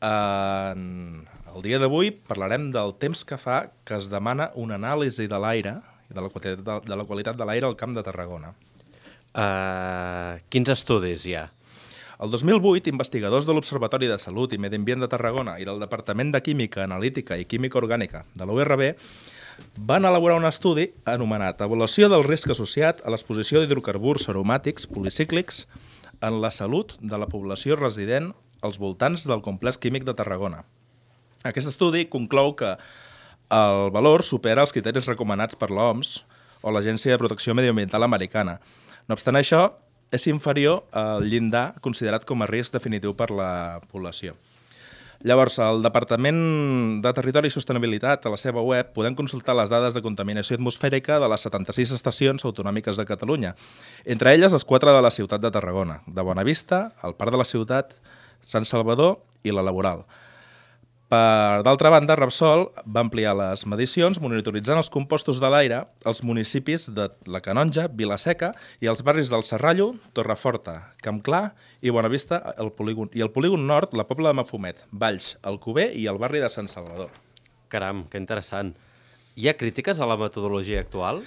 En 0.06 1.26
el 1.56 1.66
dia 1.66 1.82
d'avui 1.82 2.14
parlarem 2.30 2.70
del 2.72 2.94
temps 3.02 3.26
que 3.26 3.42
fa 3.42 3.64
que 3.84 3.98
es 3.98 4.12
demana 4.14 4.52
una 4.56 4.78
anàlisi 4.78 5.26
de 5.28 5.42
l'aire 5.42 5.80
i 6.08 6.14
de 6.14 6.22
la 6.22 6.30
qualitat 6.30 6.62
de, 6.64 6.80
de, 6.86 6.96
la 7.02 7.10
qualitat 7.10 7.40
de 7.40 7.50
l'aire 7.50 7.68
al 7.68 7.76
Camp 7.82 7.98
de 7.98 8.06
Tarragona. 8.06 8.54
Uh, 9.34 10.40
quins 10.54 10.70
estudis 10.74 11.26
hi 11.28 11.36
ha? 11.38 11.48
El 12.18 12.32
2008, 12.34 12.90
investigadors 12.90 13.46
de 13.46 13.54
l'Observatori 13.54 14.08
de 14.10 14.18
Salut 14.18 14.54
i 14.54 14.58
Medi 14.58 14.80
Ambient 14.80 15.04
de 15.04 15.10
Tarragona 15.12 15.60
i 15.62 15.68
del 15.68 15.82
Departament 15.84 16.32
de 16.34 16.42
Química 16.42 16.82
Analítica 16.88 17.38
i 17.38 17.46
Química 17.46 17.78
Orgànica 17.78 18.24
de 18.34 18.48
l'URB 18.48 18.88
van 19.78 20.06
elaborar 20.06 20.40
un 20.40 20.48
estudi 20.50 20.88
anomenat 21.06 21.62
Avaluació 21.62 22.10
del 22.10 22.26
risc 22.26 22.50
associat 22.54 23.04
a 23.06 23.14
l'exposició 23.14 23.62
d'hidrocarburs 23.62 24.30
aromàtics 24.34 24.90
policíclics 24.90 25.66
en 26.22 26.42
la 26.42 26.50
salut 26.50 26.96
de 27.02 27.18
la 27.22 27.30
població 27.30 27.78
resident 27.78 28.34
als 28.66 28.80
voltants 28.82 29.28
del 29.30 29.44
complex 29.46 29.78
químic 29.78 30.06
de 30.06 30.16
Tarragona. 30.18 30.64
Aquest 31.46 31.70
estudi 31.70 32.08
conclou 32.10 32.56
que 32.58 32.74
el 33.54 33.92
valor 33.94 34.26
supera 34.26 34.66
els 34.66 34.74
criteris 34.76 35.08
recomanats 35.08 35.56
per 35.56 35.70
l'OMS 35.72 36.24
o 36.66 36.74
l'Agència 36.74 37.14
de 37.14 37.22
Protecció 37.22 37.54
Mediambiental 37.56 38.04
Americana. 38.04 38.58
No 39.08 39.16
obstant 39.16 39.40
això, 39.40 39.70
és 40.12 40.28
inferior 40.28 40.84
al 40.96 41.26
llindar 41.28 41.74
considerat 41.84 42.26
com 42.28 42.44
a 42.44 42.48
risc 42.48 42.76
definitiu 42.76 43.14
per 43.16 43.30
la 43.32 43.80
població. 43.92 44.36
Llavors, 45.26 45.56
al 45.64 45.82
Departament 45.82 47.00
de 47.02 47.12
Territori 47.16 47.50
i 47.50 47.54
Sostenibilitat, 47.54 48.28
a 48.28 48.32
la 48.34 48.38
seva 48.38 48.62
web, 48.62 48.92
podem 48.94 49.16
consultar 49.18 49.56
les 49.58 49.72
dades 49.72 49.96
de 49.96 50.04
contaminació 50.06 50.60
atmosfèrica 50.60 51.18
de 51.24 51.30
les 51.32 51.48
76 51.48 51.96
estacions 51.96 52.46
autonòmiques 52.46 53.00
de 53.00 53.06
Catalunya, 53.08 53.56
entre 54.06 54.36
elles 54.36 54.54
les 54.54 54.68
quatre 54.68 54.94
de 54.94 55.02
la 55.02 55.12
ciutat 55.12 55.42
de 55.42 55.52
Tarragona, 55.56 56.04
de 56.06 56.22
Bonavista, 56.28 56.92
el 57.04 57.18
Parc 57.18 57.34
de 57.34 57.42
la 57.42 57.50
Ciutat, 57.50 57.96
Sant 58.46 58.70
Salvador 58.70 59.18
i 59.44 59.56
la 59.56 59.66
Laboral. 59.66 60.06
Per 61.08 61.64
d'altra 61.64 61.88
banda, 61.88 62.18
Repsol 62.20 62.66
va 62.84 63.00
ampliar 63.06 63.32
les 63.40 63.62
medicions 63.72 64.18
monitoritzant 64.20 64.82
els 64.82 64.90
compostos 64.92 65.38
de 65.40 65.48
l'aire 65.48 65.78
als 66.04 66.20
municipis 66.20 66.90
de 66.92 67.06
la 67.32 67.40
Canonja, 67.46 67.86
Vilaseca 67.88 68.50
i 68.84 68.90
els 68.92 69.06
barris 69.08 69.32
del 69.32 69.46
Serrallo, 69.48 69.94
Torreforta, 70.12 70.92
Campclar 71.06 71.54
i 71.80 71.94
Bonavista 71.96 72.42
el 72.60 72.74
polígon, 72.76 73.08
i 73.16 73.24
el 73.24 73.32
polígon 73.32 73.64
nord, 73.70 73.96
la 73.96 74.04
Pobla 74.10 74.34
de 74.34 74.42
Mafumet, 74.42 74.84
Valls, 74.92 75.38
Alcover 75.48 75.94
i 75.96 76.10
el 76.12 76.20
barri 76.20 76.44
de 76.44 76.52
Sant 76.52 76.68
Salvador. 76.68 77.16
Caram, 77.72 78.04
que 78.12 78.20
interessant. 78.20 78.74
Hi 79.40 79.48
ha 79.48 79.56
crítiques 79.56 80.04
a 80.04 80.12
la 80.12 80.20
metodologia 80.20 80.84
actual? 80.84 81.24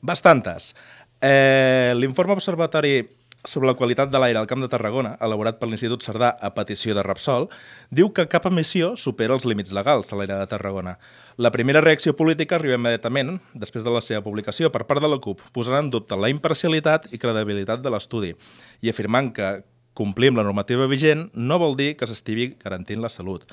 Bastantes. 0.00 0.72
Eh, 1.20 1.92
L'informe 2.00 2.32
observatori 2.32 3.02
sobre 3.44 3.68
la 3.68 3.74
qualitat 3.78 4.10
de 4.10 4.18
l'aire 4.18 4.40
al 4.40 4.48
Camp 4.50 4.60
de 4.62 4.68
Tarragona, 4.68 5.14
elaborat 5.22 5.58
per 5.60 5.68
l'Institut 5.68 6.02
Cerdà 6.02 6.32
a 6.40 6.50
petició 6.56 6.94
de 6.96 7.04
Repsol, 7.06 7.46
diu 7.94 8.10
que 8.12 8.26
cap 8.30 8.48
emissió 8.50 8.94
supera 8.96 9.36
els 9.36 9.46
límits 9.46 9.72
legals 9.76 10.10
a 10.12 10.18
l'aire 10.18 10.40
de 10.40 10.48
Tarragona. 10.50 10.96
La 11.38 11.52
primera 11.54 11.80
reacció 11.80 12.16
política 12.18 12.56
arriba 12.58 12.74
immediatament, 12.74 13.36
després 13.54 13.86
de 13.86 13.94
la 13.94 14.02
seva 14.02 14.24
publicació 14.26 14.72
per 14.74 14.84
part 14.88 15.04
de 15.04 15.10
la 15.10 15.20
CUP, 15.22 15.44
posant 15.54 15.78
en 15.78 15.90
dubte 15.94 16.18
la 16.18 16.32
imparcialitat 16.32 17.12
i 17.14 17.20
credibilitat 17.22 17.84
de 17.84 17.94
l'estudi 17.94 18.34
i 18.82 18.90
afirmant 18.90 19.30
que 19.36 19.52
complir 19.98 20.32
amb 20.32 20.42
la 20.42 20.46
normativa 20.46 20.86
vigent 20.90 21.28
no 21.34 21.58
vol 21.62 21.78
dir 21.78 21.94
que 21.98 22.06
s'estigui 22.06 22.52
garantint 22.62 23.02
la 23.02 23.10
salut. 23.12 23.46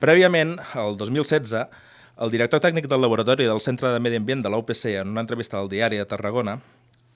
Prèviament, 0.00 0.56
el 0.78 0.96
2016, 0.96 1.68
el 2.18 2.32
director 2.34 2.60
tècnic 2.64 2.88
del 2.90 3.00
laboratori 3.04 3.46
del 3.48 3.60
Centre 3.62 3.92
de 3.92 4.00
Medi 4.02 4.18
Ambient 4.18 4.42
de 4.44 4.50
l'UPC, 4.52 4.98
en 5.00 5.12
una 5.14 5.24
entrevista 5.24 5.58
al 5.58 5.68
diari 5.70 6.00
de 6.00 6.06
Tarragona, 6.08 6.58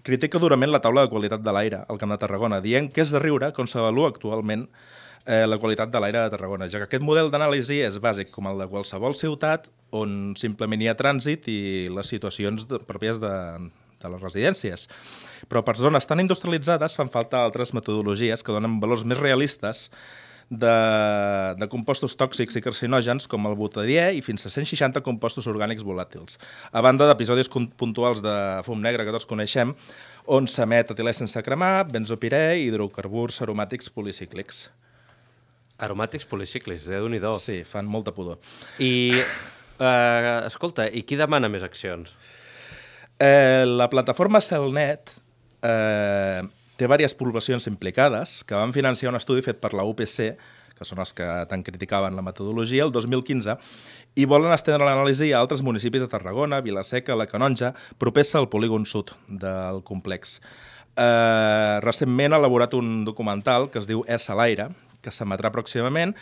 critica 0.03 0.41
durament 0.43 0.73
la 0.73 0.81
taula 0.83 1.07
de 1.07 1.13
qualitat 1.13 1.43
de 1.43 1.55
l'aire 1.55 1.85
al 1.89 2.01
Camp 2.01 2.13
de 2.15 2.19
Tarragona, 2.19 2.61
dient 2.65 2.91
que 2.93 3.05
és 3.05 3.13
de 3.15 3.21
riure 3.23 3.53
com 3.57 3.69
s'avalua 3.71 4.11
actualment 4.13 4.67
eh, 5.27 5.45
la 5.47 5.59
qualitat 5.63 5.93
de 5.93 6.01
l'aire 6.03 6.25
de 6.25 6.33
Tarragona, 6.35 6.69
ja 6.69 6.83
que 6.83 6.89
aquest 6.91 7.05
model 7.07 7.31
d'anàlisi 7.31 7.83
és 7.87 8.01
bàsic 8.03 8.33
com 8.35 8.51
el 8.51 8.65
de 8.65 8.69
qualsevol 8.71 9.15
ciutat 9.19 9.69
on 9.93 10.35
simplement 10.41 10.83
hi 10.83 10.91
ha 10.91 10.99
trànsit 10.99 11.47
i 11.53 11.61
les 11.93 12.11
situacions 12.11 12.67
de, 12.69 12.81
pròpies 12.89 13.21
de, 13.23 13.33
de 14.03 14.11
les 14.15 14.25
residències. 14.25 14.89
Però 15.51 15.63
per 15.67 15.77
zones 15.79 16.09
tan 16.09 16.23
industrialitzades 16.23 16.97
fan 16.99 17.13
falta 17.13 17.45
altres 17.45 17.75
metodologies 17.77 18.43
que 18.43 18.55
donen 18.55 18.81
valors 18.83 19.05
més 19.05 19.21
realistes 19.21 19.89
de, 20.53 21.55
de 21.57 21.69
compostos 21.73 22.13
tòxics 22.21 22.59
i 22.59 22.63
carcinògens 22.65 23.27
com 23.31 23.49
el 23.49 23.57
butadiè 23.57 24.11
i 24.13 24.21
fins 24.25 24.45
a 24.45 24.53
160 24.53 25.01
compostos 25.07 25.49
orgànics 25.49 25.85
volàtils. 25.87 26.37
A 26.73 26.83
banda 26.85 27.09
d'episodis 27.09 27.49
puntuals 27.49 28.21
de 28.25 28.35
fum 28.67 28.83
negre 28.85 29.07
que 29.09 29.15
tots 29.15 29.29
coneixem, 29.29 29.73
on 30.29 30.47
s'emet 30.47 30.93
etilè 30.93 31.15
sense 31.17 31.41
cremar, 31.47 31.89
benzopirè 31.91 32.59
i 32.61 32.69
hidrocarburs 32.69 33.41
aromàtics 33.47 33.89
policíclics. 33.91 34.67
Aromàtics 35.83 36.29
policíclics, 36.29 36.87
déu 36.93 37.09
nhi 37.09 37.21
Sí, 37.41 37.63
fan 37.65 37.89
molta 37.89 38.13
pudor. 38.13 38.39
I, 38.79 39.19
eh, 39.81 40.41
escolta, 40.47 40.87
i 40.87 41.03
qui 41.03 41.17
demana 41.17 41.49
més 41.49 41.65
accions? 41.65 42.13
Eh, 43.19 43.65
la 43.67 43.89
plataforma 43.89 44.41
Celnet 44.41 45.11
eh, 45.63 46.43
té 46.77 46.87
diverses 46.87 47.15
poblacions 47.19 47.67
implicades 47.71 48.43
que 48.49 48.59
van 48.59 48.73
financiar 48.73 49.13
un 49.13 49.19
estudi 49.19 49.45
fet 49.45 49.61
per 49.63 49.73
la 49.77 49.85
UPC, 49.89 50.35
que 50.77 50.87
són 50.89 51.03
els 51.03 51.13
que 51.15 51.27
tant 51.51 51.63
criticaven 51.63 52.17
la 52.17 52.25
metodologia, 52.25 52.85
el 52.85 52.93
2015, 52.93 53.57
i 54.19 54.27
volen 54.29 54.53
estendre 54.53 54.87
l'anàlisi 54.89 55.31
a 55.33 55.41
altres 55.41 55.63
municipis 55.65 56.03
de 56.03 56.11
Tarragona, 56.11 56.61
Vilaseca, 56.65 57.17
la 57.17 57.29
Canonja, 57.31 57.73
propers 58.03 58.35
al 58.37 58.49
polígon 58.53 58.87
sud 58.89 59.15
del 59.29 59.83
complex. 59.89 60.41
Eh, 60.97 61.81
recentment 61.85 62.35
ha 62.35 62.41
elaborat 62.43 62.75
un 62.77 63.05
documental 63.05 63.71
que 63.73 63.81
es 63.81 63.89
diu 63.89 64.03
És 64.09 64.29
a 64.29 64.37
l'aire, 64.37 64.69
que 65.03 65.13
s'emetrà 65.15 65.53
pròximament, 65.55 66.17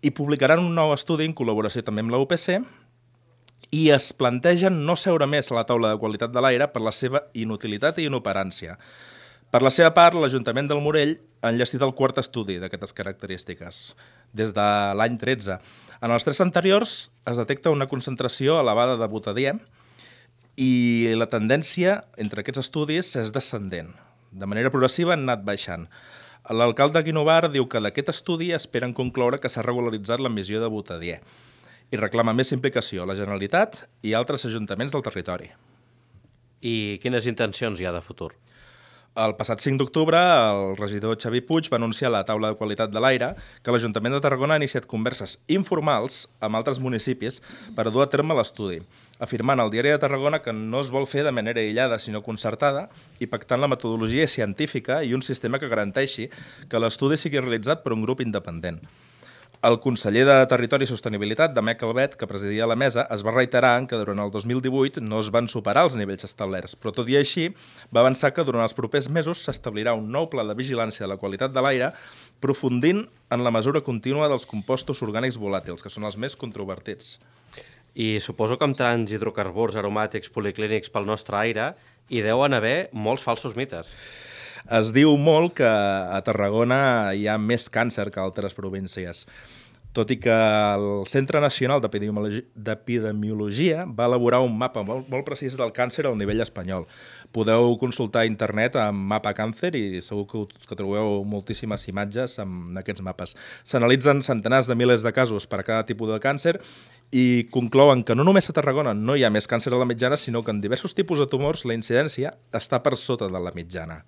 i 0.00 0.12
publicaran 0.14 0.62
un 0.62 0.76
nou 0.78 0.94
estudi 0.94 1.26
en 1.26 1.34
col·laboració 1.34 1.82
també 1.84 2.04
amb 2.04 2.14
la 2.14 2.20
UPC, 2.22 2.60
i 3.74 3.88
es 3.92 4.12
plantegen 4.16 4.80
no 4.86 4.96
seure 4.96 5.26
més 5.28 5.50
a 5.50 5.58
la 5.58 5.66
taula 5.68 5.92
de 5.92 6.00
qualitat 6.00 6.32
de 6.32 6.40
l'aire 6.40 6.70
per 6.72 6.80
la 6.80 6.94
seva 6.94 7.26
inutilitat 7.36 7.98
i 7.98 8.06
inoperància. 8.08 8.78
Per 9.48 9.62
la 9.64 9.70
seva 9.72 9.94
part, 9.96 10.12
l'Ajuntament 10.12 10.66
del 10.68 10.82
Morell 10.84 11.14
ha 11.40 11.48
enllestit 11.48 11.80
el 11.80 11.94
quart 11.96 12.18
estudi 12.20 12.58
d'aquestes 12.60 12.92
característiques, 12.92 13.76
des 14.36 14.50
de 14.52 14.66
l'any 15.00 15.14
13. 15.16 15.54
En 16.04 16.12
els 16.12 16.26
tres 16.26 16.42
anteriors 16.44 16.96
es 17.24 17.38
detecta 17.40 17.72
una 17.72 17.86
concentració 17.88 18.58
elevada 18.60 18.98
de 19.00 19.08
butadiè 19.08 19.54
i 20.60 21.14
la 21.16 21.30
tendència 21.32 21.94
entre 22.20 22.42
aquests 22.42 22.60
estudis 22.66 23.14
és 23.16 23.32
descendent. 23.32 23.94
De 24.36 24.44
manera 24.44 24.68
progressiva 24.74 25.14
han 25.14 25.24
anat 25.24 25.46
baixant. 25.46 25.86
L'alcalde 26.52 27.00
Guinovar 27.06 27.48
diu 27.48 27.64
que 27.72 27.80
d'aquest 27.80 28.12
estudi 28.12 28.50
esperen 28.52 28.92
concloure 28.92 29.40
que 29.40 29.48
s'ha 29.48 29.64
regularitzat 29.64 30.20
l'emissió 30.20 30.60
de 30.60 30.68
butadiè 30.68 31.22
i 31.88 31.96
reclama 31.96 32.36
més 32.36 32.52
implicació 32.52 33.06
a 33.06 33.08
la 33.08 33.16
Generalitat 33.16 33.80
i 34.04 34.12
altres 34.12 34.44
ajuntaments 34.44 34.92
del 34.92 35.06
territori. 35.08 35.48
I 36.60 37.00
quines 37.00 37.24
intencions 37.32 37.80
hi 37.80 37.88
ha 37.88 37.96
de 37.96 38.04
futur? 38.04 38.34
El 39.18 39.32
passat 39.34 39.58
5 39.58 39.80
d'octubre, 39.80 40.18
el 40.20 40.76
regidor 40.78 41.16
Xavi 41.18 41.40
Puig 41.42 41.66
va 41.72 41.78
anunciar 41.80 42.06
a 42.06 42.12
la 42.14 42.20
taula 42.28 42.52
de 42.52 42.58
qualitat 42.60 42.92
de 42.92 43.00
l'aire 43.02 43.32
que 43.66 43.72
l'Ajuntament 43.74 44.14
de 44.14 44.20
Tarragona 44.22 44.54
ha 44.54 44.60
iniciat 44.62 44.86
converses 44.86 45.34
informals 45.56 46.20
amb 46.38 46.54
altres 46.54 46.78
municipis 46.78 47.40
per 47.74 47.88
dur 47.90 48.04
a 48.04 48.06
terme 48.12 48.36
l'estudi, 48.38 48.78
afirmant 49.18 49.58
al 49.58 49.74
diari 49.74 49.90
de 49.90 49.98
Tarragona 50.04 50.38
que 50.44 50.54
no 50.54 50.84
es 50.86 50.94
vol 50.94 51.10
fer 51.10 51.26
de 51.26 51.34
manera 51.34 51.58
aïllada 51.58 51.98
sinó 51.98 52.22
concertada 52.22 52.86
i 53.18 53.26
pactant 53.26 53.58
la 53.58 53.72
metodologia 53.74 54.30
científica 54.30 55.02
i 55.02 55.18
un 55.18 55.26
sistema 55.26 55.58
que 55.58 55.72
garanteixi 55.74 56.30
que 56.70 56.78
l'estudi 56.78 57.18
sigui 57.18 57.42
realitzat 57.42 57.82
per 57.82 57.98
un 57.98 58.06
grup 58.06 58.22
independent. 58.22 58.78
El 59.58 59.80
conseller 59.82 60.22
de 60.22 60.34
Territori 60.46 60.86
i 60.86 60.88
Sostenibilitat, 60.88 61.50
Damé 61.50 61.72
Calvet, 61.74 62.12
que 62.14 62.28
presidia 62.30 62.66
la 62.70 62.76
mesa, 62.78 63.02
es 63.10 63.24
va 63.26 63.32
reiterar 63.34 63.72
que 63.90 63.98
durant 63.98 64.20
el 64.22 64.30
2018 64.30 65.02
no 65.02 65.18
es 65.18 65.32
van 65.34 65.48
superar 65.50 65.82
els 65.88 65.96
nivells 65.98 66.28
establerts, 66.28 66.76
però 66.78 66.92
tot 66.94 67.10
i 67.10 67.16
així 67.18 67.48
va 67.90 68.04
avançar 68.04 68.30
que 68.36 68.44
durant 68.46 68.62
els 68.62 68.76
propers 68.78 69.08
mesos 69.10 69.42
s'establirà 69.42 69.96
un 69.98 70.12
nou 70.14 70.28
pla 70.30 70.44
de 70.46 70.54
vigilància 70.54 71.02
de 71.02 71.10
la 71.10 71.18
qualitat 71.18 71.50
de 71.50 71.66
l'aire 71.66 71.90
aprofundint 71.90 73.02
en 73.34 73.42
la 73.42 73.50
mesura 73.50 73.82
contínua 73.82 74.30
dels 74.30 74.46
compostos 74.46 75.02
orgànics 75.02 75.40
volàtils, 75.42 75.82
que 75.82 75.90
són 75.90 76.06
els 76.06 76.20
més 76.22 76.38
controvertits. 76.38 77.16
I 77.98 78.22
suposo 78.22 78.60
que 78.62 78.68
amb 78.70 78.78
tants 78.78 79.10
hidrocarburs 79.10 79.74
aromàtics 79.74 80.30
policlínics 80.30 80.94
pel 80.94 81.10
nostre 81.10 81.34
aire 81.34 81.72
hi 82.06 82.22
deuen 82.22 82.54
haver 82.54 82.92
molts 82.94 83.26
falsos 83.26 83.58
mites. 83.58 83.90
Es 84.68 84.90
diu 84.92 85.14
molt 85.16 85.54
que 85.56 85.68
a 85.68 86.18
Tarragona 86.26 87.14
hi 87.16 87.24
ha 87.28 87.38
més 87.40 87.70
càncer 87.72 88.10
que 88.12 88.20
a 88.20 88.26
altres 88.28 88.56
províncies. 88.58 89.26
tot 89.96 90.10
i 90.12 90.18
que 90.20 90.30
el 90.30 91.06
Centre 91.08 91.40
Nacional 91.40 91.80
d'Epidemiologi- 91.80 92.44
d'Epidemiologia 92.54 93.86
va 93.86 94.04
elaborar 94.06 94.38
un 94.44 94.52
mapa 94.56 94.82
molt, 94.84 95.08
molt 95.08 95.24
precís 95.26 95.56
del 95.56 95.72
càncer 95.72 96.04
al 96.06 96.16
nivell 96.16 96.42
espanyol. 96.44 96.84
Podeu 97.32 97.74
consultar 97.80 98.20
a 98.20 98.26
internet 98.28 98.76
amb 98.76 99.08
Mapa 99.10 99.32
Càncer 99.34 99.72
i 99.74 100.00
segur 100.04 100.26
que, 100.28 100.44
que 100.68 100.76
trobeu 100.76 101.24
moltíssimes 101.24 101.88
imatges 101.88 102.38
amb 102.38 102.78
aquests 102.78 103.02
mapes. 103.02 103.34
S'analitzen 103.64 104.22
centenars 104.22 104.68
de 104.68 104.76
milers 104.76 105.02
de 105.02 105.12
casos 105.12 105.48
per 105.48 105.60
a 105.60 105.66
cada 105.66 105.86
tipus 105.88 106.12
de 106.12 106.20
càncer 106.20 106.60
i 107.10 107.48
conclouen 107.50 108.04
que 108.04 108.14
no 108.14 108.22
només 108.28 108.48
a 108.50 108.52
Tarragona 108.54 108.94
no 108.94 109.16
hi 109.16 109.24
ha 109.24 109.30
més 109.34 109.48
càncer 109.48 109.72
a 109.72 109.78
la 109.80 109.88
mitjana, 109.88 110.16
sinó 110.16 110.44
que 110.44 110.52
en 110.52 110.60
diversos 110.60 110.94
tipus 110.94 111.18
de 111.18 111.26
tumors 111.26 111.64
la 111.64 111.74
incidència 111.74 112.36
està 112.52 112.84
per 112.84 112.96
sota 112.96 113.26
de 113.26 113.40
la 113.40 113.56
mitjana. 113.56 114.04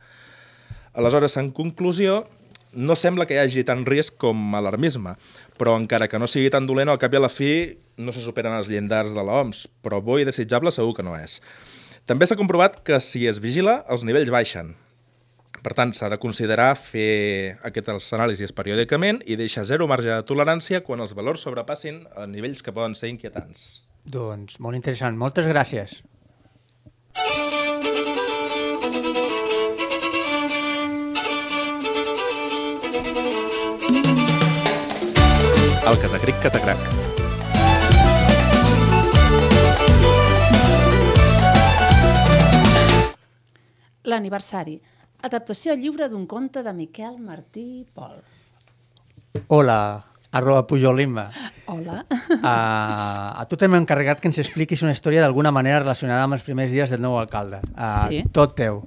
Aleshores, 0.93 1.37
en 1.39 1.51
conclusió, 1.55 2.25
no 2.73 2.97
sembla 2.97 3.27
que 3.27 3.37
hi 3.37 3.41
hagi 3.43 3.65
tant 3.67 3.85
risc 3.87 4.17
com 4.19 4.55
alarmisme, 4.59 5.17
però 5.59 5.77
encara 5.79 6.09
que 6.11 6.19
no 6.19 6.29
sigui 6.31 6.51
tan 6.51 6.67
dolent, 6.67 6.91
al 6.91 6.99
cap 7.03 7.15
i 7.15 7.19
a 7.19 7.23
la 7.23 7.31
fi 7.31 7.79
no 8.01 8.15
se 8.15 8.23
superen 8.25 8.57
els 8.57 8.71
llindars 8.71 9.15
de 9.15 9.23
l'OMS, 9.23 9.67
però 9.85 10.01
bo 10.03 10.19
i 10.19 10.27
desitjable 10.27 10.73
segur 10.75 10.95
que 10.97 11.07
no 11.07 11.17
és. 11.19 11.41
També 12.11 12.27
s'ha 12.27 12.39
comprovat 12.39 12.81
que 12.87 12.99
si 13.05 13.27
es 13.31 13.39
vigila, 13.43 13.85
els 13.89 14.03
nivells 14.07 14.33
baixen. 14.35 14.75
Per 15.61 15.75
tant, 15.77 15.93
s'ha 15.93 16.09
de 16.09 16.19
considerar 16.19 16.73
fer 16.79 17.59
aquestes 17.69 18.09
anàlisis 18.17 18.55
periòdicament 18.57 19.21
i 19.29 19.37
deixar 19.37 19.67
zero 19.69 19.87
marge 19.91 20.09
de 20.09 20.25
tolerància 20.27 20.81
quan 20.87 21.05
els 21.05 21.13
valors 21.15 21.45
sobrepassin 21.45 22.07
a 22.17 22.27
nivells 22.27 22.65
que 22.65 22.73
poden 22.73 22.97
ser 22.97 23.13
inquietants. 23.13 23.85
Doncs 24.09 24.57
molt 24.59 24.79
interessant. 24.79 25.19
Moltes 25.21 25.47
gràcies. 25.51 26.01
El 35.87 35.97
catacric 36.03 36.41
catacrac. 36.43 36.79
L'aniversari. 44.09 44.79
Adaptació 45.27 45.75
lliure 45.77 46.09
d'un 46.09 46.25
conte 46.27 46.63
de 46.65 46.73
Miquel 46.73 47.19
Martí 47.21 47.85
Pol. 47.95 48.17
Hola, 49.53 49.77
arroba 50.33 50.67
Pujolima. 50.67 51.27
Hola. 51.69 52.01
Uh, 52.09 52.41
a 52.49 53.45
tu 53.49 53.59
t'hem 53.61 53.77
encarregat 53.77 54.23
que 54.23 54.31
ens 54.31 54.41
expliquis 54.41 54.81
una 54.83 54.95
història 54.97 55.21
d'alguna 55.23 55.53
manera 55.53 55.83
relacionada 55.85 56.25
amb 56.25 56.39
els 56.39 56.47
primers 56.47 56.73
dies 56.73 56.91
del 56.95 57.05
nou 57.05 57.19
alcalde. 57.21 57.61
Uh, 57.75 58.09
Sí. 58.09 58.23
Tot 58.33 58.57
teu. 58.57 58.83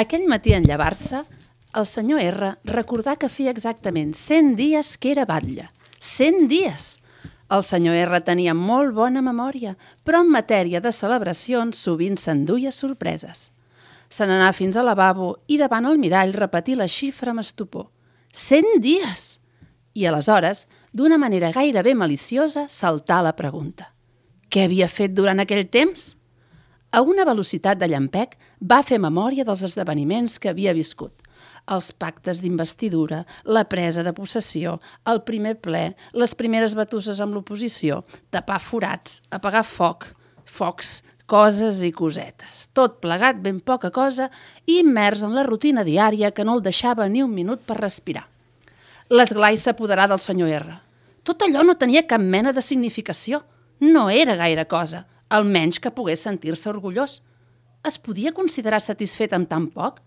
Aquell 0.00 0.24
matí 0.26 0.54
en 0.56 0.64
llevar-se, 0.66 1.20
el 1.76 1.86
senyor 1.86 2.22
R 2.24 2.54
recordà 2.70 3.16
que 3.20 3.28
feia 3.28 3.52
exactament 3.52 4.14
100 4.16 4.54
dies 4.58 4.96
que 4.98 5.12
era 5.12 5.26
batlle. 5.28 5.68
100 6.04 6.48
dies! 6.48 6.98
El 7.48 7.62
senyor 7.64 7.96
R 7.96 8.18
tenia 8.26 8.52
molt 8.56 8.92
bona 8.96 9.22
memòria, 9.24 9.74
però 10.04 10.20
en 10.20 10.30
matèria 10.32 10.82
de 10.84 10.92
celebracions 10.92 11.80
sovint 11.80 12.18
s'enduia 12.20 12.72
sorpreses. 12.72 13.48
Se 14.12 14.28
n'anà 14.28 14.50
fins 14.52 14.76
al 14.76 14.88
lavabo 14.90 15.30
i 15.48 15.56
davant 15.60 15.88
el 15.88 15.96
mirall 16.02 16.34
repetí 16.36 16.76
la 16.76 16.90
xifra 16.92 17.32
amb 17.32 17.40
estupor. 17.40 17.88
100 18.36 18.82
dies! 18.84 19.24
I 19.94 20.04
aleshores, 20.10 20.66
d'una 20.92 21.16
manera 21.16 21.52
gairebé 21.54 21.94
maliciosa, 21.96 22.66
saltà 22.68 23.22
la 23.24 23.32
pregunta. 23.38 23.88
Què 24.52 24.66
havia 24.68 24.90
fet 24.92 25.14
durant 25.16 25.40
aquell 25.40 25.64
temps? 25.72 26.12
A 26.92 27.00
una 27.00 27.24
velocitat 27.24 27.80
de 27.80 27.88
llampec 27.88 28.36
va 28.60 28.82
fer 28.84 29.00
memòria 29.00 29.46
dels 29.46 29.64
esdeveniments 29.66 30.36
que 30.38 30.52
havia 30.52 30.76
viscut. 30.76 31.23
Els 31.64 31.92
pactes 31.96 32.42
d'investidura, 32.44 33.22
la 33.44 33.64
presa 33.64 34.02
de 34.04 34.12
possessió, 34.12 34.78
el 35.08 35.22
primer 35.24 35.54
ple, 35.64 35.94
les 36.12 36.34
primeres 36.36 36.74
batusses 36.76 37.22
amb 37.24 37.32
l'oposició, 37.38 38.02
tapar 38.34 38.60
forats, 38.60 39.22
apagar 39.32 39.64
foc, 39.64 40.10
focs, 40.44 40.98
coses 41.26 41.80
i 41.86 41.90
cosetes. 41.92 42.66
Tot 42.76 43.00
plegat 43.00 43.40
ben 43.40 43.62
poca 43.64 43.90
cosa 43.90 44.28
i 44.66 44.78
immers 44.82 45.24
en 45.24 45.32
la 45.32 45.46
rutina 45.46 45.84
diària 45.84 46.34
que 46.36 46.44
no 46.44 46.58
el 46.58 46.62
deixava 46.64 47.08
ni 47.08 47.24
un 47.24 47.32
minut 47.32 47.64
per 47.64 47.80
respirar. 47.80 48.26
L'esglai 49.08 49.56
s'apoderà 49.56 50.06
del 50.08 50.20
senyor 50.20 50.52
R. 50.60 50.78
Tot 51.24 51.42
allò 51.44 51.64
no 51.64 51.78
tenia 51.80 52.04
cap 52.08 52.20
mena 52.20 52.52
de 52.52 52.60
significació. 52.60 53.40
No 53.80 54.08
era 54.10 54.36
gaire 54.36 54.66
cosa, 54.68 55.04
almenys 55.28 55.80
que 55.80 55.92
pogués 55.92 56.20
sentir-se 56.24 56.68
orgullós. 56.68 57.22
Es 57.84 57.98
podia 57.98 58.32
considerar 58.32 58.80
satisfet 58.80 59.32
amb 59.32 59.48
tan 59.48 59.68
poc? 59.72 60.00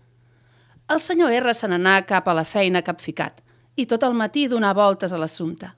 El 0.88 1.00
senyor 1.04 1.34
R 1.36 1.52
se 1.52 1.68
n'anà 1.68 1.98
cap 2.08 2.28
a 2.30 2.32
la 2.32 2.46
feina 2.48 2.80
capficat 2.80 3.42
i 3.76 3.84
tot 3.86 4.06
el 4.06 4.14
matí 4.16 4.46
donar 4.48 4.70
voltes 4.74 5.12
a 5.12 5.18
l'assumpte. 5.20 5.68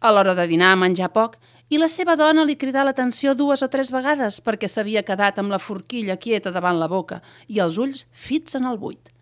A 0.00 0.12
l'hora 0.12 0.32
de 0.38 0.46
dinar 0.48 0.70
menjar 0.80 1.10
poc 1.12 1.36
i 1.68 1.76
la 1.76 1.88
seva 1.92 2.14
dona 2.16 2.46
li 2.48 2.56
cridà 2.56 2.80
l'atenció 2.88 3.34
dues 3.36 3.60
o 3.60 3.68
tres 3.68 3.92
vegades 3.92 4.40
perquè 4.40 4.68
s'havia 4.68 5.04
quedat 5.04 5.42
amb 5.42 5.52
la 5.52 5.60
forquilla 5.60 6.16
quieta 6.16 6.54
davant 6.54 6.80
la 6.80 6.88
boca 6.88 7.20
i 7.46 7.60
els 7.60 7.76
ulls 7.76 8.06
fits 8.10 8.56
en 8.56 8.64
el 8.72 8.80
buit. 8.80 9.12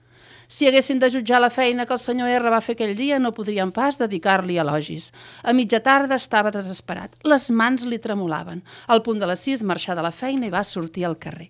Si 0.47 0.68
haguessin 0.68 1.03
de 1.03 1.11
jutjar 1.11 1.43
la 1.43 1.51
feina 1.51 1.86
que 1.86 1.99
el 1.99 2.05
senyor 2.07 2.30
R 2.38 2.51
va 2.55 2.62
fer 2.62 2.76
aquell 2.78 2.95
dia, 2.95 3.18
no 3.18 3.34
podrien 3.34 3.72
pas 3.74 3.99
dedicar-li 3.99 4.62
elogis. 4.62 5.11
A 5.43 5.51
mitja 5.51 5.80
tarda 5.82 6.22
estava 6.22 6.55
desesperat. 6.55 7.16
Les 7.24 7.51
mans 7.51 7.82
li 7.88 7.99
tremolaven. 7.99 8.62
Al 8.86 9.03
punt 9.03 9.18
de 9.18 9.26
les 9.26 9.43
sis 9.43 9.62
marxà 9.66 9.97
de 9.99 10.05
la 10.07 10.12
feina 10.12 10.47
i 10.47 10.55
va 10.55 10.62
sortir 10.62 11.09
al 11.09 11.18
carrer. 11.18 11.49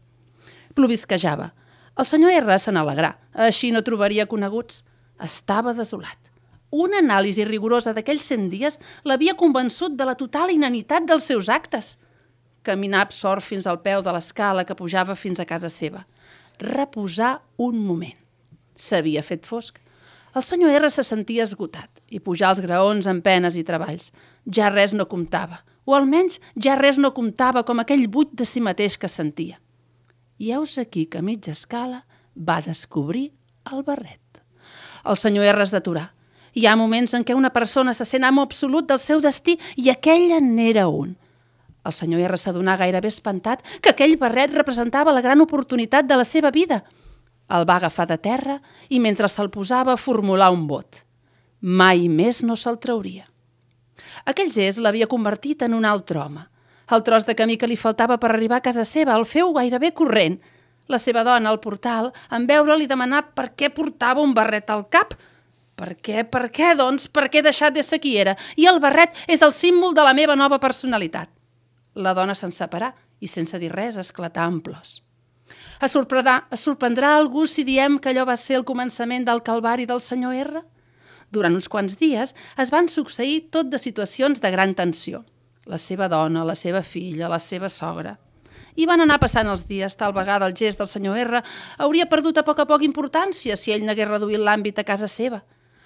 Plovisquejava. 0.72 1.53
El 1.99 2.09
senyor 2.09 2.32
R 2.40 2.59
se 2.59 2.72
n'alegrà. 2.72 3.16
Així 3.47 3.70
no 3.72 3.82
trobaria 3.84 4.28
coneguts. 4.28 4.82
Estava 5.20 5.74
desolat. 5.76 6.18
Una 6.72 7.03
anàlisi 7.03 7.45
rigorosa 7.45 7.93
d'aquells 7.93 8.24
cent 8.24 8.49
dies 8.49 8.78
l'havia 9.05 9.36
convençut 9.36 9.93
de 9.97 10.07
la 10.09 10.16
total 10.16 10.55
inanitat 10.55 11.05
dels 11.09 11.26
seus 11.28 11.51
actes. 11.53 11.99
Caminar 12.64 13.03
absort 13.05 13.45
fins 13.45 13.66
al 13.66 13.82
peu 13.84 14.01
de 14.01 14.12
l'escala 14.14 14.64
que 14.64 14.76
pujava 14.78 15.16
fins 15.18 15.40
a 15.40 15.45
casa 15.45 15.68
seva. 15.68 16.07
Reposar 16.59 17.43
un 17.59 17.76
moment. 17.76 18.16
S'havia 18.76 19.22
fet 19.22 19.45
fosc. 19.45 19.76
El 20.32 20.45
senyor 20.47 20.72
R 20.78 20.88
se 20.88 21.05
sentia 21.05 21.45
esgotat 21.45 22.01
i 22.09 22.22
pujar 22.24 22.55
els 22.55 22.62
graons 22.64 23.09
amb 23.11 23.20
penes 23.20 23.59
i 23.61 23.66
treballs. 23.68 24.09
Ja 24.49 24.70
res 24.72 24.95
no 24.97 25.05
comptava, 25.11 25.61
o 25.84 25.93
almenys 25.93 26.38
ja 26.57 26.78
res 26.78 26.97
no 26.97 27.12
comptava 27.12 27.66
com 27.68 27.82
aquell 27.82 28.07
buit 28.09 28.32
de 28.32 28.49
si 28.49 28.64
mateix 28.64 28.97
que 28.97 29.12
sentia. 29.12 29.59
I 30.43 30.51
heus 30.51 30.76
aquí 30.78 31.07
que 31.07 31.18
a 31.18 31.22
mitja 31.22 31.53
escala 31.53 32.01
va 32.34 32.59
descobrir 32.61 33.28
el 33.70 33.84
barret. 33.86 34.40
El 35.07 35.14
senyor 35.16 35.47
R 35.47 35.62
es 35.62 35.70
deturà. 35.70 36.09
Hi 36.59 36.66
ha 36.66 36.74
moments 36.76 37.14
en 37.14 37.22
què 37.22 37.36
una 37.38 37.53
persona 37.55 37.95
se 37.95 38.05
sent 38.09 38.26
amo 38.26 38.43
absolut 38.43 38.88
del 38.88 38.99
seu 38.99 39.22
destí 39.22 39.55
i 39.78 39.86
aquella 39.93 40.40
n'era 40.43 40.88
un. 40.90 41.14
El 41.86 41.95
senyor 41.95 42.26
R 42.26 42.40
s'adonà 42.43 42.74
gairebé 42.80 43.12
espantat 43.14 43.62
que 43.78 43.95
aquell 43.95 44.18
barret 44.18 44.51
representava 44.59 45.14
la 45.14 45.22
gran 45.22 45.40
oportunitat 45.47 46.11
de 46.11 46.18
la 46.18 46.26
seva 46.26 46.51
vida. 46.51 46.82
El 47.47 47.68
va 47.68 47.78
agafar 47.78 48.09
de 48.11 48.18
terra 48.18 48.59
i 48.90 48.99
mentre 48.99 49.30
se'l 49.30 49.51
posava 49.51 49.95
formular 49.97 50.51
un 50.51 50.66
vot. 50.66 51.05
Mai 51.61 52.09
més 52.09 52.43
no 52.43 52.59
se'l 52.59 52.82
trauria. 52.82 53.28
Aquell 54.26 54.51
gest 54.51 54.82
l'havia 54.82 55.07
convertit 55.07 55.62
en 55.62 55.78
un 55.78 55.86
altre 55.86 56.18
home. 56.18 56.49
El 56.93 57.03
tros 57.03 57.24
de 57.24 57.34
camí 57.34 57.57
que 57.57 57.68
li 57.70 57.78
faltava 57.80 58.18
per 58.20 58.34
arribar 58.34 58.59
a 58.61 58.64
casa 58.64 58.84
seva 58.84 59.14
el 59.16 59.24
feu 59.24 59.55
gairebé 59.57 59.95
corrent. 59.97 60.36
La 60.93 60.99
seva 61.01 61.22
dona 61.24 61.49
al 61.49 61.61
portal, 61.62 62.11
en 62.28 62.45
veure 62.51 62.76
li 62.76 62.88
demanà 62.90 63.22
per 63.32 63.53
què 63.57 63.70
portava 63.72 64.20
un 64.20 64.34
barret 64.36 64.68
al 64.70 64.84
cap. 64.93 65.14
Per 65.78 65.95
què, 66.05 66.26
per 66.28 66.51
què, 66.53 66.74
doncs, 66.76 67.09
per 67.09 67.30
què 67.30 67.40
he 67.40 67.47
deixat 67.47 67.72
de 67.72 67.84
ser 67.86 67.99
qui 68.03 68.18
era? 68.20 68.36
I 68.61 68.68
el 68.68 68.82
barret 68.82 69.16
és 69.24 69.40
el 69.40 69.55
símbol 69.57 69.97
de 69.97 70.05
la 70.05 70.12
meva 70.12 70.36
nova 70.36 70.61
personalitat. 70.61 71.32
La 71.95 72.12
dona 72.12 72.36
se'n 72.36 72.53
separà 72.53 72.93
i 73.20 73.30
sense 73.30 73.57
dir 73.62 73.72
res 73.72 73.97
esclatà 73.97 74.45
en 74.45 74.61
plors. 74.61 75.01
Es 75.82 75.97
sorprendrà, 75.97 76.43
es 76.53 76.61
sorprendrà 76.61 77.16
algú 77.16 77.47
si 77.49 77.64
diem 77.64 77.99
que 77.99 78.12
allò 78.12 78.26
va 78.28 78.36
ser 78.36 78.61
el 78.61 78.68
començament 78.68 79.24
del 79.24 79.43
calvari 79.47 79.88
del 79.88 80.01
senyor 80.01 80.36
R? 80.45 80.62
Durant 81.32 81.57
uns 81.57 81.72
quants 81.72 81.97
dies 81.97 82.34
es 82.61 82.70
van 82.70 82.93
succeir 82.93 83.47
tot 83.51 83.72
de 83.72 83.80
situacions 83.80 84.45
de 84.45 84.51
gran 84.53 84.76
tensió. 84.76 85.24
La 85.66 85.78
seva 85.78 86.08
dona, 86.08 86.44
la 86.44 86.54
seva 86.58 86.82
filla, 86.82 87.30
la 87.30 87.38
seva 87.38 87.68
sogra... 87.68 88.18
I 88.72 88.86
van 88.88 89.02
anar 89.04 89.18
passant 89.20 89.44
els 89.52 89.66
dies, 89.68 89.92
tal 90.00 90.14
vegada 90.16 90.46
el 90.48 90.54
gest 90.56 90.80
del 90.80 90.88
senyor 90.88 91.18
R 91.20 91.40
hauria 91.84 92.06
perdut 92.08 92.38
a 92.40 92.44
poc 92.46 92.62
a 92.62 92.64
poc 92.64 92.80
importància 92.86 93.52
si 93.52 93.68
ell 93.74 93.84
n'hagués 93.84 94.08
reduït 94.08 94.40
l'àmbit 94.40 94.78
a 94.80 94.84
casa 94.88 95.08
seva. 95.12 95.42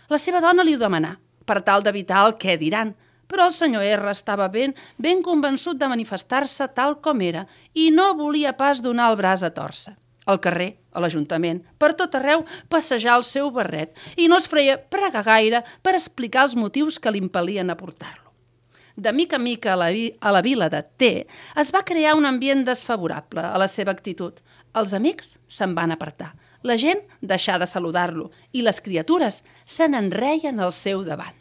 La 0.07 0.21
seva 0.23 0.39
dona 0.45 0.63
li 0.63 0.77
ho 0.77 0.79
demanà, 0.79 1.17
per 1.43 1.65
tal 1.67 1.83
d'evitar 1.83 2.21
el 2.29 2.37
què 2.39 2.55
diran, 2.61 2.93
però 3.27 3.49
el 3.49 3.55
senyor 3.55 3.83
R 3.83 4.11
estava 4.13 4.47
ben, 4.49 4.75
ben 5.03 5.23
convençut 5.23 5.79
de 5.79 5.89
manifestar-se 5.91 6.69
tal 6.75 7.01
com 7.03 7.23
era 7.27 7.47
i 7.75 7.91
no 7.91 8.13
volia 8.15 8.55
pas 8.55 8.83
donar 8.83 9.11
el 9.11 9.19
braç 9.19 9.43
a 9.43 9.51
torça. 9.55 9.97
Al 10.27 10.41
carrer, 10.43 10.77
a 10.91 11.03
l'Ajuntament, 11.03 11.61
per 11.79 11.93
tot 11.99 12.15
arreu 12.19 12.45
passejar 12.71 13.15
el 13.19 13.27
seu 13.27 13.51
barret 13.55 13.95
i 14.17 14.27
no 14.31 14.39
es 14.39 14.47
freia 14.51 14.79
pregar 14.79 15.23
gaire 15.27 15.63
per 15.83 15.95
explicar 15.95 16.47
els 16.47 16.57
motius 16.59 16.99
que 16.99 17.15
l'impelien 17.15 17.71
a 17.71 17.79
portar-lo. 17.79 18.26
De 18.97 19.13
mica 19.13 19.37
en 19.37 19.43
mica 19.45 19.75
a 19.75 19.77
la, 19.77 19.91
a 20.21 20.33
la 20.33 20.41
vila 20.43 20.71
de 20.73 20.83
T 20.83 21.27
es 21.61 21.73
va 21.75 21.85
crear 21.85 22.15
un 22.17 22.25
ambient 22.25 22.65
desfavorable 22.65 23.45
a 23.45 23.59
la 23.61 23.69
seva 23.69 23.93
actitud. 23.93 24.33
Els 24.77 24.95
amics 24.97 25.37
se'n 25.49 25.75
van 25.77 25.93
apartar, 25.93 26.33
la 26.63 26.77
gent 26.81 27.03
deixà 27.21 27.59
de 27.61 27.69
saludar-lo 27.69 28.31
i 28.53 28.65
les 28.65 28.81
criatures 28.81 29.43
se 29.65 29.89
n'enreien 29.89 30.61
al 30.61 30.73
seu 30.73 31.05
davant. 31.05 31.35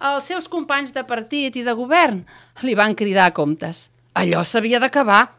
els 0.00 0.24
seus 0.30 0.46
companys 0.48 0.92
de 0.94 1.02
partit 1.02 1.56
i 1.56 1.62
de 1.66 1.72
govern 1.74 2.20
li 2.62 2.74
van 2.74 2.94
cridar 2.94 3.26
a 3.26 3.34
comptes. 3.34 3.90
Allò 4.14 4.44
s'havia 4.44 4.78
d'acabar. 4.78 5.34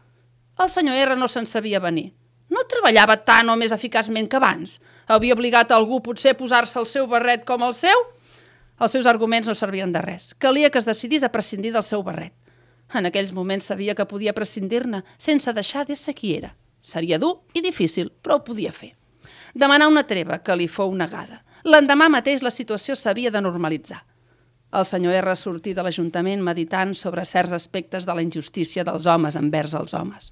El 0.60 0.68
senyor 0.68 0.96
R 0.96 1.16
no 1.16 1.28
se'n 1.28 1.46
sabia 1.46 1.80
venir. 1.80 2.12
No 2.50 2.66
treballava 2.68 3.16
tant 3.16 3.48
o 3.48 3.56
més 3.56 3.72
eficaçment 3.72 4.28
que 4.28 4.36
abans. 4.36 4.78
Havia 5.06 5.34
obligat 5.34 5.72
algú 5.72 6.02
potser 6.02 6.34
a 6.34 6.38
posar-se 6.38 6.78
el 6.78 6.86
seu 6.86 7.06
barret 7.06 7.46
com 7.48 7.62
el 7.62 7.72
seu? 7.72 7.96
Els 8.80 8.94
seus 8.96 9.06
arguments 9.06 9.48
no 9.48 9.54
servien 9.54 9.92
de 9.92 10.00
res. 10.00 10.32
Calia 10.40 10.70
que 10.72 10.80
es 10.80 10.88
decidís 10.88 11.22
a 11.22 11.32
prescindir 11.32 11.74
del 11.74 11.84
seu 11.84 12.02
barret. 12.02 12.32
En 12.96 13.06
aquells 13.06 13.34
moments 13.36 13.68
sabia 13.70 13.94
que 13.94 14.08
podia 14.08 14.32
prescindir-ne 14.34 15.02
sense 15.18 15.52
deixar 15.52 15.84
d'ésser 15.86 16.14
qui 16.16 16.32
era. 16.38 16.54
Seria 16.82 17.18
dur 17.20 17.42
i 17.54 17.60
difícil, 17.60 18.08
però 18.22 18.38
ho 18.38 18.44
podia 18.44 18.72
fer. 18.72 18.94
Demanar 19.54 19.90
una 19.90 20.06
treva 20.08 20.40
que 20.40 20.56
li 20.56 20.66
fou 20.68 20.94
negada. 20.96 21.42
L'endemà 21.68 22.08
mateix 22.08 22.42
la 22.42 22.54
situació 22.54 22.96
s'havia 22.96 23.30
de 23.30 23.42
normalitzar. 23.44 24.00
El 24.72 24.86
senyor 24.86 25.16
R 25.18 25.34
sortí 25.36 25.74
de 25.74 25.82
l'Ajuntament 25.82 26.42
meditant 26.46 26.94
sobre 26.94 27.26
certs 27.26 27.52
aspectes 27.52 28.06
de 28.06 28.14
la 28.14 28.22
injustícia 28.22 28.84
dels 28.86 29.06
homes 29.10 29.36
envers 29.36 29.74
els 29.74 29.94
homes. 29.98 30.30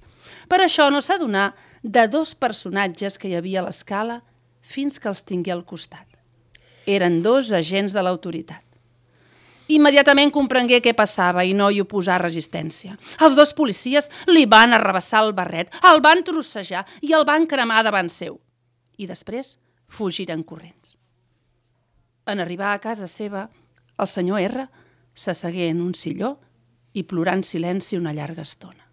Per 0.49 0.61
això 0.63 0.87
no 0.89 1.03
s'adonà 1.03 1.51
de 1.83 2.07
dos 2.07 2.33
personatges 2.35 3.19
que 3.19 3.29
hi 3.29 3.35
havia 3.35 3.61
a 3.61 3.67
l'escala 3.67 4.21
fins 4.61 4.97
que 4.97 5.11
els 5.11 5.21
tingué 5.27 5.51
al 5.51 5.65
costat. 5.67 6.08
Eren 6.89 7.21
dos 7.21 7.51
agents 7.53 7.93
de 7.93 8.01
l'autoritat. 8.01 8.63
Immediatament 9.69 10.31
comprengué 10.33 10.79
què 10.81 10.95
passava 10.97 11.43
i 11.45 11.53
no 11.53 11.67
hi 11.69 11.83
oposà 11.83 12.17
resistència. 12.17 12.95
Els 13.21 13.35
dos 13.37 13.53
policies 13.53 14.09
li 14.31 14.47
van 14.49 14.73
arrabassar 14.73 15.21
el 15.27 15.35
barret, 15.37 15.69
el 15.85 16.01
van 16.01 16.23
trossejar 16.25 16.87
i 17.05 17.13
el 17.13 17.25
van 17.29 17.45
cremar 17.45 17.83
davant 17.85 18.09
seu. 18.09 18.39
I 18.97 19.05
després 19.05 19.59
fugiren 19.93 20.41
corrents. 20.43 20.97
En 22.25 22.41
arribar 22.41 22.73
a 22.73 22.81
casa 22.81 23.07
seva, 23.07 23.45
el 23.99 24.09
senyor 24.09 24.41
R 24.47 24.67
s'assegué 25.13 25.69
en 25.69 25.81
un 25.85 25.93
silló 25.93 26.37
i 26.97 27.05
plorà 27.05 27.37
en 27.37 27.45
silenci 27.45 27.97
una 28.01 28.13
llarga 28.17 28.41
estona. 28.41 28.89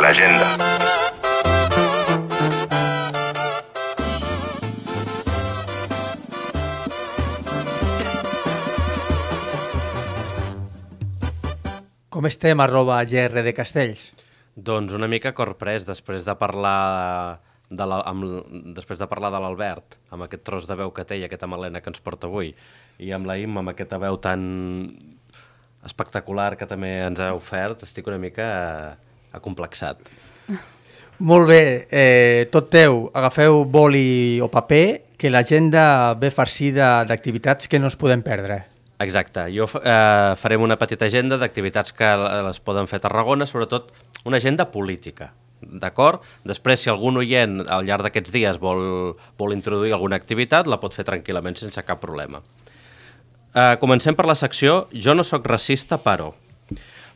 L'agenda. 0.00 0.46
Com 12.08 12.26
estem, 12.26 12.58
arroba 12.60 12.96
GR 13.04 13.42
de 13.44 13.52
Castells? 13.52 14.08
Doncs 14.56 14.94
una 14.96 15.06
mica 15.06 15.34
corprès, 15.36 15.84
després 15.86 16.24
de 16.24 16.34
parlar 16.40 17.38
de 17.68 17.84
la, 17.84 18.00
amb, 18.08 18.24
després 18.74 18.98
de 18.98 19.06
parlar 19.10 19.30
de 19.34 19.42
l'Albert, 19.44 19.98
amb 20.10 20.24
aquest 20.24 20.42
tros 20.48 20.66
de 20.66 20.78
veu 20.80 20.90
que 20.96 21.04
té 21.04 21.18
i 21.20 21.26
aquesta 21.26 21.46
melena 21.50 21.82
que 21.84 21.92
ens 21.92 22.00
porta 22.00 22.26
avui, 22.26 22.54
i 22.98 23.12
amb 23.12 23.28
la 23.28 23.36
Imma, 23.38 23.60
amb 23.60 23.74
aquesta 23.74 24.00
veu 24.00 24.16
tan 24.16 24.48
espectacular 25.84 26.56
que 26.56 26.66
també 26.66 26.94
ens 27.04 27.20
ha 27.20 27.34
ofert, 27.36 27.84
estic 27.84 28.08
una 28.08 28.18
mica 28.18 28.48
acomplexat. 29.32 30.00
Molt 31.18 31.48
bé, 31.48 31.88
eh, 31.90 32.46
tot 32.52 32.68
teu, 32.70 33.08
agafeu 33.10 33.64
boli 33.66 34.38
o 34.40 34.46
paper, 34.52 35.02
que 35.18 35.32
l'agenda 35.34 36.14
ve 36.14 36.30
farcida 36.30 37.02
d'activitats 37.04 37.66
que 37.66 37.80
no 37.82 37.90
es 37.90 37.96
podem 37.98 38.22
perdre. 38.22 38.60
Exacte. 39.02 39.48
Jo 39.54 39.66
eh, 39.82 40.34
farem 40.38 40.62
una 40.62 40.78
petita 40.78 41.06
agenda 41.06 41.38
d'activitats 41.38 41.92
que 41.94 42.12
les 42.46 42.62
poden 42.62 42.86
fer 42.90 43.02
a 43.02 43.06
Tarragona, 43.06 43.46
sobretot 43.46 43.90
una 44.26 44.38
agenda 44.38 44.70
política, 44.70 45.32
d'acord? 45.60 46.22
Després, 46.46 46.82
si 46.82 46.90
algun 46.90 47.18
oient 47.18 47.64
al 47.66 47.86
llarg 47.86 48.06
d'aquests 48.06 48.34
dies 48.34 48.58
vol, 48.62 49.14
vol 49.38 49.54
introduir 49.54 49.94
alguna 49.94 50.18
activitat, 50.18 50.70
la 50.70 50.78
pot 50.78 50.94
fer 50.94 51.06
tranquil·lament 51.06 51.58
sense 51.58 51.82
cap 51.82 52.02
problema. 52.02 52.42
Eh, 53.54 53.74
comencem 53.82 54.14
per 54.14 54.26
la 54.28 54.38
secció 54.38 54.84
Jo 54.92 55.18
no 55.18 55.26
sóc 55.26 55.46
racista, 55.50 55.98
però... 55.98 56.30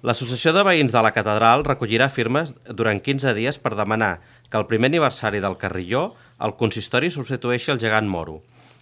L'Associació 0.03 0.51
de 0.51 0.65
Veïns 0.67 0.91
de 0.91 1.01
la 1.05 1.13
Catedral 1.15 1.63
recollirà 1.63 2.09
firmes 2.11 2.51
durant 2.67 2.99
15 2.99 3.37
dies 3.39 3.59
per 3.63 3.77
demanar 3.79 4.17
que 4.51 4.59
el 4.59 4.67
primer 4.67 4.91
aniversari 4.91 5.39
del 5.45 5.55
Carrilló 5.61 6.09
el 6.43 6.57
consistori 6.59 7.11
substitueixi 7.15 7.71
el 7.71 7.79
gegant 7.79 8.11
moro. 8.11 8.41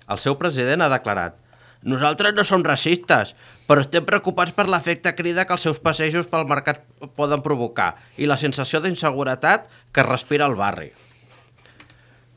El 0.08 0.18
seu 0.22 0.38
president 0.40 0.80
ha 0.80 0.88
declarat 0.92 1.36
nosaltres 1.82 2.34
no 2.36 2.44
som 2.44 2.64
racistes, 2.64 3.34
però 3.68 3.84
estem 3.84 4.04
preocupats 4.04 4.52
per 4.56 4.66
l'efecte 4.68 5.12
crida 5.16 5.46
que 5.48 5.56
els 5.56 5.64
seus 5.64 5.80
passejos 5.80 6.28
pel 6.28 6.48
mercat 6.48 6.82
poden 7.16 7.44
provocar 7.44 7.94
i 8.20 8.28
la 8.28 8.40
sensació 8.40 8.80
d'inseguretat 8.80 9.68
que 9.92 10.04
respira 10.04 10.48
el 10.48 10.56
barri. 10.56 10.90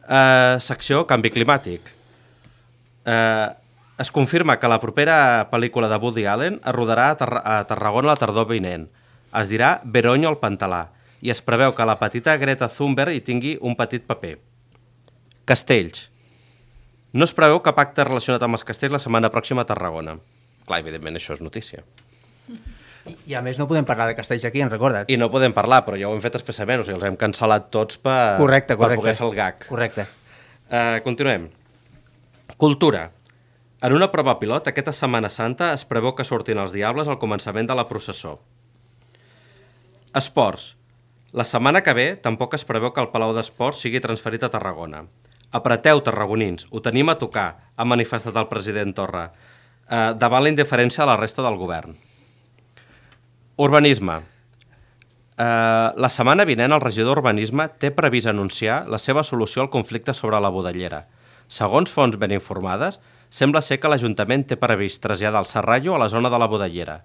Uh, 0.03 0.59
secció 0.63 1.03
Canvi 1.07 1.31
climàtic. 1.31 1.91
Uh, 3.03 3.51
es 3.97 4.11
confirma 4.11 4.57
que 4.59 4.69
la 4.69 4.79
propera 4.81 5.49
pel·lícula 5.51 5.89
de 5.89 5.99
Woody 6.01 6.25
Allen 6.25 6.59
es 6.63 6.75
rodarà 6.75 7.11
a, 7.11 7.17
Tar 7.17 7.41
a 7.43 7.57
Tarragona 7.69 8.13
la 8.13 8.17
tardor 8.17 8.47
vinent. 8.49 8.87
Es 9.33 9.49
dirà 9.49 9.79
Veronyo 9.83 10.31
al 10.31 10.39
Pantalà 10.41 10.87
i 11.23 11.31
es 11.33 11.41
preveu 11.45 11.75
que 11.77 11.85
la 11.85 11.99
petita 12.01 12.35
Greta 12.37 12.69
Thunberg 12.69 13.13
hi 13.13 13.21
tingui 13.23 13.53
un 13.61 13.77
petit 13.79 14.03
paper. 14.05 14.35
Castells. 15.45 16.09
No 17.13 17.27
es 17.27 17.33
preveu 17.37 17.61
cap 17.61 17.79
acte 17.79 18.03
relacionat 18.07 18.43
amb 18.43 18.57
els 18.57 18.65
castells 18.65 18.97
la 18.97 19.01
setmana 19.03 19.29
pròxima 19.31 19.63
a 19.63 19.69
Tarragona. 19.69 20.17
Clar, 20.65 20.79
evidentment, 20.81 21.19
això 21.19 21.37
és 21.37 21.43
notícia. 21.43 21.83
I, 22.49 23.15
I 23.29 23.35
a 23.37 23.43
més 23.45 23.59
no 23.59 23.67
podem 23.69 23.85
parlar 23.85 24.07
de 24.09 24.17
castells 24.17 24.45
aquí, 24.49 24.63
en 24.63 24.71
recorda't. 24.73 25.11
I 25.11 25.19
no 25.19 25.29
podem 25.31 25.53
parlar, 25.53 25.83
però 25.85 25.99
ja 25.99 26.09
ho 26.09 26.15
hem 26.15 26.23
fet 26.23 26.39
expressament, 26.39 26.81
o 26.81 26.87
sigui, 26.87 26.97
els 26.97 27.05
hem 27.11 27.19
cancel·lat 27.19 27.69
tots 27.71 27.99
per, 28.01 28.39
correcte, 28.41 28.79
correcte. 28.79 28.97
per 28.97 29.03
poder 29.03 29.15
fer 29.19 29.27
el 29.27 29.35
gag. 29.37 29.67
Correcte. 29.69 30.07
Uh, 30.71 30.97
continuem. 31.05 31.49
Cultura. 32.57 33.09
En 33.83 33.91
una 33.91 34.07
prova 34.13 34.37
pilot, 34.39 34.69
aquesta 34.69 34.93
Setmana 34.95 35.27
Santa 35.27 35.73
es 35.75 35.81
preveu 35.83 36.13
que 36.15 36.23
surtin 36.23 36.61
els 36.61 36.71
diables 36.71 37.09
al 37.11 37.17
començament 37.19 37.67
de 37.67 37.75
la 37.75 37.83
processó. 37.89 38.37
Esports. 40.15 40.69
La 41.35 41.43
setmana 41.43 41.81
que 41.83 41.91
ve 41.97 42.05
tampoc 42.15 42.53
es 42.55 42.63
preveu 42.63 42.93
que 42.95 43.01
el 43.03 43.09
Palau 43.11 43.33
d'Esports 43.35 43.81
sigui 43.83 43.99
transferit 43.99 44.45
a 44.45 44.49
Tarragona. 44.53 45.01
Apreteu, 45.51 45.99
tarragonins, 45.99 46.63
ho 46.71 46.79
tenim 46.85 47.11
a 47.11 47.17
tocar, 47.19 47.47
ha 47.75 47.85
manifestat 47.85 48.37
el 48.39 48.47
president 48.47 48.93
Torra, 48.95 49.25
eh, 49.89 50.13
davant 50.15 50.45
la 50.45 50.53
indiferència 50.53 51.03
de 51.03 51.09
la 51.09 51.17
resta 51.19 51.43
del 51.43 51.57
govern. 51.59 51.97
Urbanisme. 53.57 54.21
Eh, 55.35 55.89
la 56.05 56.09
setmana 56.09 56.45
vinent 56.45 56.71
el 56.71 56.81
regidor 56.85 57.17
d'Urbanisme 57.17 57.67
té 57.83 57.91
previst 57.91 58.31
anunciar 58.31 58.85
la 58.87 58.97
seva 58.97 59.25
solució 59.27 59.61
al 59.61 59.69
conflicte 59.69 60.13
sobre 60.13 60.39
la 60.39 60.53
bodellera. 60.53 61.03
Segons 61.49 61.91
fonts 61.91 62.17
ben 62.17 62.31
informades, 62.31 63.01
sembla 63.33 63.63
ser 63.65 63.79
que 63.81 63.89
l'Ajuntament 63.89 64.45
té 64.45 64.57
previst 64.61 65.01
traslladar 65.01 65.41
el 65.41 65.49
serrallo 65.49 65.95
a 65.95 66.01
la 66.03 66.09
zona 66.13 66.29
de 66.29 66.39
la 66.39 66.49
bodellera. 66.51 66.99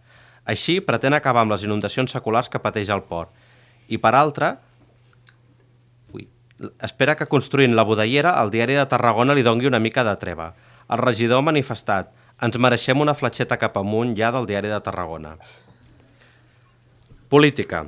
Així, 0.44 0.78
pretén 0.84 1.16
acabar 1.16 1.44
amb 1.44 1.54
les 1.54 1.64
inundacions 1.64 2.12
seculars 2.12 2.50
que 2.52 2.60
pateix 2.60 2.92
el 2.92 3.04
port. 3.08 3.32
I, 3.88 3.96
per 3.96 4.12
altra, 4.16 4.54
ui, 6.12 6.28
espera 6.84 7.16
que 7.16 7.28
construint 7.32 7.76
la 7.76 7.86
bodellera 7.88 8.36
el 8.42 8.52
diari 8.52 8.76
de 8.76 8.86
Tarragona 8.92 9.36
li 9.36 9.44
dongui 9.46 9.70
una 9.70 9.80
mica 9.80 10.04
de 10.04 10.16
treva. 10.20 10.52
El 10.88 11.00
regidor 11.00 11.40
ha 11.40 11.48
manifestat 11.48 12.12
ens 12.44 12.58
mereixem 12.60 13.00
una 13.02 13.16
fletxeta 13.18 13.58
cap 13.58 13.76
amunt 13.80 14.12
ja 14.18 14.30
del 14.34 14.46
diari 14.46 14.70
de 14.70 14.80
Tarragona. 14.84 15.34
Política. 17.28 17.86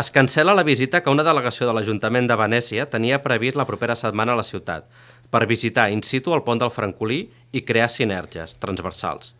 Es 0.00 0.10
cancela 0.10 0.54
la 0.56 0.64
visita 0.66 1.02
que 1.02 1.12
una 1.12 1.26
delegació 1.26 1.68
de 1.68 1.74
l'Ajuntament 1.76 2.26
de 2.26 2.38
Venècia 2.40 2.86
tenia 2.90 3.20
previst 3.22 3.58
la 3.60 3.66
propera 3.68 3.94
setmana 3.94 4.34
a 4.34 4.40
la 4.40 4.46
ciutat 4.46 4.88
per 5.34 5.48
visitar 5.50 5.88
in 5.90 6.04
situ 6.06 6.30
el 6.30 6.44
pont 6.46 6.60
del 6.62 6.70
Francolí 6.70 7.24
i 7.50 7.64
crear 7.66 7.88
sinergies 7.90 8.54
transversals, 8.62 9.32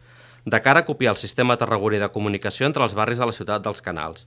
de 0.44 0.58
cara 0.58 0.82
a 0.82 0.86
copiar 0.88 1.12
el 1.14 1.20
sistema 1.20 1.54
tarragoní 1.56 2.00
de 2.02 2.10
comunicació 2.10 2.66
entre 2.66 2.82
els 2.82 2.96
barris 2.98 3.20
de 3.22 3.28
la 3.30 3.34
ciutat 3.36 3.62
dels 3.62 3.82
canals. 3.84 4.26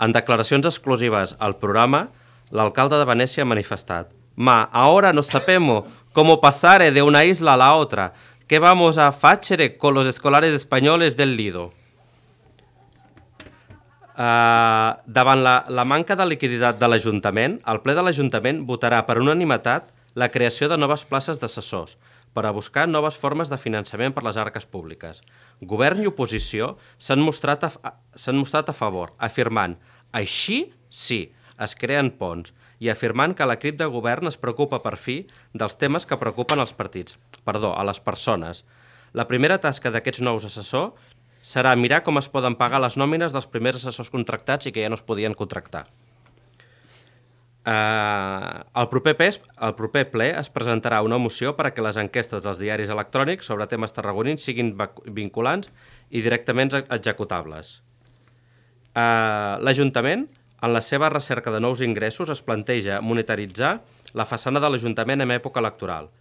En 0.00 0.16
declaracions 0.16 0.64
exclusives 0.64 1.36
al 1.38 1.58
programa, 1.60 2.06
l'alcalde 2.50 2.96
de 2.96 3.08
Venècia 3.10 3.44
ha 3.44 3.50
manifestat 3.50 4.08
«Ma, 4.34 4.62
ahora 4.72 5.12
no 5.12 5.22
sabemos 5.22 5.84
cómo 6.12 6.40
pasare 6.40 6.90
de 6.90 7.02
una 7.02 7.24
isla 7.24 7.52
a 7.52 7.56
la 7.60 7.74
otra. 7.74 8.14
¿Qué 8.48 8.58
vamos 8.58 8.98
a 8.98 9.12
facere 9.12 9.76
con 9.76 9.94
los 9.94 10.06
escolares 10.06 10.54
españoles 10.54 11.16
del 11.16 11.36
Lido?» 11.36 11.72
Uh, 14.14 14.94
davant 15.06 15.42
la, 15.42 15.64
la 15.68 15.84
manca 15.84 16.14
de 16.14 16.24
liquiditat 16.24 16.78
de 16.78 16.88
l'Ajuntament, 16.88 17.58
el 17.66 17.80
ple 17.82 17.96
de 17.98 18.02
l'Ajuntament 18.06 18.60
votarà 18.62 19.00
per 19.08 19.18
unanimitat 19.18 19.88
la 20.14 20.30
creació 20.30 20.68
de 20.70 20.78
noves 20.78 21.04
places 21.04 21.40
d'assessors 21.42 21.96
per 22.34 22.44
a 22.46 22.52
buscar 22.54 22.86
noves 22.88 23.16
formes 23.18 23.50
de 23.50 23.58
finançament 23.58 24.14
per 24.14 24.24
les 24.26 24.38
arques 24.40 24.66
públiques. 24.66 25.22
Govern 25.62 26.02
i 26.02 26.10
oposició 26.10 26.74
s'han 26.98 27.22
mostrat, 27.22 27.66
mostrat 28.34 28.70
a 28.70 28.76
favor, 28.76 29.14
afirmant 29.18 29.78
així 30.14 30.72
sí, 30.90 31.34
es 31.58 31.74
creen 31.78 32.10
ponts, 32.18 32.52
i 32.82 32.90
afirmant 32.90 33.34
que 33.38 33.46
l'equip 33.46 33.78
de 33.78 33.86
govern 33.90 34.30
es 34.30 34.38
preocupa 34.38 34.80
per 34.82 34.96
fi 34.98 35.20
dels 35.54 35.78
temes 35.80 36.06
que 36.06 36.18
preocupen 36.20 36.62
els 36.62 36.74
partits, 36.74 37.18
perdó, 37.46 37.72
a 37.74 37.84
les 37.86 38.00
persones. 38.02 38.64
La 39.14 39.26
primera 39.30 39.60
tasca 39.62 39.92
d'aquests 39.94 40.22
nous 40.26 40.46
assessors 40.46 41.14
serà 41.44 41.74
mirar 41.78 42.02
com 42.02 42.18
es 42.18 42.30
poden 42.32 42.56
pagar 42.58 42.80
les 42.82 42.96
nòmines 42.98 43.34
dels 43.34 43.46
primers 43.50 43.82
assessors 43.82 44.10
contractats 44.10 44.66
i 44.66 44.74
que 44.74 44.82
ja 44.82 44.90
no 44.90 44.98
es 44.98 45.06
podien 45.06 45.36
contractar. 45.38 45.86
Uh, 47.64 48.60
el, 48.76 48.88
proper 48.92 49.14
pes, 49.16 49.38
el 49.64 49.72
proper 49.72 50.02
ple 50.12 50.26
es 50.36 50.50
presentarà 50.52 50.98
una 51.00 51.16
moció 51.16 51.54
per 51.56 51.70
a 51.70 51.72
que 51.72 51.84
les 51.84 51.96
enquestes 51.96 52.42
dels 52.44 52.58
diaris 52.60 52.90
electrònics 52.92 53.48
sobre 53.48 53.64
temes 53.70 53.94
tarragonins 53.96 54.44
siguin 54.44 54.74
vinculants 55.16 55.70
i 56.10 56.20
directament 56.20 56.74
executables. 56.82 57.78
Uh, 58.92 59.56
L'Ajuntament, 59.64 60.26
en 60.60 60.76
la 60.76 60.82
seva 60.84 61.08
recerca 61.08 61.54
de 61.54 61.62
nous 61.64 61.80
ingressos, 61.80 62.28
es 62.28 62.44
planteja 62.44 63.00
monetaritzar 63.00 63.78
la 64.12 64.28
façana 64.28 64.60
de 64.60 64.68
l'Ajuntament 64.68 65.24
en 65.24 65.32
època 65.32 65.64
electoral. 65.64 66.12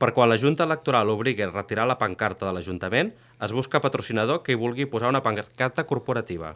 Per 0.00 0.10
quan 0.12 0.28
la 0.28 0.36
Junta 0.40 0.64
Electoral 0.64 1.08
obligui 1.08 1.44
a 1.44 1.52
retirar 1.52 1.86
la 1.88 1.96
pancarta 2.00 2.44
de 2.44 2.52
l'Ajuntament, 2.52 3.12
es 3.44 3.52
busca 3.56 3.80
patrocinador 3.80 4.42
que 4.44 4.52
hi 4.52 4.60
vulgui 4.60 4.88
posar 4.88 5.12
una 5.12 5.22
pancarta 5.24 5.86
corporativa 5.88 6.54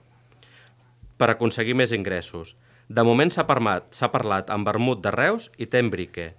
per 1.20 1.30
aconseguir 1.32 1.76
més 1.76 1.92
ingressos. 1.96 2.54
De 2.90 3.04
moment 3.06 3.30
s'ha 3.30 3.44
parlat, 3.46 3.86
parlat 4.10 4.48
amb 4.50 4.66
vermut 4.66 4.98
de 5.02 5.12
Reus 5.14 5.46
i 5.62 5.68
Tembrique. 5.70 6.32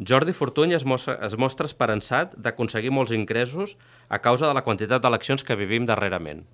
Jordi 0.00 0.32
Fortuny 0.32 0.72
es 0.72 0.86
mostra, 0.88 1.18
es 1.26 1.34
mostra 1.36 1.68
esperançat 1.68 2.32
d'aconseguir 2.40 2.88
molts 2.88 3.12
ingressos 3.12 3.76
a 4.08 4.18
causa 4.24 4.48
de 4.48 4.54
la 4.56 4.62
quantitat 4.64 5.04
d'eleccions 5.04 5.44
que 5.44 5.58
vivim 5.60 5.84
darrerament. 5.84 6.46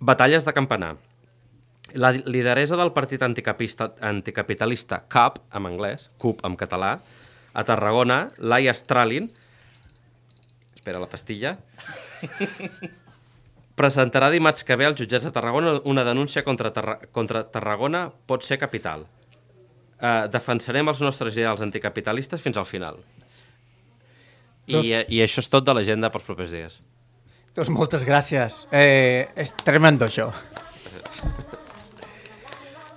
Batalles 0.00 0.48
de 0.48 0.56
campanar. 0.56 0.94
La 1.92 2.14
lideresa 2.16 2.76
del 2.80 2.94
partit 2.96 3.20
anticapitalista 3.22 5.02
CUP, 5.12 5.38
en 5.52 5.68
anglès, 5.68 6.08
CUP 6.16 6.40
en 6.44 6.56
català, 6.56 6.98
a 7.52 7.64
Tarragona, 7.64 8.30
Laia 8.38 8.72
Stralin, 8.76 9.28
espera 10.74 11.04
la 11.04 11.12
pastilla, 11.12 11.58
presentarà 13.76 14.30
dimarts 14.32 14.64
que 14.64 14.76
ve 14.76 14.88
als 14.88 14.98
jutjats 14.98 15.28
de 15.28 15.32
Tarragona 15.34 15.76
una 15.84 16.04
denúncia 16.04 16.42
contra, 16.44 16.72
Tarra 16.72 16.98
contra 17.12 17.44
Tarragona 17.52 18.08
pot 18.26 18.44
ser 18.44 18.58
capital. 18.58 19.04
Uh, 19.96 20.26
defensarem 20.32 20.88
els 20.92 21.00
nostres 21.00 21.36
ideals 21.36 21.62
anticapitalistes 21.64 22.42
fins 22.42 22.56
al 22.60 22.66
final. 22.68 22.98
I, 24.66 24.74
doncs... 24.74 24.90
I 25.12 25.22
això 25.24 25.44
és 25.44 25.50
tot 25.52 25.64
de 25.64 25.76
l'agenda 25.76 26.10
pels 26.12 26.26
propers 26.26 26.52
dies. 26.52 26.80
Doncs 27.56 27.70
moltes 27.72 28.02
gràcies. 28.04 28.64
Eh, 28.72 29.28
és 29.36 29.54
tremendo, 29.64 30.04
això. 30.04 30.28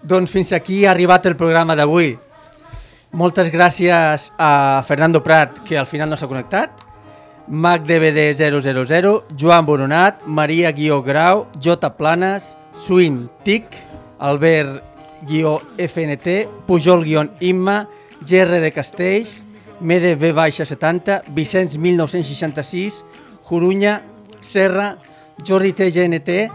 doncs 0.03 0.31
fins 0.31 0.51
aquí 0.55 0.83
ha 0.85 0.91
arribat 0.91 1.27
el 1.29 1.37
programa 1.39 1.77
d'avui. 1.79 2.17
Moltes 3.19 3.47
gràcies 3.53 4.27
a 4.37 4.51
Fernando 4.87 5.23
Prat, 5.23 5.63
que 5.65 5.79
al 5.79 5.87
final 5.87 6.11
no 6.11 6.17
s'ha 6.19 6.27
connectat, 6.29 6.83
MacDVD 7.49 8.37
000, 8.37 9.25
Joan 9.35 9.65
Boronat, 9.65 10.21
Maria 10.25 10.71
Guió 10.71 11.01
Grau, 11.01 11.47
J 11.59 11.97
Planes, 11.97 12.55
Swin 12.73 13.27
Tic, 13.43 13.65
Albert 14.19 14.83
guió 15.25 15.59
FNT, 15.77 16.47
Pujol 16.67 17.03
guió 17.03 17.25
Imma, 17.39 17.87
GR 18.21 18.59
de 18.61 18.71
Castells, 18.71 19.43
Mede 19.79 20.15
baixa 20.33 20.65
70, 20.65 21.21
Vicenç 21.29 21.77
1966, 21.77 23.03
Jorunya, 23.49 24.01
Serra, 24.41 24.97
Jordi 25.43 25.71
TGNT 25.73 26.49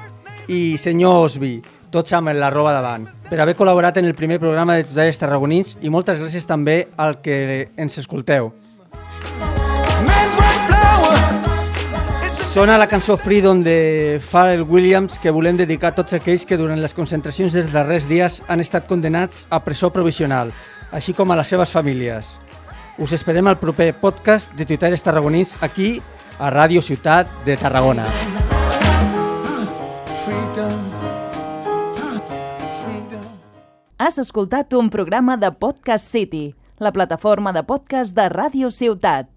i 0.49 0.77
senyor 0.79 1.25
Osbi, 1.25 1.63
tots 1.91 2.13
amb 2.13 2.35
la 2.37 2.51
roba 2.51 2.75
davant, 2.75 3.07
per 3.31 3.41
haver 3.41 3.57
col·laborat 3.57 3.97
en 3.99 4.05
el 4.05 4.15
primer 4.15 4.39
programa 4.43 4.77
de 4.77 4.85
Tutelles 4.85 5.19
Tarragonins 5.19 5.79
i 5.81 5.91
moltes 5.91 6.21
gràcies 6.21 6.45
també 6.47 6.85
al 6.97 7.19
que 7.25 7.71
ens 7.77 7.99
escolteu. 7.99 8.53
Sona 12.55 12.79
la 12.79 12.87
cançó 12.87 13.17
Freedom 13.17 13.65
de 13.65 14.23
Pharrell 14.31 14.63
Williams 14.63 15.19
que 15.19 15.33
volem 15.35 15.57
dedicar 15.59 15.89
a 15.91 15.97
tots 15.97 16.15
aquells 16.15 16.45
que 16.47 16.55
durant 16.55 16.79
les 16.79 16.93
concentracions 16.95 17.51
dels 17.51 17.73
darrers 17.73 18.07
dies 18.07 18.37
han 18.47 18.63
estat 18.63 18.87
condenats 18.87 19.41
a 19.51 19.59
presó 19.65 19.91
provisional, 19.91 20.53
així 20.95 21.17
com 21.19 21.35
a 21.35 21.39
les 21.41 21.51
seves 21.51 21.75
famílies. 21.75 22.31
Us 23.03 23.11
esperem 23.19 23.51
al 23.51 23.59
proper 23.59 23.89
podcast 23.99 24.55
de 24.55 24.69
Tuitaires 24.71 25.03
Tarragonins 25.03 25.57
aquí 25.67 25.99
a 26.39 26.53
Ràdio 26.55 26.79
Ciutat 26.79 27.27
de 27.43 27.59
Tarragona. 27.59 28.07
Has 33.99 34.23
escoltat 34.23 34.79
un 34.79 34.95
programa 34.95 35.35
de 35.37 35.51
Podcast 35.51 36.07
City, 36.07 36.53
la 36.79 36.95
plataforma 36.95 37.51
de 37.51 37.67
podcast 37.67 38.15
de 38.15 38.31
Ràdio 38.31 38.71
Ciutat. 38.71 39.34